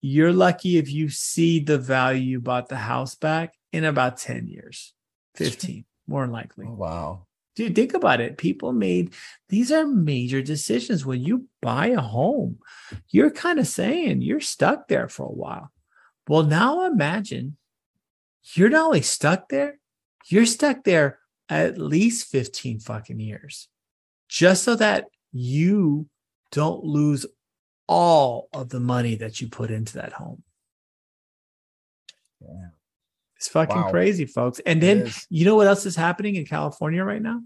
you're 0.00 0.32
lucky 0.32 0.78
if 0.78 0.90
you 0.90 1.08
see 1.08 1.60
the 1.60 1.78
value 1.78 2.22
you 2.22 2.40
bought 2.40 2.68
the 2.68 2.76
house 2.76 3.14
back 3.14 3.54
in 3.72 3.84
about 3.84 4.16
10 4.16 4.48
years, 4.48 4.94
15, 5.36 5.84
more 6.06 6.22
than 6.22 6.32
likely. 6.32 6.66
Oh, 6.68 6.74
wow. 6.74 7.26
Dude, 7.60 7.74
think 7.74 7.92
about 7.92 8.22
it. 8.22 8.38
People 8.38 8.72
made 8.72 9.12
these 9.50 9.70
are 9.70 9.86
major 9.86 10.40
decisions. 10.40 11.04
When 11.04 11.20
you 11.20 11.44
buy 11.60 11.88
a 11.88 12.00
home, 12.00 12.56
you're 13.10 13.30
kind 13.30 13.58
of 13.58 13.66
saying 13.66 14.22
you're 14.22 14.40
stuck 14.40 14.88
there 14.88 15.10
for 15.10 15.26
a 15.26 15.32
while. 15.32 15.70
Well, 16.26 16.44
now 16.44 16.86
imagine 16.86 17.58
you're 18.54 18.70
not 18.70 18.86
only 18.86 19.02
stuck 19.02 19.50
there, 19.50 19.78
you're 20.24 20.46
stuck 20.46 20.84
there 20.84 21.18
at 21.50 21.76
least 21.76 22.30
15 22.30 22.80
fucking 22.80 23.20
years 23.20 23.68
just 24.26 24.64
so 24.64 24.74
that 24.76 25.08
you 25.30 26.08
don't 26.52 26.82
lose 26.82 27.26
all 27.86 28.48
of 28.54 28.70
the 28.70 28.80
money 28.80 29.16
that 29.16 29.42
you 29.42 29.48
put 29.48 29.70
into 29.70 29.96
that 29.98 30.14
home. 30.14 30.42
Yeah. 32.40 32.68
It's 33.36 33.48
fucking 33.48 33.74
Wow. 33.74 33.90
crazy, 33.90 34.24
folks. 34.24 34.60
And 34.66 34.82
then 34.82 35.10
you 35.28 35.44
know 35.44 35.56
what 35.56 35.66
else 35.66 35.84
is 35.84 35.96
happening 35.96 36.36
in 36.36 36.46
California 36.46 37.04
right 37.04 37.20
now? 37.20 37.42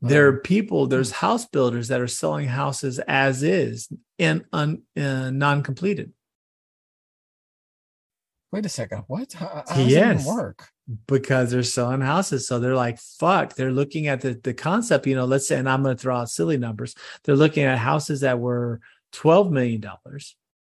There 0.00 0.28
Um, 0.28 0.34
are 0.34 0.38
people, 0.40 0.86
there's 0.86 1.10
house 1.10 1.46
builders 1.46 1.88
that 1.88 2.00
are 2.00 2.08
selling 2.08 2.48
houses 2.48 2.98
as 3.00 3.42
is 3.42 3.88
and 4.18 4.44
un, 4.52 4.82
uh, 4.96 5.30
non-completed 5.30 6.12
Wait 8.52 8.64
a 8.64 8.68
second. 8.68 9.02
What? 9.08 9.32
How, 9.32 9.64
how 9.68 9.80
Yes. 9.80 10.24
work? 10.28 10.68
because 11.06 11.50
they're 11.50 11.62
selling 11.62 12.02
houses. 12.02 12.46
So 12.46 12.58
they're 12.58 12.74
like, 12.76 12.98
fuck, 12.98 13.54
they're 13.54 13.72
looking 13.72 14.06
at 14.06 14.20
the, 14.20 14.34
the 14.34 14.52
concept, 14.54 15.06
you 15.06 15.14
know, 15.14 15.24
let's 15.24 15.48
say, 15.48 15.56
and 15.56 15.68
I'm 15.68 15.82
going 15.82 15.96
to 15.96 16.00
throw 16.00 16.16
out 16.16 16.28
silly 16.28 16.58
numbers. 16.58 16.94
They're 17.24 17.36
looking 17.36 17.64
at 17.64 17.78
houses 17.78 18.20
that 18.20 18.38
were 18.38 18.80
$12 19.12 19.50
million, 19.50 19.82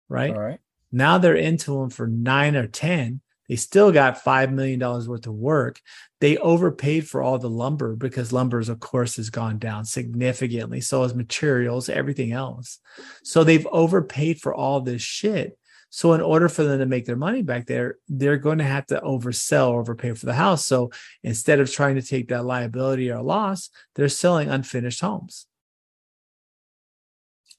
right? 0.08 0.34
All 0.34 0.40
right. 0.40 0.58
Now 0.90 1.18
they're 1.18 1.36
into 1.36 1.78
them 1.78 1.90
for 1.90 2.06
nine 2.06 2.56
or 2.56 2.66
10. 2.66 3.20
They 3.48 3.56
still 3.56 3.92
got 3.92 4.22
$5 4.22 4.52
million 4.52 4.78
worth 4.80 5.26
of 5.26 5.34
work. 5.34 5.80
They 6.20 6.36
overpaid 6.36 7.08
for 7.08 7.22
all 7.22 7.38
the 7.38 7.50
lumber 7.50 7.96
because 7.96 8.32
lumbers, 8.32 8.68
of 8.68 8.80
course, 8.80 9.16
has 9.16 9.30
gone 9.30 9.58
down 9.58 9.84
significantly. 9.84 10.80
So 10.80 11.02
has 11.02 11.14
materials, 11.14 11.88
everything 11.88 12.32
else. 12.32 12.78
So 13.22 13.44
they've 13.44 13.66
overpaid 13.68 14.40
for 14.40 14.54
all 14.54 14.80
this 14.80 15.02
shit. 15.02 15.58
So 15.90 16.12
in 16.12 16.20
order 16.20 16.50
for 16.50 16.64
them 16.64 16.80
to 16.80 16.86
make 16.86 17.06
their 17.06 17.16
money 17.16 17.40
back 17.42 17.66
there, 17.66 17.96
they're 18.08 18.36
going 18.36 18.58
to 18.58 18.64
have 18.64 18.86
to 18.88 19.00
oversell 19.00 19.70
or 19.70 19.80
overpay 19.80 20.12
for 20.12 20.26
the 20.26 20.34
house. 20.34 20.66
So 20.66 20.90
instead 21.22 21.60
of 21.60 21.72
trying 21.72 21.94
to 21.94 22.02
take 22.02 22.28
that 22.28 22.44
liability 22.44 23.10
or 23.10 23.22
loss, 23.22 23.70
they're 23.94 24.10
selling 24.10 24.50
unfinished 24.50 25.00
homes. 25.00 25.46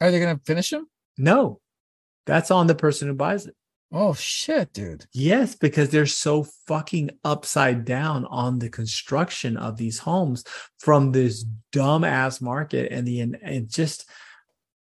Are 0.02 0.12
they 0.12 0.20
gonna 0.20 0.40
finish 0.46 0.70
them? 0.70 0.88
No, 1.18 1.60
that's 2.26 2.52
on 2.52 2.68
the 2.68 2.76
person 2.76 3.08
who 3.08 3.14
buys 3.14 3.46
it. 3.48 3.56
Oh 3.92 4.14
shit, 4.14 4.72
dude. 4.72 5.06
Yes, 5.14 5.56
because 5.56 5.90
they're 5.90 6.06
so 6.06 6.44
fucking 6.68 7.10
upside 7.24 7.86
down 7.86 8.26
on 8.26 8.60
the 8.60 8.70
construction 8.70 9.58
of 9.58 9.78
these 9.78 9.98
homes 9.98 10.44
from 10.78 11.12
this 11.12 11.44
dumb 11.72 12.04
ass 12.04 12.40
market 12.40 12.92
and 12.92 13.08
the 13.08 13.20
and 13.22 13.68
just 13.68 14.08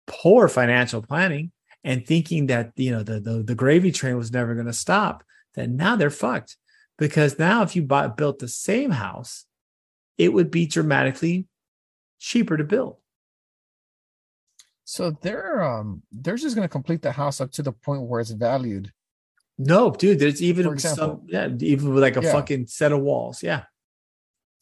poor 0.07 0.47
financial 0.47 1.03
planning 1.03 1.51
and 1.83 2.07
thinking 2.07 2.47
that 2.47 2.73
you 2.77 2.93
know 2.93 3.03
the 3.03 3.19
the, 3.19 3.43
the 3.43 3.57
gravy 3.57 3.91
train 3.91 4.17
was 4.17 4.33
never 4.33 4.55
going 4.55 4.67
to 4.67 4.73
stop. 4.73 5.25
That 5.55 5.69
now 5.69 5.97
they're 5.97 6.09
fucked 6.09 6.57
because 6.97 7.39
now 7.39 7.63
if 7.63 7.75
you 7.75 7.83
bought 7.83 8.17
built 8.17 8.39
the 8.39 8.49
same 8.49 8.93
house, 8.93 9.47
it 10.17 10.33
would 10.33 10.51
be 10.51 10.67
dramatically 10.67 11.47
cheaper 12.21 12.57
to 12.57 12.65
build. 12.65 13.02
So 14.85 15.11
they're 15.23 15.63
um 15.63 16.03
they're 16.11 16.37
just 16.37 16.55
gonna 16.57 16.69
complete 16.69 17.03
the 17.03 17.13
house 17.13 17.41
up 17.41 17.53
to 17.53 17.63
the 17.63 17.73
point 17.73 18.03
where 18.03 18.21
it's 18.21 18.31
valued. 18.31 18.93
No, 19.59 19.91
dude, 19.91 20.19
there's 20.19 20.43
even 20.43 20.67
example. 20.73 21.07
some 21.07 21.27
yeah, 21.29 21.49
even 21.61 21.93
with 21.95 22.03
like 22.03 22.17
a 22.17 22.23
Yeah. 22.23 22.33
fucking 22.33 22.67
set 22.67 22.93
of 22.93 23.01
walls. 23.01 23.43
Yeah. 23.43 23.65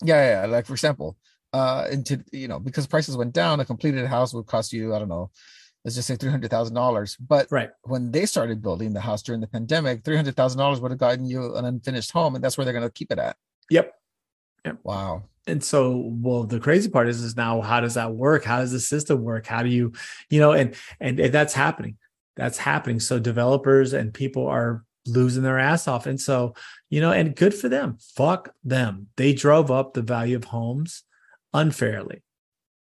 Yeah, 0.05 0.43
yeah. 0.43 0.47
Like 0.47 0.67
for 0.67 0.73
example, 0.75 1.17
uh, 1.53 1.87
into 1.91 2.23
you 2.33 2.49
know 2.49 2.59
because 2.61 2.87
prices 2.87 3.17
went 3.17 3.33
down, 3.33 3.61
a 3.61 3.65
completed 3.65 4.07
house 4.07 4.35
would 4.35 4.47
cost 4.47 4.73
you 4.73 4.95
I 4.95 4.99
don't 4.99 5.09
know, 5.09 5.31
let's 5.85 5.95
just 5.97 6.09
say 6.09 6.17
three 6.17 6.31
hundred 6.31 6.51
thousand 6.51 6.75
dollars. 6.75 7.17
But 7.17 7.47
Right. 7.51 7.71
when 7.85 8.11
they 8.13 8.27
started 8.27 8.63
building 8.63 8.93
the 8.93 9.01
house 9.01 9.23
during 9.23 9.41
the 9.41 9.47
pandemic, 9.47 10.05
three 10.05 10.17
hundred 10.17 10.37
thousand 10.37 10.59
dollars 10.59 10.81
would 10.81 10.91
have 10.91 11.01
gotten 11.01 11.25
you 11.27 11.57
an 11.57 11.65
unfinished 11.65 12.13
home, 12.13 12.35
and 12.35 12.45
that's 12.45 12.59
where 12.59 12.65
they're 12.65 12.75
gonna 12.75 12.91
keep 12.91 13.11
it 13.13 13.19
at. 13.19 13.37
Yep. 13.71 13.95
Wow. 14.83 15.25
and 15.47 15.63
so 15.63 16.11
well 16.15 16.45
the 16.45 16.61
crazy 16.61 16.91
part 16.91 17.09
is 17.09 17.23
is 17.23 17.37
now 17.37 17.61
how 17.61 17.81
does 17.81 17.95
that 17.95 18.13
work 18.13 18.45
how 18.45 18.61
does 18.61 18.73
the 18.73 18.81
system 18.81 19.23
work 19.23 19.47
how 19.47 19.63
do 19.63 19.69
you 19.69 19.93
you 20.29 20.41
know 20.41 20.53
and 20.53 20.75
and, 21.01 21.19
and 21.19 21.33
that's 21.33 21.55
happening 21.55 21.97
that's 22.37 22.59
happening 22.59 23.01
so 23.01 23.19
developers 23.19 23.93
and 23.93 24.15
people 24.15 24.47
are 24.47 24.85
losing 25.07 25.43
their 25.43 25.59
ass 25.59 25.89
off. 25.89 26.07
And 26.07 26.21
so, 26.21 26.55
you 26.89 27.01
know, 27.01 27.13
and 27.13 27.35
good 27.35 27.55
for 27.55 27.69
them. 27.69 27.99
Fuck 28.17 28.55
them. 28.65 29.09
They 29.17 29.33
drove 29.33 29.71
up 29.71 29.95
the 29.95 30.03
value 30.03 30.37
of 30.37 30.45
homes 30.45 31.03
unfairly 31.53 32.23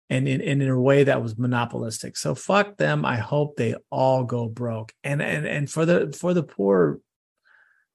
and 0.08 0.28
in, 0.28 0.40
and 0.40 0.62
in 0.62 0.68
a 0.68 0.80
way 0.80 1.04
that 1.04 1.22
was 1.22 1.38
monopolistic. 1.38 2.16
So 2.16 2.34
fuck 2.34 2.76
them. 2.76 3.04
I 3.04 3.16
hope 3.16 3.56
they 3.56 3.74
all 3.90 4.24
go 4.24 4.48
broke. 4.48 4.92
And 5.04 5.22
and 5.22 5.46
and 5.46 5.70
for 5.70 5.86
the 5.86 6.16
for 6.18 6.34
the 6.34 6.42
poor 6.42 7.00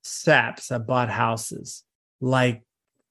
saps 0.03 0.67
that 0.67 0.85
bought 0.85 1.09
houses 1.09 1.83
like 2.21 2.63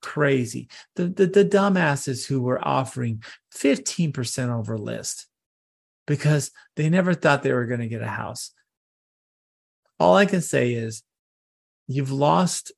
crazy. 0.04 0.68
The, 0.96 1.08
the 1.08 1.26
the 1.26 1.44
dumbasses 1.44 2.26
who 2.26 2.42
were 2.42 2.66
offering 2.66 3.22
15% 3.56 4.50
over 4.50 4.76
list 4.76 5.26
because 6.06 6.50
they 6.76 6.90
never 6.90 7.14
thought 7.14 7.42
they 7.42 7.52
were 7.52 7.66
going 7.66 7.80
to 7.80 7.88
get 7.88 8.02
a 8.02 8.06
house. 8.06 8.52
All 9.98 10.14
I 10.16 10.26
can 10.26 10.42
say 10.42 10.74
is 10.74 11.02
you've 11.86 12.12
lost 12.12 12.72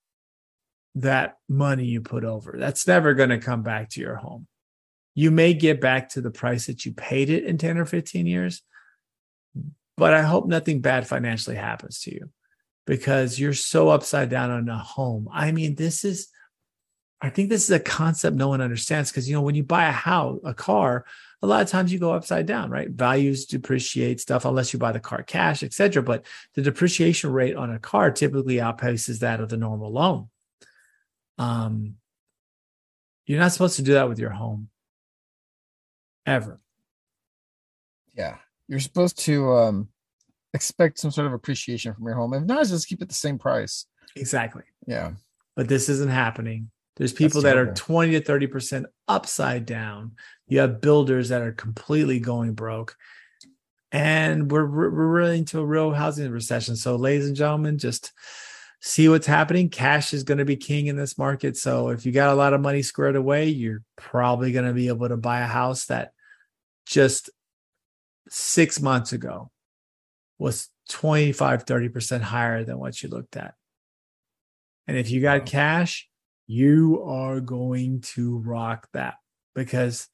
that 0.95 1.39
money 1.49 1.85
you 1.85 2.01
put 2.01 2.25
over. 2.25 2.55
That's 2.59 2.87
never 2.87 3.15
going 3.15 3.31
to 3.31 3.39
come 3.39 3.63
back 3.63 3.91
to 3.91 4.01
your 4.01 4.17
home. 4.17 4.47
You 5.15 5.31
may 5.31 5.55
get 5.55 5.81
back 5.81 6.11
to 6.11 6.21
the 6.21 6.31
price 6.31 6.67
that 6.67 6.87
you 6.87 6.93
paid 6.93 7.31
it 7.31 7.45
in 7.45 7.59
10 7.59 7.79
or 7.79 7.87
15 7.87 8.27
years, 8.27 8.63
but 9.97 10.15
I 10.15 10.23
hope 10.23 10.47
nothing 10.47 10.81
bad 10.81 11.09
financially 11.09 11.57
happens 11.57 12.01
to 12.03 12.15
you 12.15 12.31
because 12.87 13.39
you're 13.41 13.55
so 13.55 13.89
upside 13.89 14.31
down 14.31 14.51
on 14.51 14.69
a 14.69 14.79
home. 14.79 15.29
I 15.33 15.53
mean, 15.53 15.75
this 15.75 16.05
is, 16.05 16.29
I 17.21 17.31
think 17.31 17.49
this 17.49 17.65
is 17.65 17.71
a 17.71 17.81
concept 17.81 18.37
no 18.37 18.49
one 18.49 18.61
understands 18.61 19.11
because, 19.11 19.29
you 19.29 19.35
know, 19.35 19.41
when 19.41 19.55
you 19.55 19.65
buy 19.65 19.89
a 19.89 19.93
house, 19.93 20.39
a 20.45 20.53
car, 20.53 21.07
a 21.41 21.47
lot 21.47 21.63
of 21.63 21.69
times 21.69 21.93
you 21.93 21.99
go 21.99 22.13
upside 22.13 22.47
down, 22.47 22.71
right? 22.71 22.91
Values 22.91 23.47
depreciate 23.47 24.21
stuff 24.21 24.45
unless 24.45 24.73
you 24.73 24.79
buy 24.79 24.93
the 24.93 25.01
car 25.01 25.23
cash, 25.23 25.63
etc. 25.63 26.03
But 26.03 26.27
the 26.55 26.63
depreciation 26.63 27.33
rate 27.33 27.57
on 27.57 27.73
a 27.73 27.79
car 27.79 28.11
typically 28.11 28.57
outpaces 28.57 29.21
that 29.21 29.41
of 29.41 29.49
the 29.49 29.57
normal 29.57 29.93
loan. 29.93 30.29
Um, 31.39 31.95
you're 33.27 33.41
not 33.41 33.53
supposed 33.53 33.77
to 33.77 33.83
do 33.83 33.95
that 33.95 34.09
with 34.09 34.19
your 34.19 34.31
home 34.31 34.69
ever. 36.27 36.61
Yeah. 38.15 38.37
You're 38.69 38.81
supposed 38.81 39.19
to 39.21 39.53
um 39.53 39.89
expect 40.55 40.99
some 40.99 41.11
sort 41.11 41.27
of 41.27 41.33
appreciation 41.33 41.95
from 41.95 42.05
your 42.05 42.15
home. 42.15 42.35
If 42.35 42.45
not, 42.45 42.67
just 42.67 42.89
keep 42.89 43.03
it 43.03 43.09
the 43.09 43.15
same 43.15 43.39
price. 43.39 43.87
Exactly. 44.17 44.63
Yeah. 44.87 45.13
But 45.55 45.69
this 45.69 45.89
isn't 45.89 46.11
happening. 46.11 46.71
There's 46.97 47.13
people 47.13 47.43
that 47.43 47.59
are 47.59 47.75
20 47.75 48.13
to 48.13 48.21
30% 48.21 48.87
upside 49.07 49.67
down. 49.67 50.13
You 50.49 50.61
have 50.61 50.81
builders 50.81 51.29
that 51.29 51.43
are 51.43 51.53
completely 51.53 52.21
going 52.21 52.55
broke. 52.55 52.97
And 53.93 54.51
we're 54.51 54.67
we're 54.67 54.91
really 54.91 55.39
into 55.39 55.61
a 55.61 55.65
real 55.65 55.93
housing 55.93 56.31
recession. 56.31 56.77
So, 56.77 56.97
ladies 56.97 57.29
and 57.29 57.37
gentlemen, 57.37 57.79
just 57.79 58.13
see 58.81 59.09
what's 59.09 59.27
happening. 59.27 59.69
Cash 59.69 60.13
is 60.13 60.25
going 60.25 60.39
to 60.39 60.45
be 60.45 60.57
king 60.57 60.89
in 60.89 60.97
this 60.97 61.17
market. 61.17 61.57
So, 61.57 61.91
if 61.91 62.05
you 62.05 62.13
got 62.13 62.33
a 62.33 62.35
lot 62.35 62.53
of 62.53 62.61
money 62.61 62.83
squared 62.83 63.15
away, 63.15 63.49
you're 63.49 63.83
probably 63.97 64.53
going 64.53 64.67
to 64.67 64.73
be 64.73 64.89
able 64.89 65.09
to 65.09 65.17
buy 65.17 65.41
a 65.41 65.47
house 65.47 65.87
that 65.87 66.13
just 66.85 67.31
six 68.29 68.81
months 68.81 69.13
ago 69.13 69.51
was 70.39 70.69
25, 70.91 71.65
30% 71.65 72.21
higher 72.23 72.65
than 72.65 72.79
what 72.79 73.03
you 73.03 73.09
looked 73.09 73.37
at. 73.37 73.55
And 74.87 74.97
if 74.97 75.11
you 75.11 75.21
got 75.21 75.41
wow. 75.41 75.47
cash, 75.47 76.09
you 76.47 77.03
are 77.05 77.41
going 77.41 78.01
to 78.01 78.39
rock 78.39 78.89
that 78.93 79.15
because 79.55 80.09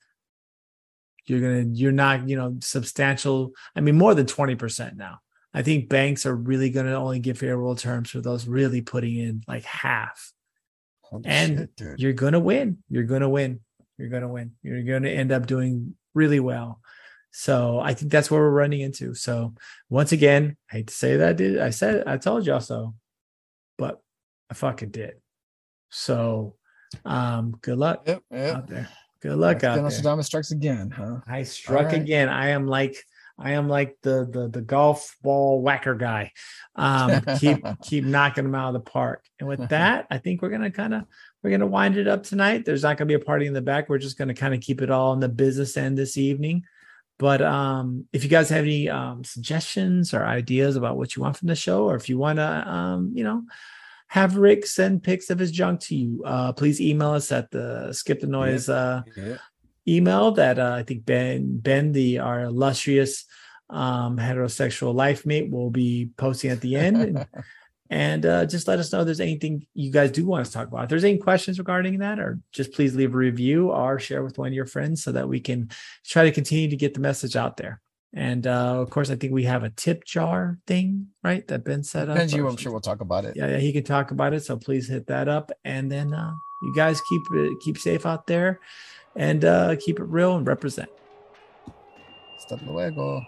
you're 1.26 1.40
to, 1.40 1.70
you're 1.72 1.92
not, 1.92 2.28
you 2.28 2.36
know, 2.36 2.56
substantial. 2.60 3.52
I 3.76 3.80
mean, 3.80 3.96
more 3.96 4.14
than 4.14 4.26
20% 4.26 4.96
now. 4.96 5.18
I 5.54 5.62
think 5.62 5.88
banks 5.88 6.24
are 6.24 6.34
really 6.34 6.70
going 6.70 6.86
to 6.86 6.94
only 6.94 7.18
give 7.18 7.38
favorable 7.38 7.76
terms 7.76 8.10
for 8.10 8.20
those 8.20 8.46
really 8.46 8.80
putting 8.80 9.16
in 9.16 9.42
like 9.46 9.64
half. 9.64 10.32
Holy 11.02 11.24
and 11.26 11.68
shit, 11.78 11.98
you're 11.98 12.14
going 12.14 12.32
to 12.32 12.40
win. 12.40 12.78
You're 12.88 13.04
going 13.04 13.20
to 13.20 13.28
win. 13.28 13.60
You're 13.98 14.08
going 14.08 14.22
to 14.22 14.28
win. 14.28 14.52
You're 14.62 14.82
going 14.82 15.02
to 15.02 15.10
end 15.10 15.30
up 15.30 15.46
doing 15.46 15.94
really 16.14 16.40
well. 16.40 16.80
So 17.32 17.78
I 17.80 17.94
think 17.94 18.10
that's 18.10 18.30
where 18.30 18.40
we're 18.40 18.50
running 18.50 18.80
into. 18.80 19.14
So 19.14 19.54
once 19.88 20.12
again, 20.12 20.56
I 20.70 20.76
hate 20.76 20.88
to 20.88 20.94
say 20.94 21.18
that, 21.18 21.36
dude. 21.36 21.60
I 21.60 21.70
said 21.70 22.04
I 22.06 22.16
told 22.18 22.46
y'all 22.46 22.60
so, 22.60 22.94
but 23.78 24.00
I 24.50 24.54
fucking 24.54 24.90
did. 24.90 25.14
So 25.92 26.56
um 27.04 27.56
good 27.62 27.78
luck 27.78 28.02
yep, 28.06 28.22
yep. 28.30 28.56
out 28.56 28.66
there. 28.66 28.88
Good 29.20 29.36
luck 29.36 29.62
out 29.62 29.80
Nostradamus 29.80 30.24
there. 30.26 30.42
strikes 30.42 30.50
again, 30.50 30.90
huh? 30.90 31.20
I 31.28 31.44
struck 31.44 31.86
right. 31.86 31.94
again. 31.94 32.28
I 32.28 32.48
am 32.48 32.66
like 32.66 32.96
I 33.38 33.52
am 33.52 33.68
like 33.68 33.96
the 34.02 34.28
the 34.30 34.48
the 34.48 34.60
golf 34.60 35.16
ball 35.22 35.62
whacker 35.62 35.94
guy. 35.94 36.32
Um, 36.76 37.22
keep 37.38 37.64
keep 37.82 38.04
knocking 38.04 38.44
them 38.44 38.54
out 38.54 38.68
of 38.68 38.74
the 38.74 38.90
park. 38.90 39.24
And 39.38 39.48
with 39.48 39.68
that, 39.68 40.06
I 40.10 40.18
think 40.18 40.42
we're 40.42 40.50
gonna 40.50 40.70
kind 40.70 40.94
of 40.94 41.04
we're 41.42 41.50
gonna 41.50 41.66
wind 41.66 41.96
it 41.96 42.08
up 42.08 42.22
tonight. 42.24 42.64
There's 42.64 42.82
not 42.82 42.96
gonna 42.96 43.08
be 43.08 43.14
a 43.14 43.20
party 43.20 43.46
in 43.46 43.52
the 43.52 43.62
back. 43.62 43.88
We're 43.88 43.98
just 43.98 44.18
gonna 44.18 44.34
kind 44.34 44.54
of 44.54 44.60
keep 44.60 44.82
it 44.82 44.90
all 44.90 45.12
on 45.12 45.20
the 45.20 45.28
business 45.28 45.76
end 45.76 45.98
this 45.98 46.16
evening. 46.16 46.64
But 47.18 47.42
um, 47.42 48.06
if 48.12 48.24
you 48.24 48.30
guys 48.30 48.48
have 48.48 48.64
any 48.64 48.88
um, 48.88 49.22
suggestions 49.22 50.12
or 50.12 50.24
ideas 50.24 50.74
about 50.76 50.96
what 50.96 51.14
you 51.14 51.22
want 51.22 51.36
from 51.36 51.48
the 51.48 51.54
show, 51.54 51.84
or 51.84 51.94
if 51.94 52.08
you 52.08 52.18
want 52.18 52.38
to, 52.38 52.68
um, 52.68 53.12
you 53.14 53.22
know, 53.22 53.44
have 54.12 54.36
Rick 54.36 54.66
send 54.66 55.02
pics 55.02 55.30
of 55.30 55.38
his 55.38 55.50
junk 55.50 55.80
to 55.80 55.96
you, 55.96 56.22
uh, 56.26 56.52
please 56.52 56.82
email 56.82 57.12
us 57.12 57.32
at 57.32 57.50
the 57.50 57.94
Skip 57.94 58.20
the 58.20 58.26
Noise 58.26 58.68
uh, 58.68 59.00
yeah. 59.16 59.38
email 59.88 60.32
that 60.32 60.58
uh, 60.58 60.74
I 60.74 60.82
think 60.82 61.06
Ben 61.06 61.56
Ben 61.56 61.92
the 61.92 62.18
our 62.18 62.42
illustrious 62.42 63.24
um, 63.70 64.18
heterosexual 64.18 64.94
life 64.94 65.24
mate 65.24 65.50
will 65.50 65.70
be 65.70 66.10
posting 66.18 66.50
at 66.50 66.60
the 66.60 66.76
end. 66.76 67.26
And, 67.90 68.24
uh, 68.24 68.46
just 68.46 68.68
let 68.68 68.78
us 68.78 68.90
know 68.90 69.00
if 69.00 69.04
there's 69.04 69.20
anything 69.20 69.66
you 69.74 69.92
guys 69.92 70.10
do 70.10 70.24
want 70.24 70.40
us 70.40 70.48
to 70.48 70.54
talk 70.54 70.68
about. 70.68 70.84
If 70.84 70.88
there's 70.88 71.04
any 71.04 71.18
questions 71.18 71.58
regarding 71.58 71.98
that, 71.98 72.18
or 72.18 72.38
just 72.50 72.72
please 72.72 72.94
leave 72.96 73.12
a 73.12 73.18
review 73.18 73.70
or 73.70 73.98
share 73.98 74.24
with 74.24 74.38
one 74.38 74.48
of 74.48 74.54
your 74.54 74.64
friends 74.64 75.04
so 75.04 75.12
that 75.12 75.28
we 75.28 75.40
can 75.40 75.68
try 76.02 76.24
to 76.24 76.32
continue 76.32 76.70
to 76.70 76.76
get 76.76 76.94
the 76.94 77.00
message 77.00 77.36
out 77.36 77.58
there. 77.58 77.82
And 78.14 78.46
uh, 78.46 78.80
of 78.80 78.90
course, 78.90 79.10
I 79.10 79.16
think 79.16 79.32
we 79.32 79.44
have 79.44 79.62
a 79.62 79.70
tip 79.70 80.04
jar 80.04 80.58
thing, 80.66 81.08
right? 81.24 81.46
That 81.48 81.64
Ben 81.64 81.82
set 81.82 82.10
up. 82.10 82.18
And 82.18 82.30
you, 82.30 82.46
I'm 82.46 82.58
sure 82.58 82.70
we'll 82.70 82.80
talk 82.82 83.00
about 83.00 83.24
it. 83.24 83.34
Yeah, 83.36 83.48
yeah, 83.48 83.58
he 83.58 83.72
can 83.72 83.84
talk 83.84 84.10
about 84.10 84.34
it. 84.34 84.44
So 84.44 84.56
please 84.56 84.88
hit 84.88 85.06
that 85.06 85.28
up, 85.28 85.50
and 85.64 85.90
then 85.90 86.12
uh, 86.12 86.34
you 86.60 86.74
guys 86.74 87.00
keep 87.08 87.22
it, 87.32 87.60
keep 87.60 87.78
safe 87.78 88.04
out 88.04 88.26
there, 88.26 88.60
and 89.16 89.44
uh, 89.44 89.76
keep 89.76 89.98
it 89.98 90.04
real 90.04 90.36
and 90.36 90.46
represent. 90.46 90.90
Hasta 92.34 92.58
luego. 92.66 93.22